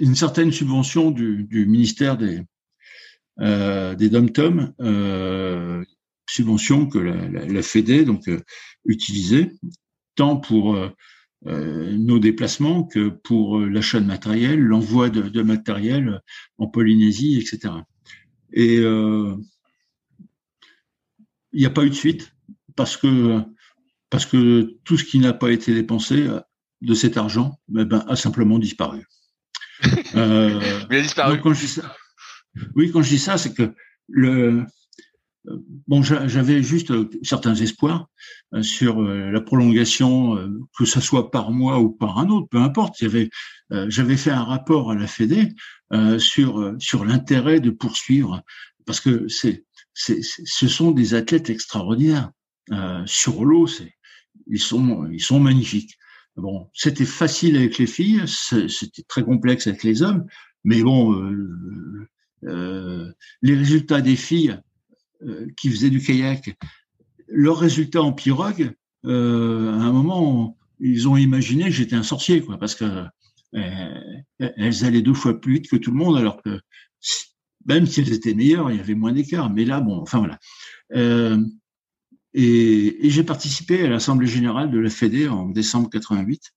[0.00, 2.42] une, certaine subvention du, ministère des
[3.40, 5.84] euh, des dom-tom, euh,
[6.28, 8.28] subvention que la, la, Fédé donc
[8.84, 9.52] utilisait
[10.16, 10.76] tant pour
[11.44, 16.20] nos déplacements que pour l'achat de matériel, l'envoi de, matériel
[16.58, 17.74] en Polynésie, etc.
[18.52, 19.36] Et il
[21.54, 22.32] n'y a pas eu de suite
[22.74, 23.44] parce que
[24.10, 26.26] parce que tout ce qui n'a pas été dépensé
[26.80, 29.04] de cet argent eh ben, a simplement disparu.
[30.14, 30.60] euh,
[30.90, 31.40] Il a disparu.
[31.40, 31.94] quand je dis ça,
[32.74, 33.74] oui, quand je dis ça, c'est que
[34.08, 34.64] le,
[35.86, 38.08] bon, j'avais juste euh, certains espoirs
[38.54, 40.36] euh, sur euh, la prolongation,
[40.76, 42.96] que ce soit par moi ou par un autre, peu importe.
[42.98, 45.54] J'avais fait un rapport à la Fédé
[46.18, 48.42] sur sur l'intérêt de poursuivre,
[48.86, 52.30] parce que c'est ce sont des athlètes extraordinaires
[53.04, 53.66] sur l'eau.
[53.66, 53.92] C'est
[54.46, 55.98] ils sont ils sont magnifiques.
[56.36, 60.24] Bon, c'était facile avec les filles, c'était très complexe avec les hommes,
[60.62, 61.12] mais bon,
[62.44, 63.12] euh,
[63.42, 64.56] les résultats des filles
[65.26, 66.56] euh, qui faisaient du kayak,
[67.26, 68.72] leur résultat en pirogue,
[69.04, 72.84] euh, à un moment, ils ont imaginé que j'étais un sorcier, quoi, parce que
[73.54, 76.60] euh, elles allaient deux fois plus vite que tout le monde, alors que
[77.66, 79.50] même si elles étaient meilleures, il y avait moins d'écart.
[79.50, 80.38] Mais là, bon, enfin voilà.
[82.36, 86.52] Euh, et, et j'ai participé à l'Assemblée générale de la Fédé en décembre 88,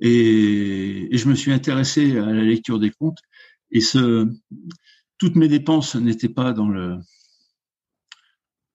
[0.00, 3.18] et, et, je me suis intéressé à la lecture des comptes.
[3.70, 4.28] Et ce,
[5.18, 6.98] toutes mes dépenses n'étaient pas dans le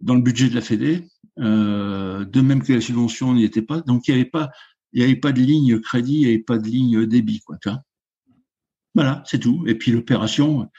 [0.02, 1.08] dans le budget de la Fédé,
[1.40, 3.80] euh, de même que la subvention n'y était pas.
[3.82, 4.50] Donc il n'y avait pas,
[4.92, 7.58] il y avait pas de ligne crédit, il n'y avait pas de ligne débit, quoi.
[7.62, 7.84] Tu vois
[8.96, 9.64] voilà, c'est tout.
[9.68, 10.70] Et puis l'opération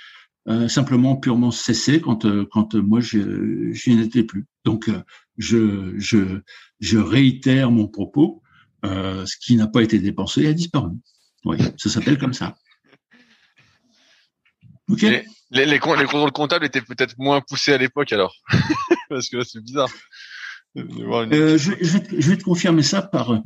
[0.48, 4.46] euh, simplement purement cessé quand euh, quand moi je j'y n'étais plus.
[4.64, 5.02] Donc euh,
[5.38, 6.40] je je
[6.80, 8.42] je réitère mon propos.
[8.84, 10.90] Euh, ce qui n'a pas été dépensé a disparu.
[11.44, 12.54] Oui, ça s'appelle comme ça.
[14.90, 15.00] Ok.
[15.00, 18.34] Les, les, les contrôles comptables étaient peut-être moins poussés à l'époque alors,
[19.08, 19.88] parce que c'est bizarre.
[20.76, 23.38] Euh, je, je, vais, je, vais, te confirmer ça par euh,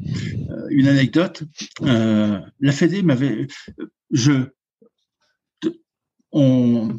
[0.70, 1.42] une anecdote.
[1.82, 3.46] Euh, la Fédé m'avait,
[4.10, 4.48] je,
[6.32, 6.98] on,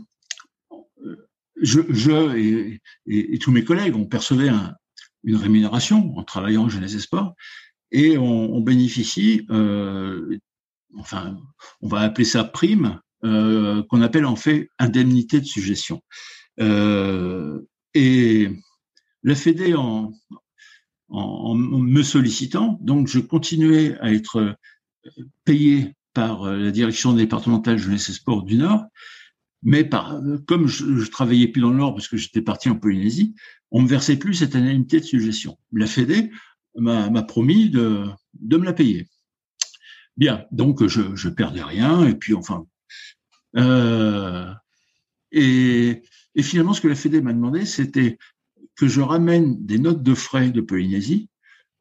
[1.61, 4.75] je, je et, et, et, tous mes collègues, on percevait un,
[5.23, 7.35] une rémunération en travaillant en jeunesse et sport,
[7.91, 10.37] et on, bénéficie, euh,
[10.97, 11.39] enfin,
[11.81, 16.01] on va appeler ça prime, euh, qu'on appelle en fait indemnité de suggestion.
[16.59, 17.61] Euh,
[17.93, 18.49] et
[19.23, 20.13] la Fédé en,
[21.09, 24.55] en, en, me sollicitant, donc je continuais à être
[25.43, 28.85] payé par la direction départementale jeunesse et sport du Nord,
[29.61, 33.35] mais par, comme je, travaillais plus dans le Nord parce que j'étais parti en Polynésie,
[33.71, 35.57] on me versait plus cette indemnité de suggestion.
[35.73, 36.31] La Fédé
[36.75, 38.05] m'a promis de,
[38.41, 39.07] me la payer.
[40.17, 42.65] Bien, donc je, je perdais rien et puis enfin
[43.57, 44.51] euh,
[45.31, 46.03] et,
[46.35, 48.17] et, finalement ce que la Fédé m'a demandé c'était
[48.79, 51.29] que je ramène des notes de frais de Polynésie,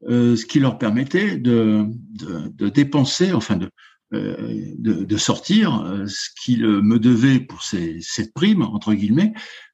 [0.09, 3.69] euh, ce qui leur permettait de, de, dépenser, enfin de,
[4.11, 9.33] de, de, sortir euh, ce qu'ils me devaient pour ces, cette prime entre guillemets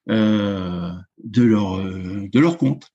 [0.10, 0.92] euh,
[1.24, 2.92] de leur de leur compte.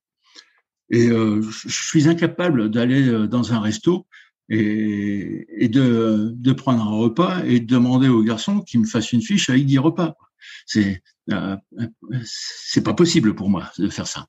[0.92, 4.08] Et je suis incapable d'aller dans un resto
[4.48, 9.12] et, et de, de, prendre un repas et de demander au garçon qu'il me fasse
[9.12, 10.16] une fiche avec 10 repas.
[10.66, 11.00] C'est
[11.32, 11.56] euh,
[12.24, 14.26] c'est pas possible pour moi de faire ça.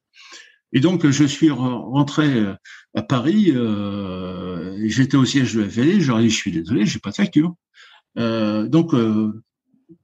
[0.73, 2.45] Et donc je suis rentré
[2.95, 3.51] à Paris.
[3.53, 5.67] Euh, J'étais au siège de la
[6.07, 7.55] leur ai dit je suis désolé, j'ai pas de facture.
[8.17, 9.31] Euh, donc euh,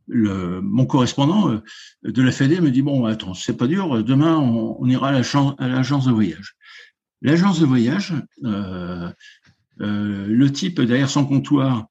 [0.10, 1.62] mon correspondant euh,
[2.04, 4.04] de la FED me dit bon attends c'est pas dur.
[4.04, 6.56] Demain on, on ira à l'agence de voyage.
[7.22, 8.14] L'agence de voyage,
[8.44, 9.12] euh,
[9.80, 11.88] le type derrière son comptoir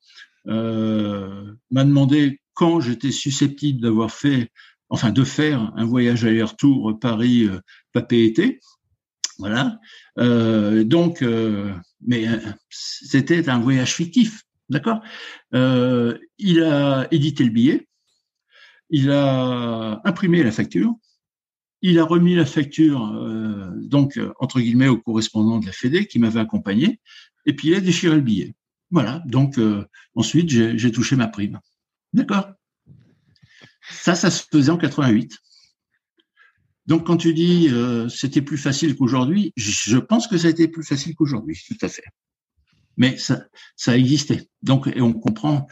[0.47, 4.51] m'a demandé quand j'étais susceptible d'avoir fait,
[4.89, 7.49] enfin de faire un voyage aller-retour Paris
[7.93, 8.61] Papé-été.
[9.39, 9.79] Voilà.
[10.19, 12.39] Euh, donc, euh, mais euh,
[12.71, 15.01] c'était un voyage fictif, d'accord?
[15.55, 17.87] Euh, Il a édité le billet,
[18.89, 20.95] il a imprimé la facture,
[21.83, 26.19] il a remis la facture, euh, donc entre guillemets, au correspondant de la Fédé qui
[26.19, 27.01] m'avait accompagné,
[27.45, 28.55] et puis il a déchiré le billet.
[28.91, 29.23] Voilà.
[29.27, 29.61] Donc
[30.15, 31.61] ensuite, j'ai touché ma prime.
[32.15, 32.47] D'accord?
[33.91, 35.37] Ça, ça se faisait en 88.
[36.87, 40.69] Donc, quand tu dis euh, c'était plus facile qu'aujourd'hui, je pense que ça a été
[40.69, 42.05] plus facile qu'aujourd'hui, tout à fait.
[42.97, 43.45] Mais ça,
[43.77, 44.49] ça a existé.
[44.63, 45.67] Donc, et on comprend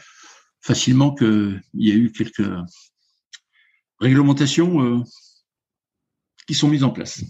[0.61, 2.47] facilement qu'il y a eu quelques
[3.99, 5.03] réglementations euh,
[6.47, 7.23] qui sont mises en place.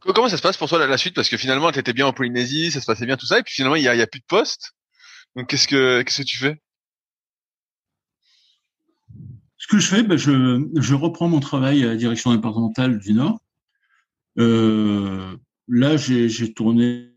[0.00, 1.14] Comment ça se passe pour toi la, suite?
[1.14, 3.42] Parce que finalement, tu étais bien en Polynésie, ça se passait bien tout ça, et
[3.42, 4.72] puis finalement, il n'y a, a, plus de poste.
[5.34, 6.60] Donc, qu'est-ce que qu'est-ce que tu fais?
[9.66, 13.12] Ce que je fais, ben je, je, reprends mon travail à la direction départementale du
[13.14, 13.40] Nord.
[14.38, 15.36] Euh,
[15.66, 17.10] là, j'ai tourné,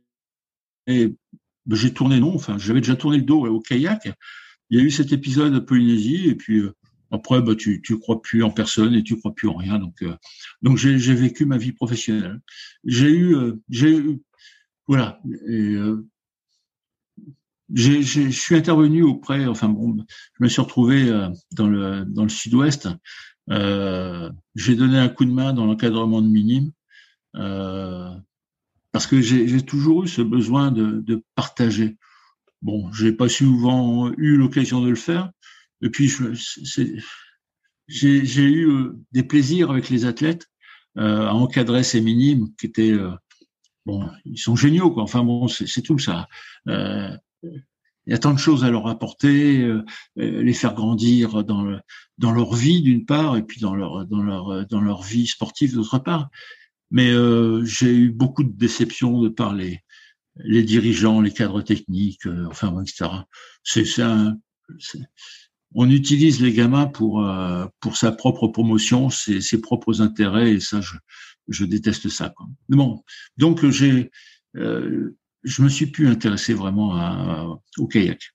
[0.88, 1.16] ben
[1.70, 4.12] j'ai tourné non, enfin, j'avais déjà tourné le dos au kayak.
[4.72, 6.74] Il y a eu cet épisode de Polynésie, et puis euh,
[7.12, 9.78] après, ben, tu, tu crois plus en personne et tu crois plus en rien.
[9.78, 10.16] Donc, euh,
[10.64, 12.42] donc j'ai vécu ma vie professionnelle.
[12.84, 14.24] J'ai eu, euh, j'ai eu,
[14.88, 15.22] voilà.
[15.48, 16.04] Et, euh,
[17.74, 19.98] je suis intervenu auprès, enfin bon,
[20.38, 22.90] je me suis retrouvé euh, dans le dans le sud-ouest.
[23.52, 26.72] Euh, j'ai donné un coup de main dans l'encadrement de minimes
[27.36, 28.10] euh,
[28.92, 31.98] parce que j'ai toujours eu ce besoin de, de partager.
[32.62, 35.32] Bon, j'ai pas souvent eu l'occasion de le faire.
[35.82, 36.12] Et puis,
[37.88, 40.48] j'ai eu euh, des plaisirs avec les athlètes
[40.98, 42.98] euh, à encadrer ces minimes qui étaient
[43.86, 45.04] bon, ils sont géniaux quoi.
[45.04, 46.28] Enfin bon, c'est tout ça.
[46.68, 49.84] Euh, il y a tant de choses à leur apporter, euh,
[50.18, 51.80] euh, les faire grandir dans, le,
[52.18, 55.76] dans leur vie d'une part, et puis dans leur, dans leur, dans leur vie sportive
[55.76, 56.30] d'autre part.
[56.92, 59.84] Mais euh, j'ai eu beaucoup de déceptions de par les,
[60.64, 63.10] dirigeants, les cadres techniques, euh, enfin, etc.
[63.64, 64.38] C'est un,
[65.76, 70.60] on utilise les gamins pour euh, pour sa propre promotion, ses, ses propres intérêts, et
[70.60, 70.96] ça, je,
[71.48, 72.30] je déteste ça.
[72.30, 72.48] Quoi.
[72.70, 73.04] Bon,
[73.38, 74.10] donc j'ai
[74.56, 78.34] euh, je me suis plus intéressé vraiment au kayak.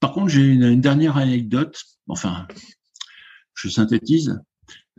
[0.00, 1.82] Par contre, j'ai une, dernière anecdote.
[2.08, 2.46] Enfin,
[3.54, 4.38] je synthétise.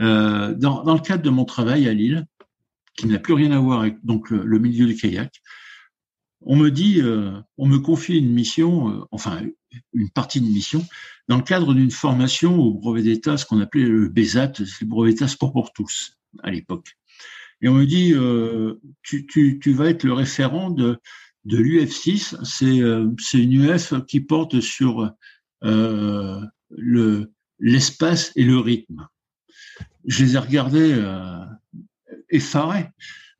[0.02, 2.26] Euh, dans, le cadre de mon travail à Lille,
[2.96, 5.42] qui n'a plus rien à voir avec donc le, milieu du kayak,
[6.42, 9.42] on me dit, euh, on me confie une mission, euh, enfin
[9.94, 10.86] une partie d'une mission,
[11.28, 15.12] dans le cadre d'une formation au brevet d'État, ce qu'on appelait le BESAT, le brevet
[15.12, 16.98] d'État sport pour tous à l'époque.
[17.62, 18.14] Et on me dit,
[19.02, 21.00] tu, tu, vas être le référent de
[21.48, 22.44] de l'UF6.
[22.44, 25.12] C'est euh, une UF qui porte sur
[25.64, 29.08] euh, le l'espace et le rythme.
[30.06, 31.44] Je les ai regardés euh,
[32.30, 32.90] effarés.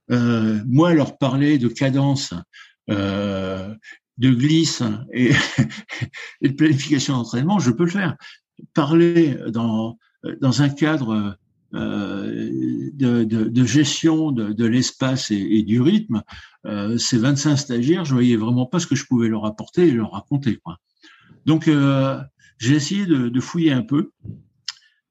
[0.10, 2.34] Euh, moi, leur parler de cadence,
[2.88, 3.78] de
[4.18, 4.82] glisse
[5.14, 5.32] et,
[6.42, 8.16] et de planification d'entraînement, je peux le faire.
[8.74, 10.00] Parler dans,
[10.42, 11.38] dans un cadre
[11.74, 16.24] de, de, gestion de, l'espace et, du rythme,
[16.66, 19.92] euh, ces 25 stagiaires, je voyais vraiment pas ce que je pouvais leur apporter et
[19.92, 20.60] leur raconter.
[21.46, 22.20] Donc, euh,
[22.58, 24.12] j'ai essayé de, fouiller un peu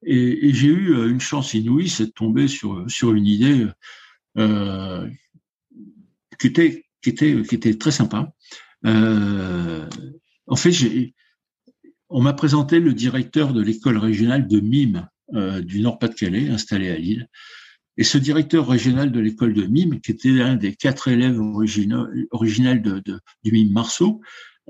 [0.03, 3.67] et, j'ai eu euh, une chance inouïe, c'est de tomber sur, sur une idée
[4.37, 5.09] euh,
[6.39, 8.31] qui, était, qui, était, qui était très sympa.
[8.85, 9.89] Euh,
[10.45, 11.13] en fait,
[12.09, 16.95] on m'a présenté le directeur de l'école régionale de Mime euh, du Nord-Pas-de-Calais, installé à
[16.95, 17.27] Lille.
[17.97, 21.37] Et ce directeur régional de l'école de Mime, qui était un des quatre élèves
[22.31, 24.21] originels de, de, du Mime Marceau,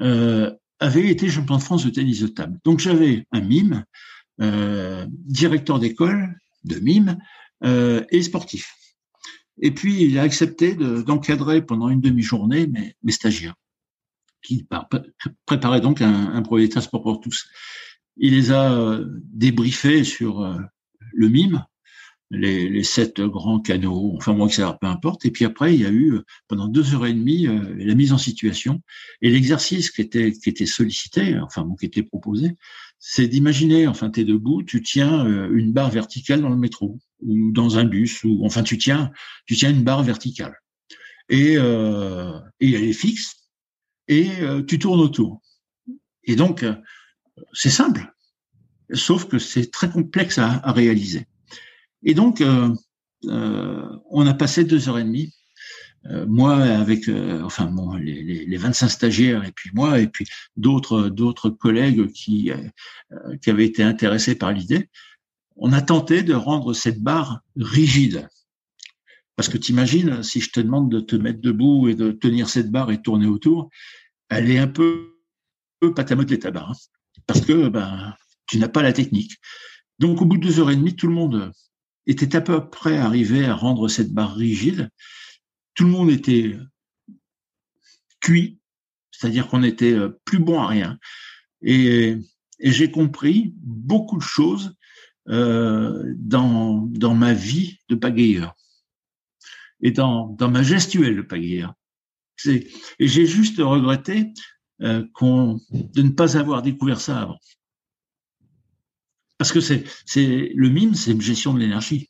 [0.02, 2.60] euh, avait été champion de France de tennis de table.
[2.64, 3.84] Donc j'avais un Mime,
[4.42, 7.18] euh, directeur d'école de Mime
[7.64, 8.74] et sportif.
[9.62, 13.56] Et puis il a accepté d'encadrer pendant une demi-journée mes, stagiaires,
[14.44, 14.68] qui
[15.46, 17.48] préparaient donc un, un brevet sport pour tous.
[18.20, 20.58] Il les a euh, débriefés sur euh,
[21.14, 21.66] le mime,
[22.30, 25.26] les, les, sept grands canaux, enfin moi que ça peu importe.
[25.26, 28.12] Et puis après, il y a eu euh, pendant deux heures et demie la mise
[28.12, 28.82] en situation
[29.22, 32.52] et l'exercice qui était qui était sollicité, enfin bon, qui était proposé,
[33.00, 37.52] c'est d'imaginer, enfin tu es debout, tu tiens une barre verticale dans le métro ou
[37.52, 39.12] dans un bus ou enfin tu tiens
[39.46, 40.56] tu tiens une barre verticale
[41.30, 43.50] et, euh, et elle est fixe
[44.08, 44.30] et
[44.68, 45.42] tu tournes autour.
[46.24, 46.66] Et donc
[47.54, 48.14] c'est simple,
[48.94, 51.26] sauf que c'est très complexe à, réaliser.
[52.04, 52.74] Et donc, euh,
[53.26, 55.34] euh, on a passé deux heures et demie,
[56.06, 57.10] euh, moi avec,
[57.44, 62.12] enfin bon, les, les, les, 25 stagiaires et puis moi et puis d'autres d'autres collègues
[62.12, 62.52] qui
[63.42, 64.90] qui avaient été intéressés par l'idée.
[65.56, 68.30] On a tenté de rendre cette barre rigide.
[69.36, 72.72] Parce que t'imagines, si je te demande de te mettre debout et de tenir cette
[72.72, 73.70] barre et tourner autour,
[74.30, 75.16] elle est un peu,
[75.80, 76.72] peu patamotelée ta barre.
[76.72, 76.97] Hein
[77.28, 78.16] parce que ben,
[78.48, 79.38] tu n'as pas la technique.
[80.00, 81.52] Donc, au bout de deux heures et demie, tout le monde
[82.06, 84.90] était à peu près arrivé à rendre cette barre rigide.
[85.76, 86.58] Tout le monde était
[88.22, 88.60] cuit,
[89.12, 89.96] c'est-à-dire qu'on était
[90.26, 90.98] plus bon à rien.
[91.62, 92.16] Et,
[92.60, 94.76] et j'ai compris beaucoup de choses
[95.30, 98.56] euh, dans, dans ma vie de pagayeur
[99.82, 101.74] et dans, dans ma gestuelle de pagayeur.
[102.46, 104.32] Et j'ai juste regretté
[104.82, 105.04] euh,
[105.72, 107.40] de ne pas avoir découvert ça avant.
[109.38, 112.10] Parce que c'est, c'est le mime, c'est une gestion de l'énergie.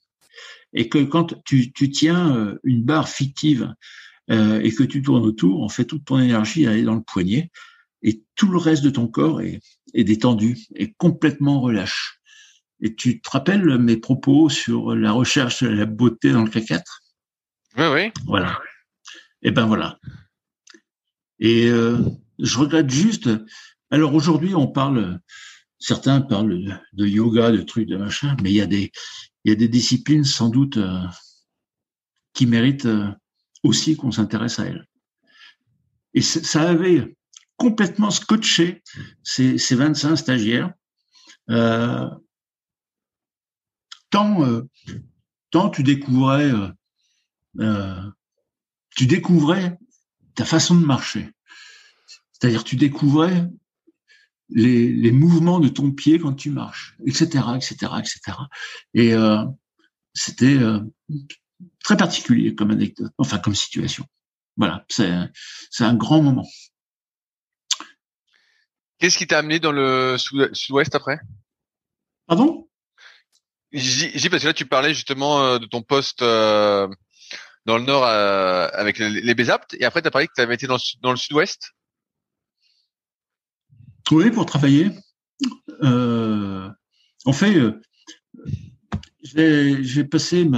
[0.73, 3.73] Et que quand tu, tu tiens euh, une barre fictive
[4.29, 7.03] euh, et que tu tournes autour, en fait, toute ton énergie elle est dans le
[7.03, 7.51] poignet
[8.03, 9.59] et tout le reste de ton corps est,
[9.93, 12.21] est détendu, est complètement relâche.
[12.79, 16.81] Et tu te rappelles mes propos sur la recherche de la beauté dans le K4
[17.77, 18.11] Oui, oui.
[18.25, 18.59] Voilà.
[19.41, 19.97] Et ben voilà.
[21.39, 21.97] Et euh,
[22.39, 23.29] je regrette juste.
[23.89, 25.19] Alors aujourd'hui, on parle,
[25.79, 28.91] certains parlent de yoga, de trucs, de machin, mais il y a des,
[29.43, 31.01] il y a des disciplines sans doute euh,
[32.33, 33.09] qui méritent euh,
[33.63, 34.85] aussi qu'on s'intéresse à elles.
[36.13, 37.15] Et ça avait
[37.57, 38.81] complètement scotché
[39.23, 40.73] ces, ces 25 stagiaires.
[41.49, 42.09] Euh,
[44.09, 44.67] tant, euh,
[45.51, 46.51] tant tu découvrais,
[47.59, 48.01] euh,
[48.95, 49.77] tu découvrais
[50.35, 51.31] ta façon de marcher.
[52.39, 53.47] C'est-à-dire tu découvrais
[54.49, 58.37] les, les, mouvements de ton pied quand tu marches, etc., etc., etc.
[58.93, 59.43] Et euh,
[60.13, 60.79] c'était euh,
[61.83, 64.05] très particulier comme anecdote, enfin comme situation.
[64.55, 65.11] Voilà, c'est
[65.69, 66.47] c'est un grand moment.
[68.99, 71.19] Qu'est-ce qui t'a amené dans le sud-ouest après?
[72.25, 72.67] Pardon?
[73.71, 76.87] J'ai parce que là tu parlais justement euh, de ton poste euh,
[77.65, 80.41] dans le nord euh, avec les, les Bézaptes et après tu as parlé que tu
[80.41, 81.73] avais été dans, dans le sud-ouest?
[84.11, 84.91] Oui, pour travailler.
[85.83, 86.69] Euh,
[87.25, 87.81] en fait, euh,
[89.23, 90.49] j'ai passé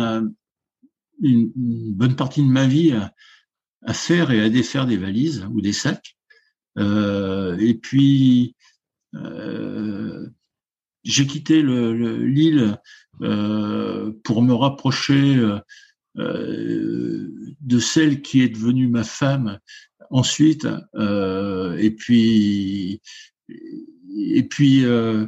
[1.22, 1.52] une,
[1.94, 6.16] bonne partie de ma vie à, faire et à défaire des valises ou des sacs.
[6.78, 8.56] Euh, et puis,
[11.04, 12.78] j'ai quitté l'île
[14.24, 15.36] pour me rapprocher
[16.16, 19.60] de celle qui est devenue ma femme
[20.12, 20.68] ensuite.
[20.96, 23.02] et puis,
[24.18, 25.26] et puis, euh,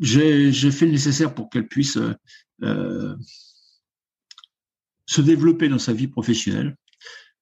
[0.00, 1.98] j'ai fait le nécessaire pour qu'elle puisse
[2.62, 3.16] euh,
[5.06, 6.76] se développer dans sa vie professionnelle.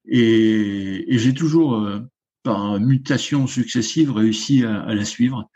[0.06, 2.00] Et, j'ai toujours, euh,
[2.42, 5.48] par mutation successive, réussi à, la suivre.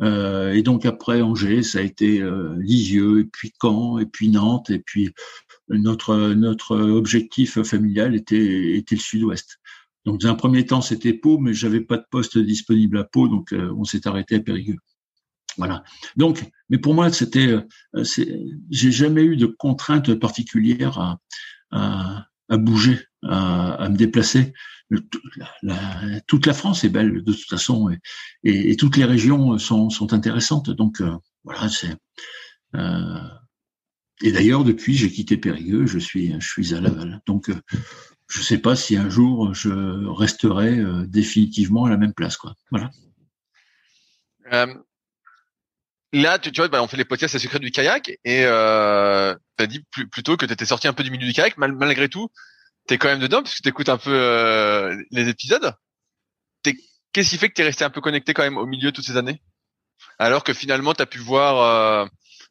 [0.00, 4.28] Euh, et donc après Angers, ça a été euh, Lisieux, et puis Caen, et puis
[4.28, 5.10] Nantes, et puis
[5.68, 9.58] notre objectif familial était le Sud-Ouest.
[10.04, 13.28] Donc dans un premier temps, c'était Pau, mais j'avais pas de poste disponible à Pau,
[13.28, 14.78] donc euh, on s'est arrêté à Périgueux.
[15.58, 15.84] Voilà.
[16.16, 17.56] Donc, mais pour moi, c'était,
[18.70, 21.18] j'ai jamais eu de contrainte particulière
[21.70, 24.54] à, bouger, à, me déplacer.
[25.62, 27.90] La, toute la France est belle de toute façon,
[28.44, 30.70] et, et, toutes les régions sont, intéressantes.
[30.70, 31.02] Donc
[31.44, 31.94] voilà, c'est.
[32.74, 33.28] Euh,
[34.22, 37.20] et d'ailleurs, depuis, j'ai quitté Périgueux, je suis, je suis à Laval.
[37.26, 37.50] Donc,
[38.32, 42.38] je ne sais pas si un jour je resterai euh, définitivement à la même place,
[42.38, 42.54] quoi.
[42.70, 42.90] Voilà.
[44.54, 44.74] Euh,
[46.14, 49.34] là, tu, tu vois, bah, on fait les podcasts à secret du kayak et euh,
[49.58, 51.58] tu as dit plutôt que tu étais sorti un peu du milieu du kayak.
[51.58, 52.30] malgré tout,
[52.88, 55.74] tu es quand même dedans parce que tu écoutes un peu euh, les épisodes.
[57.12, 59.04] Qu'est-ce qui fait que tu es resté un peu connecté quand même au milieu toutes
[59.04, 59.42] ces années?
[60.18, 62.06] Alors que finalement, tu as pu voir, euh,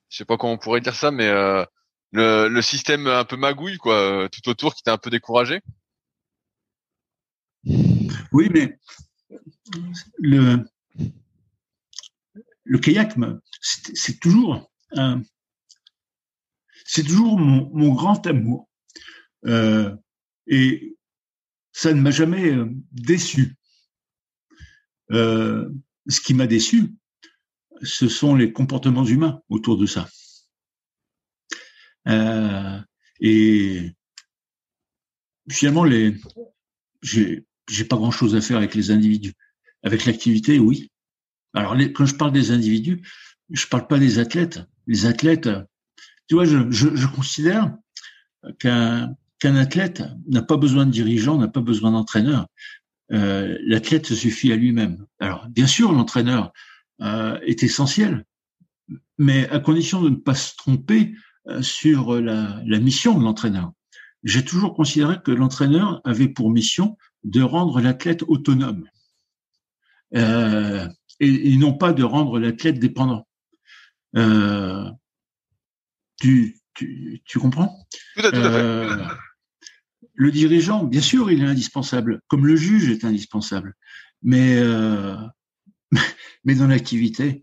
[0.10, 1.66] je sais pas comment on pourrait dire ça, mais euh,
[2.12, 5.62] le, système un peu magouille quoi, euh, tout autour qui t'a un peu découragé?
[8.32, 8.78] Oui, mais
[10.18, 10.66] le
[12.64, 13.16] le kayak,
[13.62, 14.72] c'est toujours
[16.86, 18.70] c'est toujours mon, grand amour
[19.46, 19.96] euh,
[20.48, 20.98] et
[21.72, 23.56] ça ne m'a jamais euh, déçu.
[25.10, 26.94] Ce qui m'a déçu,
[27.84, 30.08] ce sont les comportements humains autour de ça.
[32.08, 32.80] Euh,
[33.20, 33.92] et
[35.50, 36.16] finalement, les,
[37.02, 39.34] j'ai, j'ai pas grand chose à faire avec les individus.
[39.84, 40.92] Avec l'activité, oui.
[41.54, 43.02] Alors, quand je parle des individus,
[43.50, 44.62] je parle pas des athlètes.
[44.88, 45.50] Les athlètes,
[46.28, 47.76] tu vois, je, je, je considère
[48.60, 52.48] qu'un, qu'un athlète n'a pas besoin de dirigeant, n'a pas besoin d'entraîneur.
[53.12, 55.06] Euh, l'athlète se suffit à lui-même.
[55.20, 56.54] Alors, bien sûr, l'entraîneur
[57.02, 58.26] euh, est essentiel,
[59.18, 61.14] mais à condition de ne pas se tromper
[61.62, 63.72] sur la, la mission de l'entraîneur.
[64.24, 68.88] J'ai toujours considéré que l'entraîneur avait pour mission de rendre l'athlète autonome
[70.16, 70.88] euh,
[71.20, 73.28] et, et, non pas de rendre l'athlète dépendant.
[74.18, 74.90] Euh,
[76.20, 77.86] tu, tu, tu, comprends?
[78.18, 78.60] Tout à, tout à fait.
[78.60, 79.06] Euh,
[80.14, 83.76] le dirigeant, bien sûr, il est indispensable, comme le juge est indispensable,
[84.22, 85.16] mais euh,
[86.44, 87.42] mais dans l'activité,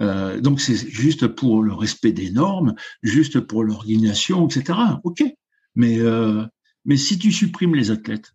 [0.00, 4.78] euh, donc c'est juste pour le respect des normes, juste pour l'organisation, etc.
[5.04, 5.22] Ok,
[5.74, 6.44] mais euh,
[6.84, 8.32] mais si tu supprimes les athlètes,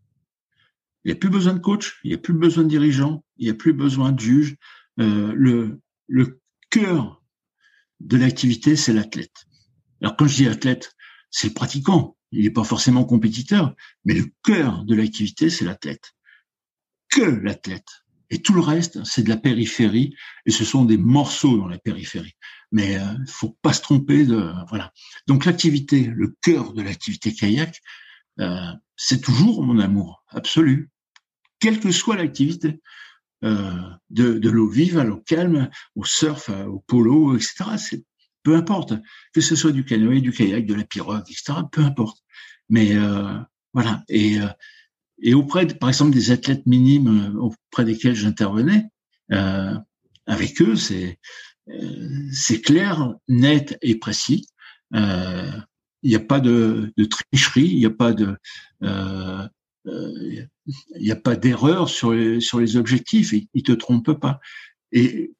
[1.03, 3.45] il n'y a plus besoin de coach, il n'y a plus besoin de dirigeant, il
[3.45, 4.55] n'y a plus besoin de juge.
[4.99, 7.23] Euh, le le cœur
[7.99, 9.45] de l'activité, c'est l'athlète.
[10.01, 10.95] Alors quand je dis athlète,
[11.29, 13.75] c'est le pratiquant, il n'est pas forcément compétiteur,
[14.05, 16.13] mais le cœur de l'activité, c'est l'athlète.
[17.09, 17.87] Que l'athlète.
[18.29, 20.15] Et tout le reste, c'est de la périphérie,
[20.45, 22.35] et ce sont des morceaux dans la périphérie.
[22.71, 24.93] Mais euh, faut pas se tromper de voilà.
[25.27, 27.81] Donc l'activité, le cœur de l'activité kayak,
[28.39, 30.89] euh, c'est toujours mon amour absolu,
[31.59, 32.79] quelle que soit l'activité,
[33.43, 33.71] euh,
[34.09, 37.65] de, de l'eau vive à l'eau calme, au surf, au polo, etc.
[37.77, 38.03] C'est
[38.43, 38.93] peu importe,
[39.33, 42.23] que ce soit du canoë, du kayak, de la pirogue, etc., peu importe.
[42.69, 43.37] Mais euh,
[43.73, 44.03] voilà.
[44.09, 44.47] Et, euh,
[45.21, 48.85] et auprès, par exemple, des athlètes minimes euh, auprès desquels j'intervenais,
[49.31, 49.75] euh,
[50.25, 51.19] avec eux, c'est
[52.31, 54.47] c'est clair, net et précis.
[54.91, 55.63] Il
[56.03, 57.91] n'y a pas de, tricherie, il n'y a
[61.15, 64.39] pas d'erreur sur les, objectifs, ils, ils te trompent pas.
[64.91, 65.31] Et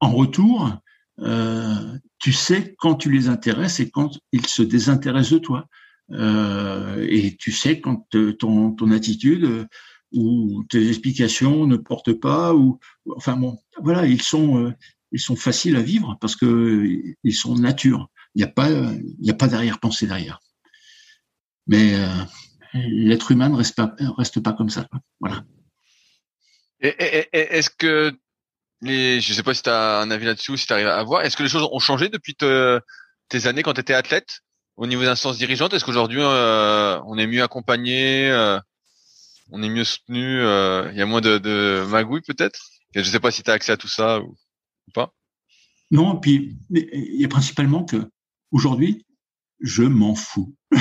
[0.00, 0.80] en retour,
[1.20, 5.68] euh, tu sais quand tu les intéresses et quand ils se désintéressent de toi.
[6.10, 8.06] Euh, et tu sais quand
[8.38, 9.64] ton, ton attitude euh,
[10.12, 12.78] ou tes explications ne portent pas ou
[13.16, 14.72] enfin bon voilà ils sont euh,
[15.12, 16.86] ils sont faciles à vivre parce que
[17.22, 18.10] ils sont nature.
[18.34, 20.40] Il n'y a pas il n'y a pas d'arrière-pensée derrière.
[21.66, 21.94] Mais
[22.74, 24.86] l'être humain ne reste pas reste pas comme ça
[25.20, 25.44] voilà.
[26.80, 28.12] Est-ce que
[28.82, 31.22] les, je sais pas si tu as un avis là-dessus si tu arrives à voir.
[31.22, 34.40] Est-ce que les choses ont changé depuis tes années quand tu étais athlète?
[34.76, 38.58] Au niveau d'instance dirigeante Est-ce qu'aujourd'hui euh, on est mieux accompagné, euh,
[39.50, 42.60] on est mieux soutenu, euh, il y a moins de, de magouilles peut-être?
[42.94, 44.36] Je sais pas si tu as accès à tout ça ou,
[44.92, 45.12] pas.
[45.90, 48.08] Non, puis il y a principalement que
[48.50, 49.04] aujourd'hui,
[49.60, 50.54] je m'en fous.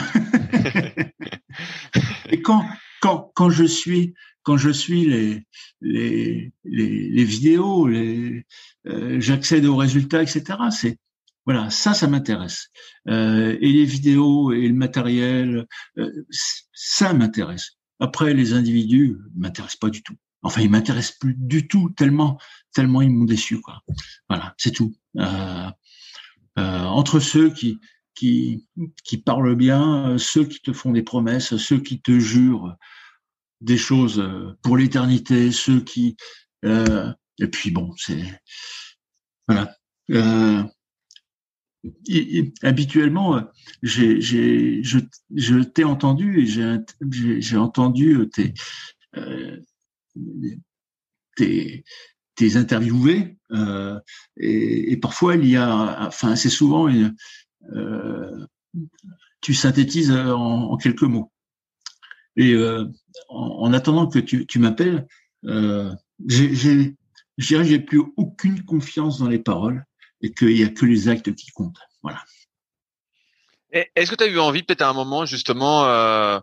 [2.29, 2.65] Et quand
[3.01, 4.13] quand quand je suis
[4.43, 5.43] quand je suis les
[5.81, 8.45] les les, les vidéos, les
[8.85, 10.43] j'accède aux résultats, etc.
[10.71, 10.97] C'est
[11.45, 12.69] voilà, ça, ça m'intéresse.
[13.09, 15.67] Euh, et les vidéos et le matériel,
[15.97, 16.25] euh,
[16.73, 17.77] ça m'intéresse.
[17.99, 20.15] Après, les individus m'intéressent pas du tout.
[20.41, 22.37] enfin, ils m'intéressent plus du tout tellement,
[22.73, 23.59] tellement ils m'ont déçu.
[24.29, 24.93] Voilà, c'est tout.
[25.17, 25.69] Euh,
[26.59, 27.79] euh, entre ceux qui,
[28.15, 28.67] qui,
[29.03, 32.75] qui parlent bien, ceux qui te font des promesses, ceux qui te jurent
[33.61, 34.23] des choses
[34.61, 36.17] pour l'éternité, ceux qui,
[36.63, 38.23] et puis bon, c'est
[39.47, 39.75] voilà.
[41.85, 43.43] Euh, habituellement,
[43.81, 44.99] j'ai, j'ai, je,
[45.35, 48.53] je t'ai entendu et j'ai, j'ai, entendu tes,
[49.17, 49.57] euh,
[51.35, 51.83] tes,
[52.35, 53.99] tes interviewés euh,
[54.37, 56.89] et, parfois il y a, enfin c'est souvent
[57.73, 58.45] euh,
[59.41, 61.31] tu synthétises en, quelques mots.
[62.37, 62.85] Et euh,
[63.27, 65.05] en, en, attendant que tu, tu m'appelles,
[65.45, 65.93] euh,
[66.27, 66.95] j'ai, j'ai,
[67.37, 69.85] j'ai plus aucune confiance dans les paroles
[70.23, 71.79] et qu'il n'y a que les actes qui comptent.
[72.01, 72.23] Voilà.
[73.71, 76.39] Est-ce que tu as eu envie peut-être à un moment justement euh,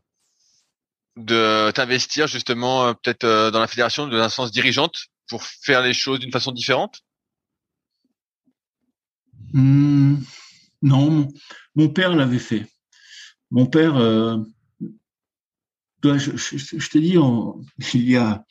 [1.17, 5.95] de t'investir justement euh, peut-être euh, dans la fédération de l'instance dirigeante pour faire les
[5.95, 7.03] choses d'une façon différente?
[9.53, 10.17] Mmh,
[10.83, 11.29] Non,
[11.75, 12.67] mon, père l'avait fait.
[13.51, 14.39] Mon père, euh,
[16.03, 17.17] je, je, je t'ai dit,
[17.95, 18.45] il y a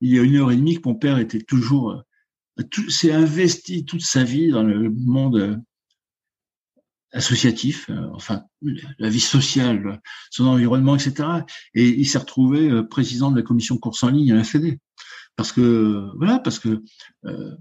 [0.00, 2.02] il y a une heure et demie que mon père était toujours
[2.88, 5.56] s'est investi toute sa vie dans le monde euh,
[7.12, 8.44] associatif, euh, enfin
[8.98, 10.00] la vie sociale,
[10.30, 11.28] son environnement, etc.
[11.74, 14.78] Et il s'est retrouvé euh, président de la commission course en ligne à la Fédé.
[15.36, 16.82] Parce que voilà, parce que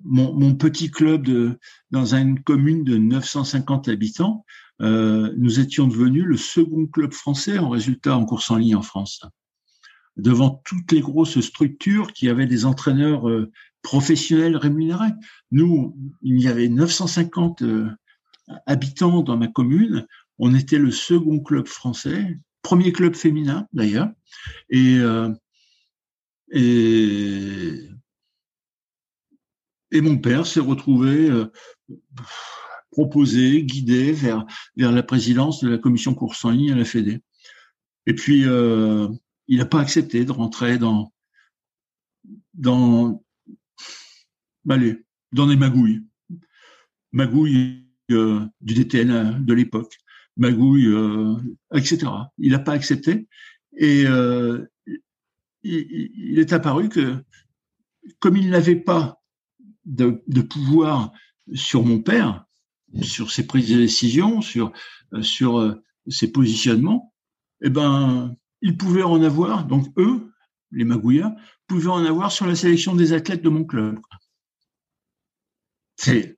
[0.04, 1.58] mon, mon, petit club de
[1.92, 4.44] dans une commune de 950 habitants,
[4.82, 8.82] euh, nous étions devenus le second club français en résultat en course en ligne en
[8.82, 9.22] France
[10.20, 13.52] devant toutes les grosses structures qui avaient des entraîneurs euh,
[13.82, 15.12] professionnels rémunérés.
[15.52, 17.90] Nous, il y avait 950 euh,
[18.66, 20.06] habitants dans ma commune.
[20.38, 24.10] On était le second club français, premier club féminin d'ailleurs.
[24.70, 25.34] Et, euh,
[26.52, 27.90] et,
[29.92, 31.30] et, mon père s'est retrouvé
[32.92, 37.20] proposé, guidé vers, vers la présidence de la commission ligne à la Fédé.
[38.08, 38.46] Et puis,
[39.50, 41.12] il n'a pas accepté de rentrer dans
[42.54, 43.24] dans
[44.70, 46.04] allez, dans des magouilles,
[47.12, 49.98] magouilles euh, du DTN de l'époque,
[50.38, 51.36] magouilles, euh,
[51.74, 52.08] etc.
[52.38, 53.28] Il n'a pas accepté.
[53.76, 54.66] Et euh,
[55.64, 57.24] il, est apparu que
[58.20, 59.20] comme il n'avait pas
[59.86, 61.12] de, de, pouvoir
[61.54, 62.46] sur mon père,
[63.02, 64.72] sur ses prises de décision, sur
[65.22, 65.76] sur
[66.08, 67.14] ses positionnements,
[67.62, 70.32] eh ben ils pouvaient en avoir, donc eux,
[70.72, 71.36] les magouillas,
[71.68, 74.00] pouvaient en avoir sur la sélection des athlètes de mon club.
[75.98, 76.38] C'est,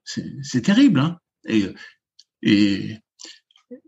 [0.62, 1.66] terrible, hein et,
[2.42, 2.98] et,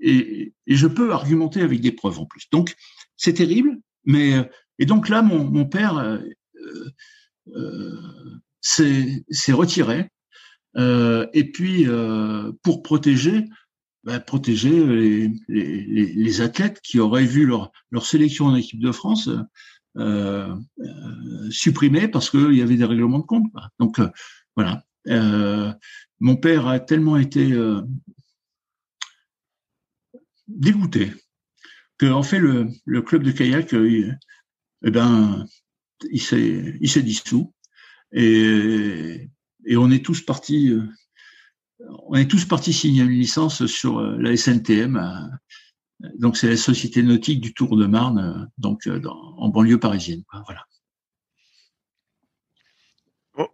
[0.01, 2.49] et, je peux argumenter avec des preuves en plus.
[2.51, 2.75] Donc,
[3.17, 4.49] c'est terrible, mais
[4.79, 6.19] et donc là, mon, mon père euh,
[7.55, 10.09] euh, s'est, retiré.
[10.77, 13.45] Euh, et puis, euh, pour protéger
[14.05, 17.73] bah, protéger les, les, athlètes qui auraient vu leur,
[18.03, 19.31] sélection en équipe de France
[19.97, 23.51] euh, euh, supprimée parce qu'il y avait des règlements de compte.
[23.79, 24.09] Donc euh,
[24.57, 24.85] voilà.
[25.09, 25.73] Euh,
[26.21, 27.83] mon père a tellement été euh,
[30.49, 31.13] dégoûté
[31.97, 32.69] que en fait le,
[33.03, 34.19] club de kayak, il,
[34.85, 35.47] eh ben,
[36.11, 37.55] il s'est dissous
[38.13, 39.31] et,
[39.65, 40.73] et on est tous partis
[41.81, 44.97] on est tous partis signer une licence sur euh, la SNTM.
[44.97, 50.23] Euh, donc c'est la Société nautique du Tour de Marne, euh, donc en banlieue parisienne.
[50.47, 50.65] Voilà.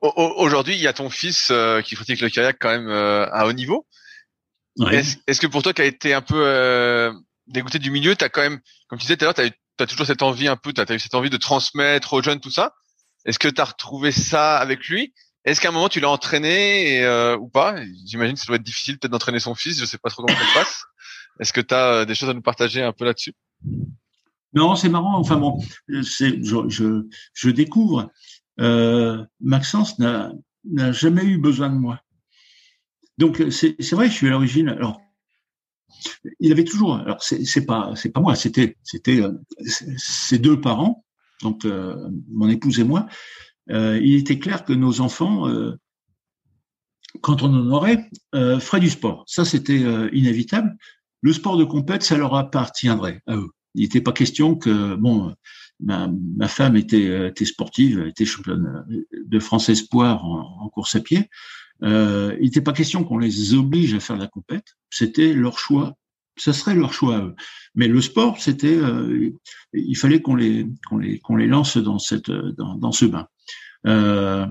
[0.03, 1.51] Aujourd'hui, il y a ton fils
[1.85, 3.87] qui pratique le kayak quand même à haut niveau.
[4.91, 7.11] Est-ce que pour toi, qui a été un peu
[7.47, 9.87] dégoûté du milieu, tu as quand même, comme tu disais tout à l'heure, tu as,
[9.87, 12.51] toujours cette envie un peu, tu as, eu cette envie de transmettre aux jeunes tout
[12.51, 12.75] ça.
[13.25, 15.15] Est-ce que tu as retrouvé ça avec lui?
[15.45, 17.77] Est-ce qu'à un moment tu l'as entraîné euh, ou pas?
[18.07, 19.79] J'imagine que ça doit être difficile peut-être d'entraîner son fils.
[19.79, 20.85] Je sais pas trop comment ça se passe.
[21.41, 23.35] Est-ce que tu as euh, des choses à nous partager un peu là-dessus?
[24.53, 25.19] Non, c'est marrant.
[25.19, 25.59] Enfin bon,
[26.03, 28.11] c'est je, découvre.
[28.61, 30.33] Euh, Maxence n'a
[30.93, 32.01] jamais eu besoin de moi.
[33.17, 34.69] Donc c'est vrai, je suis à l'origine.
[34.69, 35.01] Alors
[36.39, 36.97] il avait toujours.
[36.97, 38.35] Alors c'est pas moi.
[38.35, 39.33] C'était c'était euh,
[39.97, 41.05] ses deux parents,
[41.43, 41.97] donc euh,
[42.31, 45.73] mon épouse et moi euh, il était clair que nos enfants, euh,
[47.21, 49.25] quand on en aurait, euh, feraient du sport.
[49.27, 49.83] Ça, c'était
[50.13, 50.77] inévitable.
[51.23, 53.51] Le sport de compète, ça leur appartiendrait à eux.
[53.75, 55.35] Il n'était pas question que, bon,
[55.81, 61.01] ma, ma femme était, était, sportive, était championne de France Espoir en, en course à
[61.01, 61.29] pied.
[61.83, 64.77] Euh, il n'était pas question qu'on les oblige à faire de la compète.
[64.91, 65.97] C'était leur choix.
[66.37, 67.35] Ça serait leur choix à eux.
[67.75, 69.31] Mais le sport, c'était, euh,
[69.73, 73.27] il fallait qu'on les, qu'on les, qu'on les lance dans cette, dans, dans ce bain.
[73.87, 74.47] Euh,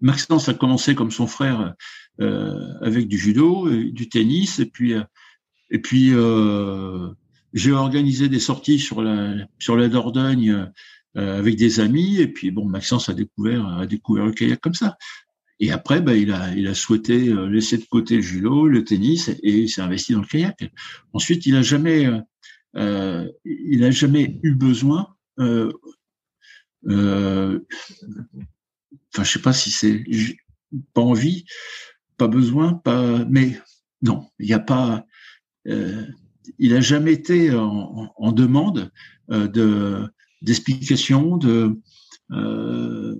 [0.00, 1.74] Maxence a commencé comme son frère
[2.20, 4.94] euh, avec du judo, du tennis, et puis
[5.70, 7.08] et puis euh,
[7.52, 10.70] j'ai organisé des sorties sur la sur la Dordogne
[11.16, 14.74] euh, avec des amis, et puis bon, Maxence a découvert a découvert le kayak comme
[14.74, 14.96] ça.
[15.58, 18.84] Et après, bah, il a il a souhaité euh, laisser de côté le judo, le
[18.84, 20.70] tennis, et s'est investi dans le kayak.
[21.14, 22.06] Ensuite, il a jamais
[22.76, 25.08] euh, il a jamais eu besoin.
[26.88, 27.60] Euh,
[29.12, 30.04] enfin, je sais pas si c'est
[30.94, 31.44] pas envie,
[32.16, 33.58] pas besoin, pas, mais
[34.02, 35.04] non, il n'y a pas.
[35.66, 36.06] Euh,
[36.58, 38.90] il a jamais été en, demande
[39.30, 40.08] euh, de
[40.42, 41.36] d'explications.
[41.36, 41.80] De,
[42.30, 43.16] euh,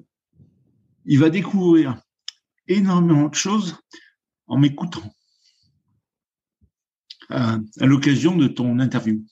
[1.04, 2.00] il va découvrir
[2.68, 3.76] énormément de choses
[4.46, 5.12] en m'écoutant
[7.28, 9.24] à l'occasion de ton interview.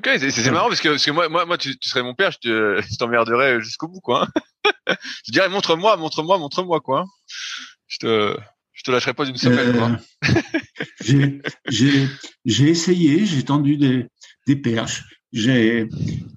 [0.00, 2.30] Ok, c'est marrant parce que, parce que moi, moi, moi tu, tu serais mon père,
[2.42, 4.26] je t'emmerderais jusqu'au bout, quoi.
[5.26, 7.04] je dirais, montre-moi, montre-moi, montre-moi, quoi.
[7.86, 8.36] Je te,
[8.72, 9.98] je te lâcherai pas d'une semaine, quoi.
[11.08, 12.06] Euh, j'ai,
[12.44, 14.06] j'ai essayé, j'ai tendu des,
[14.46, 15.02] des perches,
[15.32, 15.88] j'ai,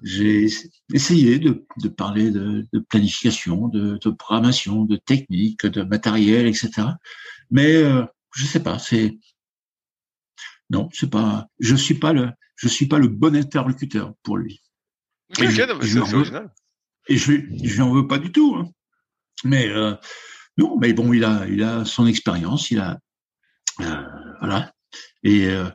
[0.02, 0.48] j'ai
[0.92, 6.88] essayé de, de parler de, de planification, de, de, programmation, de technique, de matériel, etc.
[7.50, 8.04] Mais euh,
[8.34, 9.18] je sais pas, c'est
[10.74, 14.60] non, c'est pas, je suis pas le, je suis pas le bon interlocuteur pour lui.
[15.38, 15.62] et, je,
[17.08, 18.56] et je, je lui en veux pas du tout.
[18.56, 18.68] Hein.
[19.44, 19.94] Mais euh,
[20.58, 22.98] non, mais bon, il a, il a son expérience, il a,
[23.82, 24.02] euh,
[24.40, 24.72] voilà,
[25.22, 25.70] et, euh,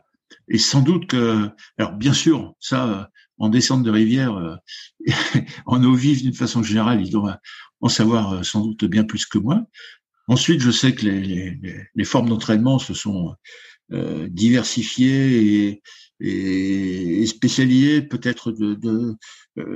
[0.49, 4.59] et sans doute que, alors bien sûr, ça, en descente de rivière,
[5.65, 7.39] en eau vive d'une façon générale, il doit
[7.79, 9.63] en savoir sans doute bien plus que moi.
[10.27, 13.33] Ensuite, je sais que les, les, les formes d'entraînement se sont
[13.91, 15.81] euh, diversifiées
[16.19, 19.17] et, et, spécialisées peut-être de, de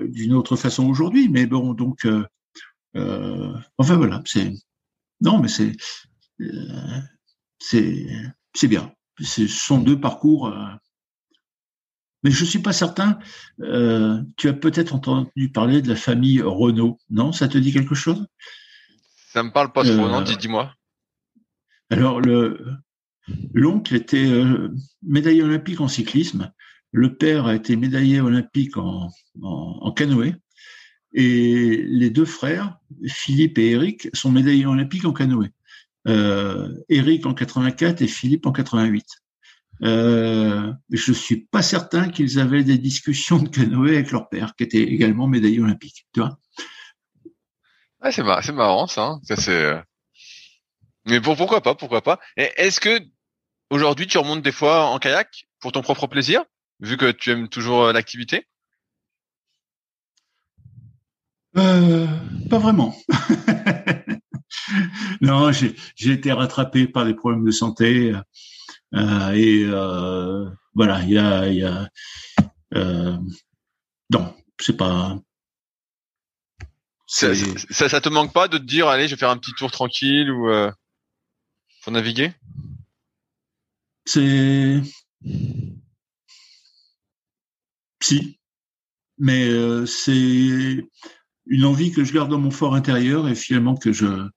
[0.08, 1.30] d'une autre façon aujourd'hui.
[1.30, 4.54] Mais bon, donc, euh, enfin voilà, c'est
[5.22, 5.72] non, mais c'est
[7.60, 8.08] c'est
[8.54, 8.94] c'est bien.
[9.20, 10.48] Ce sont deux parcours.
[10.48, 10.66] Euh,
[12.24, 13.20] mais je suis pas certain.
[13.62, 17.96] Euh, tu as peut-être entendu parler de la famille Renault, non Ça te dit quelque
[17.96, 18.26] chose?
[19.30, 20.74] Ça me parle pas trop, euh, non Dis-moi.
[21.90, 22.78] Alors le
[23.54, 24.70] l'oncle était euh,
[25.02, 26.52] médaillé olympique en cyclisme.
[26.92, 29.10] Le père a été médaillé olympique en,
[29.96, 30.36] canoë.
[31.16, 32.78] Et les deux frères,
[33.08, 35.52] Philippe et Eric, sont médaillés olympiques en canoë
[36.08, 39.06] euh, Eric en 84 et Philippe en 88.
[39.84, 44.64] Euh, je suis pas certain qu'ils avaient des discussions de canoë avec leur père, qui
[44.64, 46.08] était également médaillé olympique.
[48.04, 49.04] Ouais, c'est marrant, ça.
[49.04, 49.22] Hein.
[49.24, 49.82] c'est.
[51.06, 52.20] Mais pour, pourquoi pas, pourquoi pas.
[52.38, 53.00] Est-ce que
[53.70, 56.44] aujourd'hui tu remontes des fois en kayak pour ton propre plaisir,
[56.80, 58.48] vu que tu aimes toujours euh, l'activité?
[61.58, 62.08] Euh,
[62.50, 62.96] Pas vraiment.
[65.22, 68.14] non, j'ai été rattrapé par des problèmes de santé
[68.96, 71.90] euh, et euh, voilà, il y a, y a
[72.76, 73.18] euh,
[74.10, 75.18] non, c'est pas.
[77.08, 77.36] Ça,
[77.70, 79.70] ça, ça, te manque pas de te dire allez, je vais faire un petit tour
[79.70, 80.72] tranquille ou euh,
[81.84, 82.32] faut naviguer?
[84.06, 84.82] C'est
[88.02, 88.40] si,
[89.18, 90.88] mais euh, c'est
[91.46, 94.30] une envie que je garde dans mon fort intérieur et finalement que je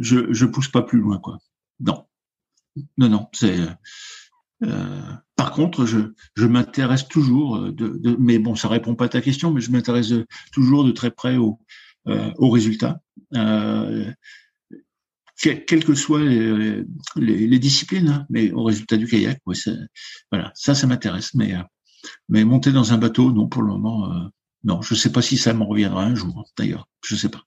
[0.00, 1.38] je, je pousse pas plus loin, quoi.
[1.80, 2.06] Non,
[2.98, 3.28] non, non.
[3.32, 3.58] C'est
[4.64, 5.98] euh, par contre, je,
[6.36, 9.70] je m'intéresse toujours de, de, mais bon, ça répond pas à ta question, mais je
[9.70, 10.12] m'intéresse
[10.52, 11.60] toujours de très près aux
[12.08, 13.00] euh, aux résultats,
[13.34, 14.10] euh,
[15.40, 16.84] quelles que soient les,
[17.16, 19.40] les, les disciplines, hein, mais aux résultats du kayak.
[19.46, 19.54] Ouais,
[20.30, 21.54] voilà, ça, ça m'intéresse, mais
[22.28, 24.28] mais monter dans un bateau, non, pour le moment, euh,
[24.64, 24.82] non.
[24.82, 26.48] Je sais pas si ça m'en reviendra un jour.
[26.56, 27.42] D'ailleurs, je sais pas.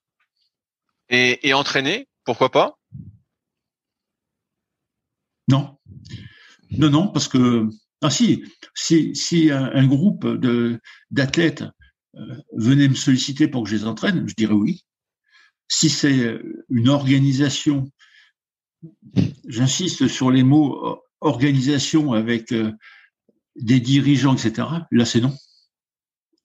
[1.09, 2.77] Et, et entraîner, pourquoi pas?
[5.49, 5.77] Non,
[6.71, 7.67] non, non, parce que
[8.01, 8.43] ah si,
[8.73, 10.79] si, si un, groupe de
[11.11, 11.63] d'athlètes
[12.15, 14.83] euh, venait me solliciter pour que je les entraîne, je dirais oui.
[15.67, 17.91] Si c'est une organisation,
[19.47, 22.71] j'insiste sur les mots organisation avec euh,
[23.55, 24.67] des dirigeants, etc.
[24.91, 25.33] Là, c'est non.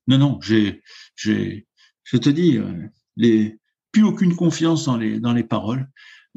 [0.06, 0.82] Non, non, j'ai,
[1.16, 1.66] j'ai,
[2.04, 3.50] je te dis, euh,
[3.92, 5.88] plus aucune confiance dans les dans les paroles.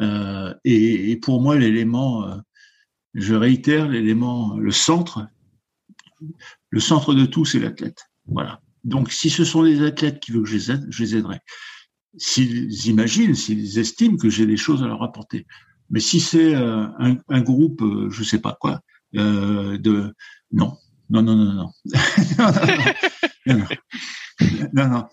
[0.02, 2.38] Euh, et, pour moi, l'élément, euh,
[3.14, 5.28] je réitère, l'élément, le centre,
[6.70, 8.10] le centre de tout, c'est l'athlète.
[8.26, 8.62] Voilà.
[8.84, 11.40] Donc, si ce sont des athlètes qui veulent que je les aide, je les aiderai.
[12.18, 15.46] S'ils imaginent, s'ils estiment que j'ai des choses à leur apporter.
[15.90, 18.82] Mais si c'est euh, un, un, groupe, euh, je sais pas quoi,
[19.16, 20.14] euh, de
[20.52, 20.78] non,
[21.10, 21.72] non, non, non, non, non,
[23.46, 23.68] non, non,
[24.74, 25.08] non, non,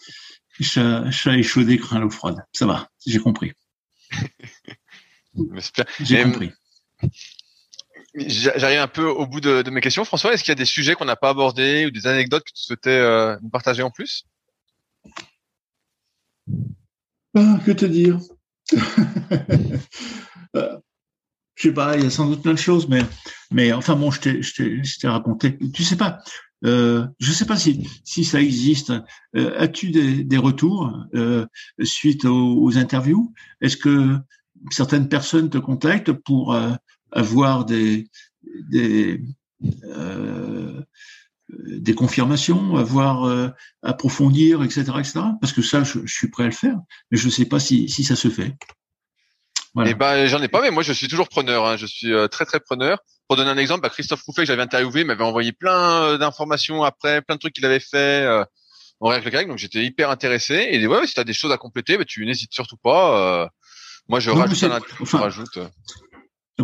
[0.61, 2.45] Chat, chat échaudé craint l'eau froide.
[2.53, 3.53] Ça va, j'ai compris.
[6.01, 6.53] J'ai compris.
[8.15, 10.05] J'arrive un peu au bout de, mes questions.
[10.05, 12.53] François, est-ce qu'il y a des sujets qu'on n'a pas abordés ou des anecdotes que
[12.53, 14.25] tu souhaitais euh, nous partager en plus?
[17.39, 18.19] Ah, Que te dire?
[20.57, 20.79] Euh,
[21.57, 23.03] Je sais pas, il y a sans doute plein de choses, mais,
[23.51, 25.59] mais enfin bon, je t'ai raconté.
[25.75, 26.21] Tu sais pas,
[26.65, 28.93] euh, je sais pas si, si ça existe.
[29.37, 31.45] Euh, as-tu des, retours euh,
[31.83, 33.33] suite aux, aux interviews?
[33.61, 34.17] Est-ce que
[34.71, 36.73] certaines personnes te contactent pour euh,
[37.13, 38.09] avoir des,
[38.71, 39.23] des,
[41.49, 43.49] des confirmations, avoir euh,
[43.83, 45.21] approfondir, etc., etc.
[45.41, 46.77] Parce que ça, je, suis prêt à le faire,
[47.11, 48.55] mais je ne sais pas si, si ça se fait.
[49.75, 49.91] Voilà.
[49.91, 51.67] Eh ben, j'en ai pas, mais moi, je suis toujours preneur.
[51.67, 51.77] Hein.
[51.77, 52.99] Je suis euh, très, très preneur.
[53.29, 57.23] Pour donner un exemple, bah, Christophe Rouffet, que j'avais interviewé, m'avait envoyé plein d'informations après,
[57.23, 58.45] plein de trucs qu'il avait fait euh,
[59.01, 60.69] en règle le donc j'étais hyper intéressé.
[60.71, 63.49] Et ouais, si tu as des choses à compléter, bah, tu n'hésites surtout pas.
[64.09, 65.59] moi, je rajoute, un, je rajoute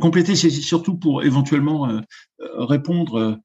[0.00, 2.00] compléter, c'est surtout pour éventuellement euh,
[2.40, 3.38] euh, répondre.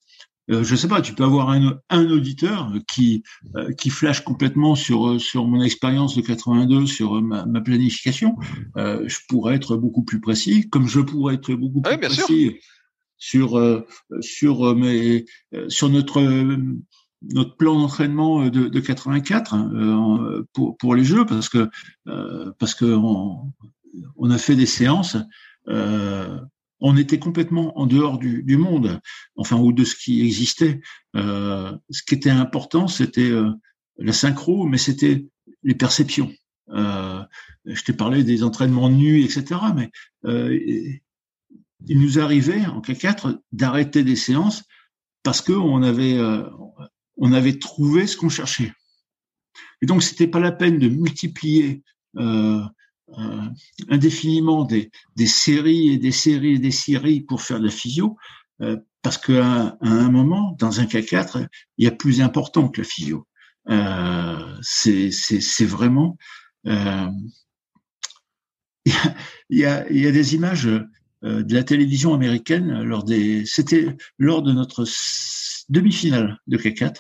[0.49, 3.23] Euh, je sais pas, tu peux avoir un, un auditeur qui
[3.77, 8.35] qui flash complètement sur sur mon expérience de 82, sur ma, ma planification.
[8.76, 12.57] je pourrais être beaucoup plus précis, comme je pourrais être beaucoup plus précis
[13.17, 13.84] sur
[14.21, 15.26] sur mes
[15.67, 16.21] sur notre
[17.21, 21.69] notre plan d'entraînement de, de 84 hein, pour pour les jeux parce que
[22.59, 23.51] parce que on,
[24.15, 25.17] on a fait des séances
[25.67, 26.39] euh,
[26.80, 28.99] on était complètement en dehors du, monde,
[29.35, 30.81] enfin ou de ce qui existait.
[31.15, 33.51] Euh, ce qui était important, c'était euh,
[33.97, 35.26] la synchro, mais c'était
[35.64, 36.31] les perceptions.
[36.69, 39.60] je t'ai parlé des entraînements nus, etc.
[39.76, 39.91] Mais
[40.23, 44.64] il nous arrivait en K4 d'arrêter des séances
[45.23, 46.18] parce que on avait
[47.19, 48.72] on avait trouvé ce qu'on cherchait.
[49.81, 51.84] Et donc c'était pas la peine de multiplier
[52.18, 52.61] euh,
[53.18, 53.41] euh,
[53.90, 58.18] indéfiniment des, des, séries et des séries et des séries pour faire de la physio,
[58.61, 62.81] euh, parce qu'à à un moment, dans un K4, il y a plus important que
[62.81, 63.26] la physio.
[63.69, 66.18] Euh, c'est vraiment...
[66.65, 67.07] Euh,
[68.86, 73.45] il, y a, y a des images euh, de la télévision américaine lors des...
[73.45, 74.86] C'était lors de notre
[75.69, 76.95] demi-finale de K4,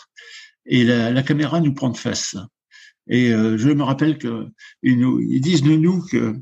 [0.65, 2.35] et la, la caméra nous prend de face.
[3.09, 4.47] Et euh, je me rappelle que
[4.83, 6.39] ils, nous, ils disent de nous que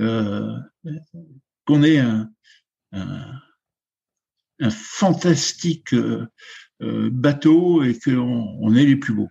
[0.00, 0.56] euh,
[1.66, 2.30] qu'on est un,
[4.70, 6.26] fantastique euh,
[6.80, 9.30] bateau et qu'on on est les plus beaux.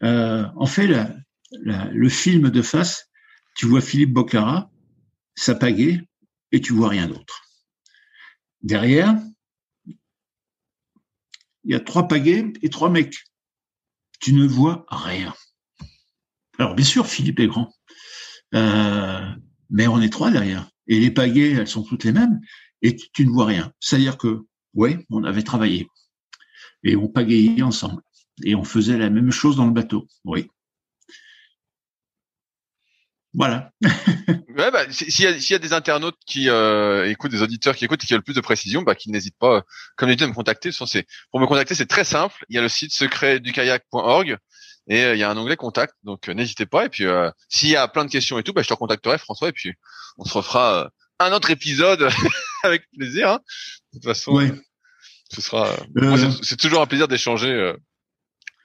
[0.00, 0.88] En fait,
[1.52, 3.08] le film de face,
[3.54, 4.70] tu vois Philippe Bocara,
[5.36, 6.02] sa pagaie,
[6.50, 7.42] et tu vois rien d'autre.
[8.62, 9.16] Derrière,
[9.86, 13.24] il y a trois pagaies et trois mecs.
[14.20, 15.34] Tu ne vois rien.
[16.62, 17.74] Alors bien sûr, Philippe est grand,
[18.54, 19.20] euh,
[19.68, 20.68] mais on est trois derrière.
[20.86, 22.38] Et les pagaies, elles sont toutes les mêmes,
[22.82, 23.72] et tu, ne vois rien.
[23.80, 25.88] C'est-à-dire que, ouais, on avait travaillé,
[26.84, 28.00] et on pagayait ensemble,
[28.44, 30.46] et on faisait la même chose dans le bateau, oui.
[33.34, 33.72] Voilà.
[34.56, 38.12] bah, s'il y, a des internautes qui euh, écoutent, des auditeurs qui écoutent et qui
[38.12, 39.64] veulent plus de précision, bah, qui n'hésitent pas,
[39.96, 40.70] comme dit, à me contacter.
[41.32, 42.44] Pour me contacter, c'est très simple.
[42.50, 43.40] Il y a le site secret
[44.88, 46.86] et euh, il y a un onglet contact, donc euh, n'hésitez pas.
[46.86, 49.18] Et puis euh, s'il y a plein de questions et tout, bah, je te recontacterai
[49.18, 49.72] François et puis
[50.18, 52.08] on se refera un autre épisode
[52.64, 53.30] avec plaisir.
[53.30, 53.40] Hein.
[53.92, 54.40] De toute façon,
[55.30, 55.76] ce sera.
[56.42, 57.74] c'est toujours un plaisir d'échanger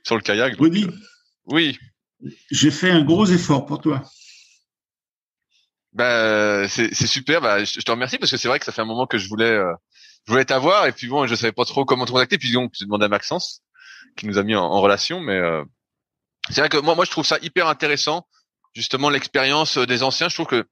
[0.03, 0.55] sur le kayak.
[1.45, 1.77] oui.
[2.49, 4.03] J'ai fait un gros effort pour toi.
[5.93, 7.41] Bah, c'est super.
[7.41, 9.29] Bah, je, te remercie parce que c'est vrai que ça fait un moment que je
[9.29, 9.55] voulais,
[10.25, 12.39] je voulais t'avoir et puis bon, je savais pas trop comment te contacter.
[12.39, 13.61] Puis donc, j'ai demandé à Maxence
[14.15, 15.39] qui nous a mis en, relation, mais
[16.49, 18.27] c'est vrai que moi, moi, je trouve ça hyper intéressant,
[18.73, 20.29] justement, l'expérience euh, des anciens.
[20.29, 20.65] Je trouve que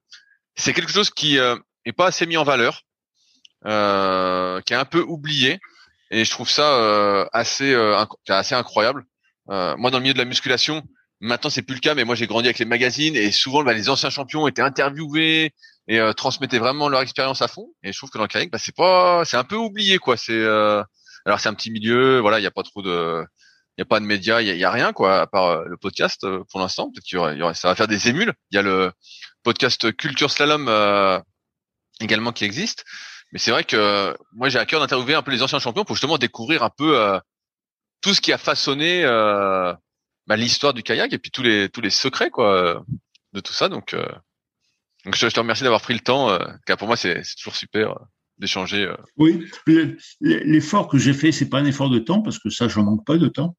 [0.54, 2.82] c'est quelque chose qui euh, est pas assez mis en valeur,
[3.64, 5.58] euh, qui est un peu oublié,
[6.10, 7.96] et je trouve ça euh, assez, euh,
[8.28, 9.04] assez incroyable.
[9.48, 10.82] moi, dans le milieu de la musculation,
[11.20, 13.72] maintenant c'est plus le cas, mais moi j'ai grandi avec les magazines et souvent bah,
[13.72, 15.54] les anciens champions étaient interviewés
[15.88, 17.68] et transmettaient vraiment leur expérience à fond.
[17.82, 20.16] Et je trouve que dans le kayak, bah, c'est pas, c'est un peu oublié quoi.
[20.16, 23.24] C'est alors c'est un petit milieu, voilà, il y a pas trop de
[23.76, 25.76] il y a pas de médias, il y, a, rien quoi à part euh, le
[25.76, 26.90] podcast euh, pour l'instant.
[26.90, 28.32] Peut-être qu'il y aurait, ça va faire des émules.
[28.50, 28.90] Il y a le
[29.42, 31.20] podcast Culture Slalom euh,
[32.00, 32.84] également qui existe.
[33.32, 35.96] Mais c'est vrai que moi j'ai à cœur d'interviewer un peu les anciens champions pour
[35.96, 37.20] justement découvrir un peu
[38.00, 41.90] tout ce qui a façonné bah, l'histoire du kayak et puis tous les tous les
[41.90, 42.84] secrets quoi
[43.32, 43.68] de tout ça.
[43.68, 43.96] Donc,
[45.04, 46.38] donc je, te remercie d'avoir pris le temps.
[46.66, 47.96] car pour moi c'est toujours super
[48.38, 48.84] d'échanger.
[48.84, 48.96] Euh.
[49.16, 49.44] Oui,
[50.20, 53.04] l'effort que j'ai fait, c'est pas un effort de temps parce que ça, je manque
[53.06, 53.56] pas de temps.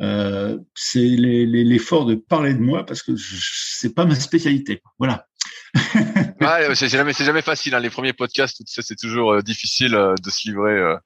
[0.00, 4.82] euh, c'est l'effort de parler de moi parce que c'est pas ma spécialité.
[4.98, 5.26] Voilà.
[6.40, 7.74] ouais, c'est jamais, c'est jamais facile.
[7.74, 7.80] Hein.
[7.80, 10.72] Les premiers podcasts, tout ça, c'est toujours euh, difficile euh, de se livrer.
[10.72, 10.96] Euh.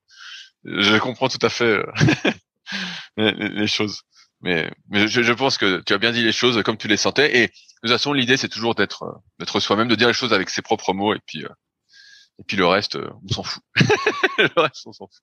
[0.64, 1.80] je comprends tout à fait
[3.16, 4.02] les, les, choses,
[4.42, 6.96] mais, mais je, je, pense que tu as bien dit les choses comme tu les
[6.96, 7.38] sentais.
[7.38, 10.50] Et de toute façon, l'idée, c'est toujours d'être, d'être soi-même, de dire les choses avec
[10.50, 11.44] ses propres mots, et puis
[12.38, 13.62] et puis le reste, euh, on s'en fout.
[14.38, 15.22] le reste, on s'en fout.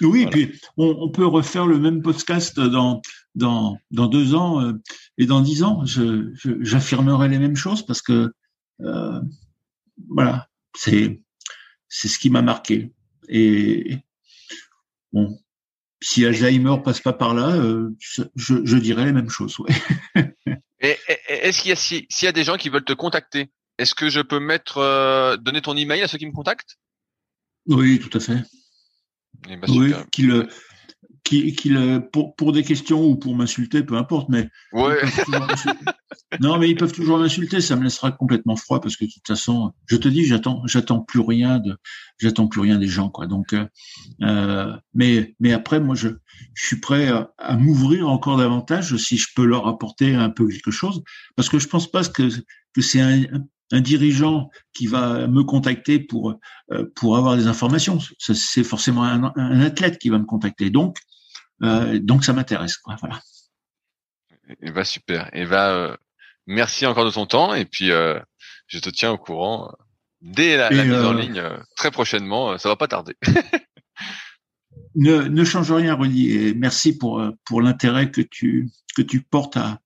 [0.00, 3.02] Oui, et puis on, on, peut refaire le même podcast dans
[3.34, 4.72] dans dans deux ans euh,
[5.18, 5.84] et dans dix ans.
[5.84, 8.32] Je, j'affirmerai les mêmes choses parce que
[8.80, 9.20] euh,
[10.08, 11.22] voilà, c'est
[11.88, 12.92] c'est ce qui m'a marqué.
[13.28, 13.98] Et
[15.12, 15.38] bon,
[16.00, 19.58] si Alzheimer passe pas par là, euh, je, je dirais les mêmes choses.
[19.58, 19.74] Ouais.
[20.80, 20.96] et,
[21.28, 23.50] est-ce qu'il y a s'il y a des gens qui veulent te contacter?
[23.78, 26.78] Est-ce que je peux mettre euh, donner ton email à ceux qui me contactent?
[27.66, 28.42] Oui, tout à fait.
[29.48, 30.46] Eh ben, oui, qu'il
[31.24, 34.98] qu'il pour, pour des questions ou pour m'insulter, peu importe, mais ouais.
[36.40, 39.26] non, mais ils peuvent toujours m'insulter, ça me laissera complètement froid parce que de toute
[39.26, 41.76] façon, je te dis, j'attends, j'attends plus rien de,
[42.18, 43.26] j'attends plus rien des gens, quoi.
[43.26, 43.66] Donc, euh,
[44.22, 46.08] euh mais mais après, moi, je,
[46.54, 50.46] je suis prêt à, à m'ouvrir encore davantage si je peux leur apporter un peu
[50.46, 51.02] quelque chose,
[51.36, 52.28] parce que je pense pas que
[52.74, 53.22] que c'est un,
[53.72, 56.38] un dirigeant qui va me contacter pour
[56.72, 57.98] euh, pour avoir des informations.
[58.18, 60.70] C'est forcément un, athlète qui va me contacter.
[60.70, 60.98] Donc
[61.62, 62.78] euh, donc ça m'intéresse.
[62.84, 63.20] Voilà.
[64.60, 65.30] Et super.
[65.32, 65.96] Et va euh,
[66.46, 69.72] merci encore de ton temps et puis je te tiens au courant
[70.20, 71.42] dès la, mise en ligne
[71.76, 72.58] très prochainement.
[72.58, 73.14] Ça va pas tarder.
[74.94, 76.30] ne, ne change rien, Rudy.
[76.30, 79.80] Et merci pour pour l'intérêt que tu que tu portes à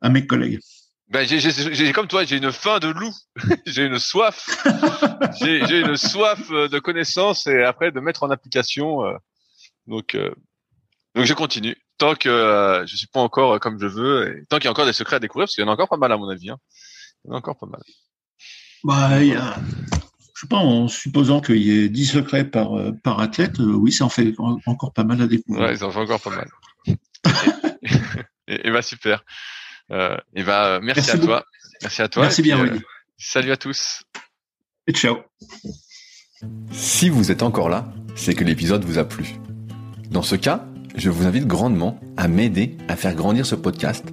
[0.00, 0.60] à mes collègues.
[1.08, 3.12] Ben, j'ai comme toi, j'ai une faim de loup,
[3.66, 4.48] j'ai une soif,
[5.40, 9.04] j'ai une soif euh, de connaissances et après de mettre en application.
[9.04, 9.14] Euh,
[9.86, 10.34] donc, euh,
[11.14, 14.64] donc je continue tant que je suis pas encore comme je veux, et tant qu'il
[14.64, 16.10] y a encore des secrets à découvrir, parce qu'il y en a encore pas mal
[16.10, 16.50] à mon avis.
[16.50, 16.58] Hein.
[17.24, 17.82] Il y en a encore pas mal.
[18.82, 19.56] Bah, il y a,
[20.34, 22.70] je sais pas, en supposant qu'il y ait 10 secrets par
[23.02, 25.68] par athlète, oui, ça en fait encore pas mal à découvrir.
[25.68, 26.48] Ouais, ça en fait encore pas mal.
[28.48, 29.22] et, et, bah super.
[29.90, 31.44] Euh, et bah, merci, à toi.
[31.82, 32.22] Merci à toi.
[32.22, 32.78] Merci bien, euh,
[33.18, 34.02] Salut à tous.
[34.86, 35.18] Et ciao.
[36.72, 37.86] Si vous êtes encore là,
[38.16, 39.36] c'est que l'épisode vous a plu.
[40.10, 40.64] Dans ce cas,
[40.96, 44.04] je vous invite grandement à m'aider à faire grandir ce podcast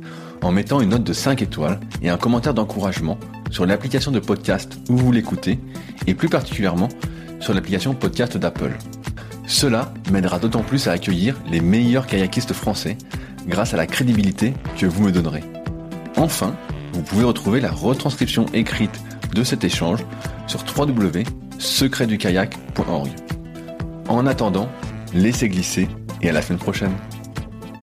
[0.41, 3.19] en mettant une note de 5 étoiles et un commentaire d'encouragement
[3.51, 5.59] sur l'application de podcast où vous l'écoutez
[6.07, 6.89] et plus particulièrement
[7.39, 8.77] sur l'application podcast d'Apple.
[9.45, 12.97] Cela m'aidera d'autant plus à accueillir les meilleurs kayakistes français
[13.47, 15.43] grâce à la crédibilité que vous me donnerez.
[16.17, 16.55] Enfin,
[16.93, 19.01] vous pouvez retrouver la retranscription écrite
[19.33, 20.03] de cet échange
[20.47, 23.09] sur www.secretdukayak.org.
[24.07, 24.69] En attendant,
[25.13, 25.89] laissez glisser
[26.21, 26.93] et à la semaine prochaine.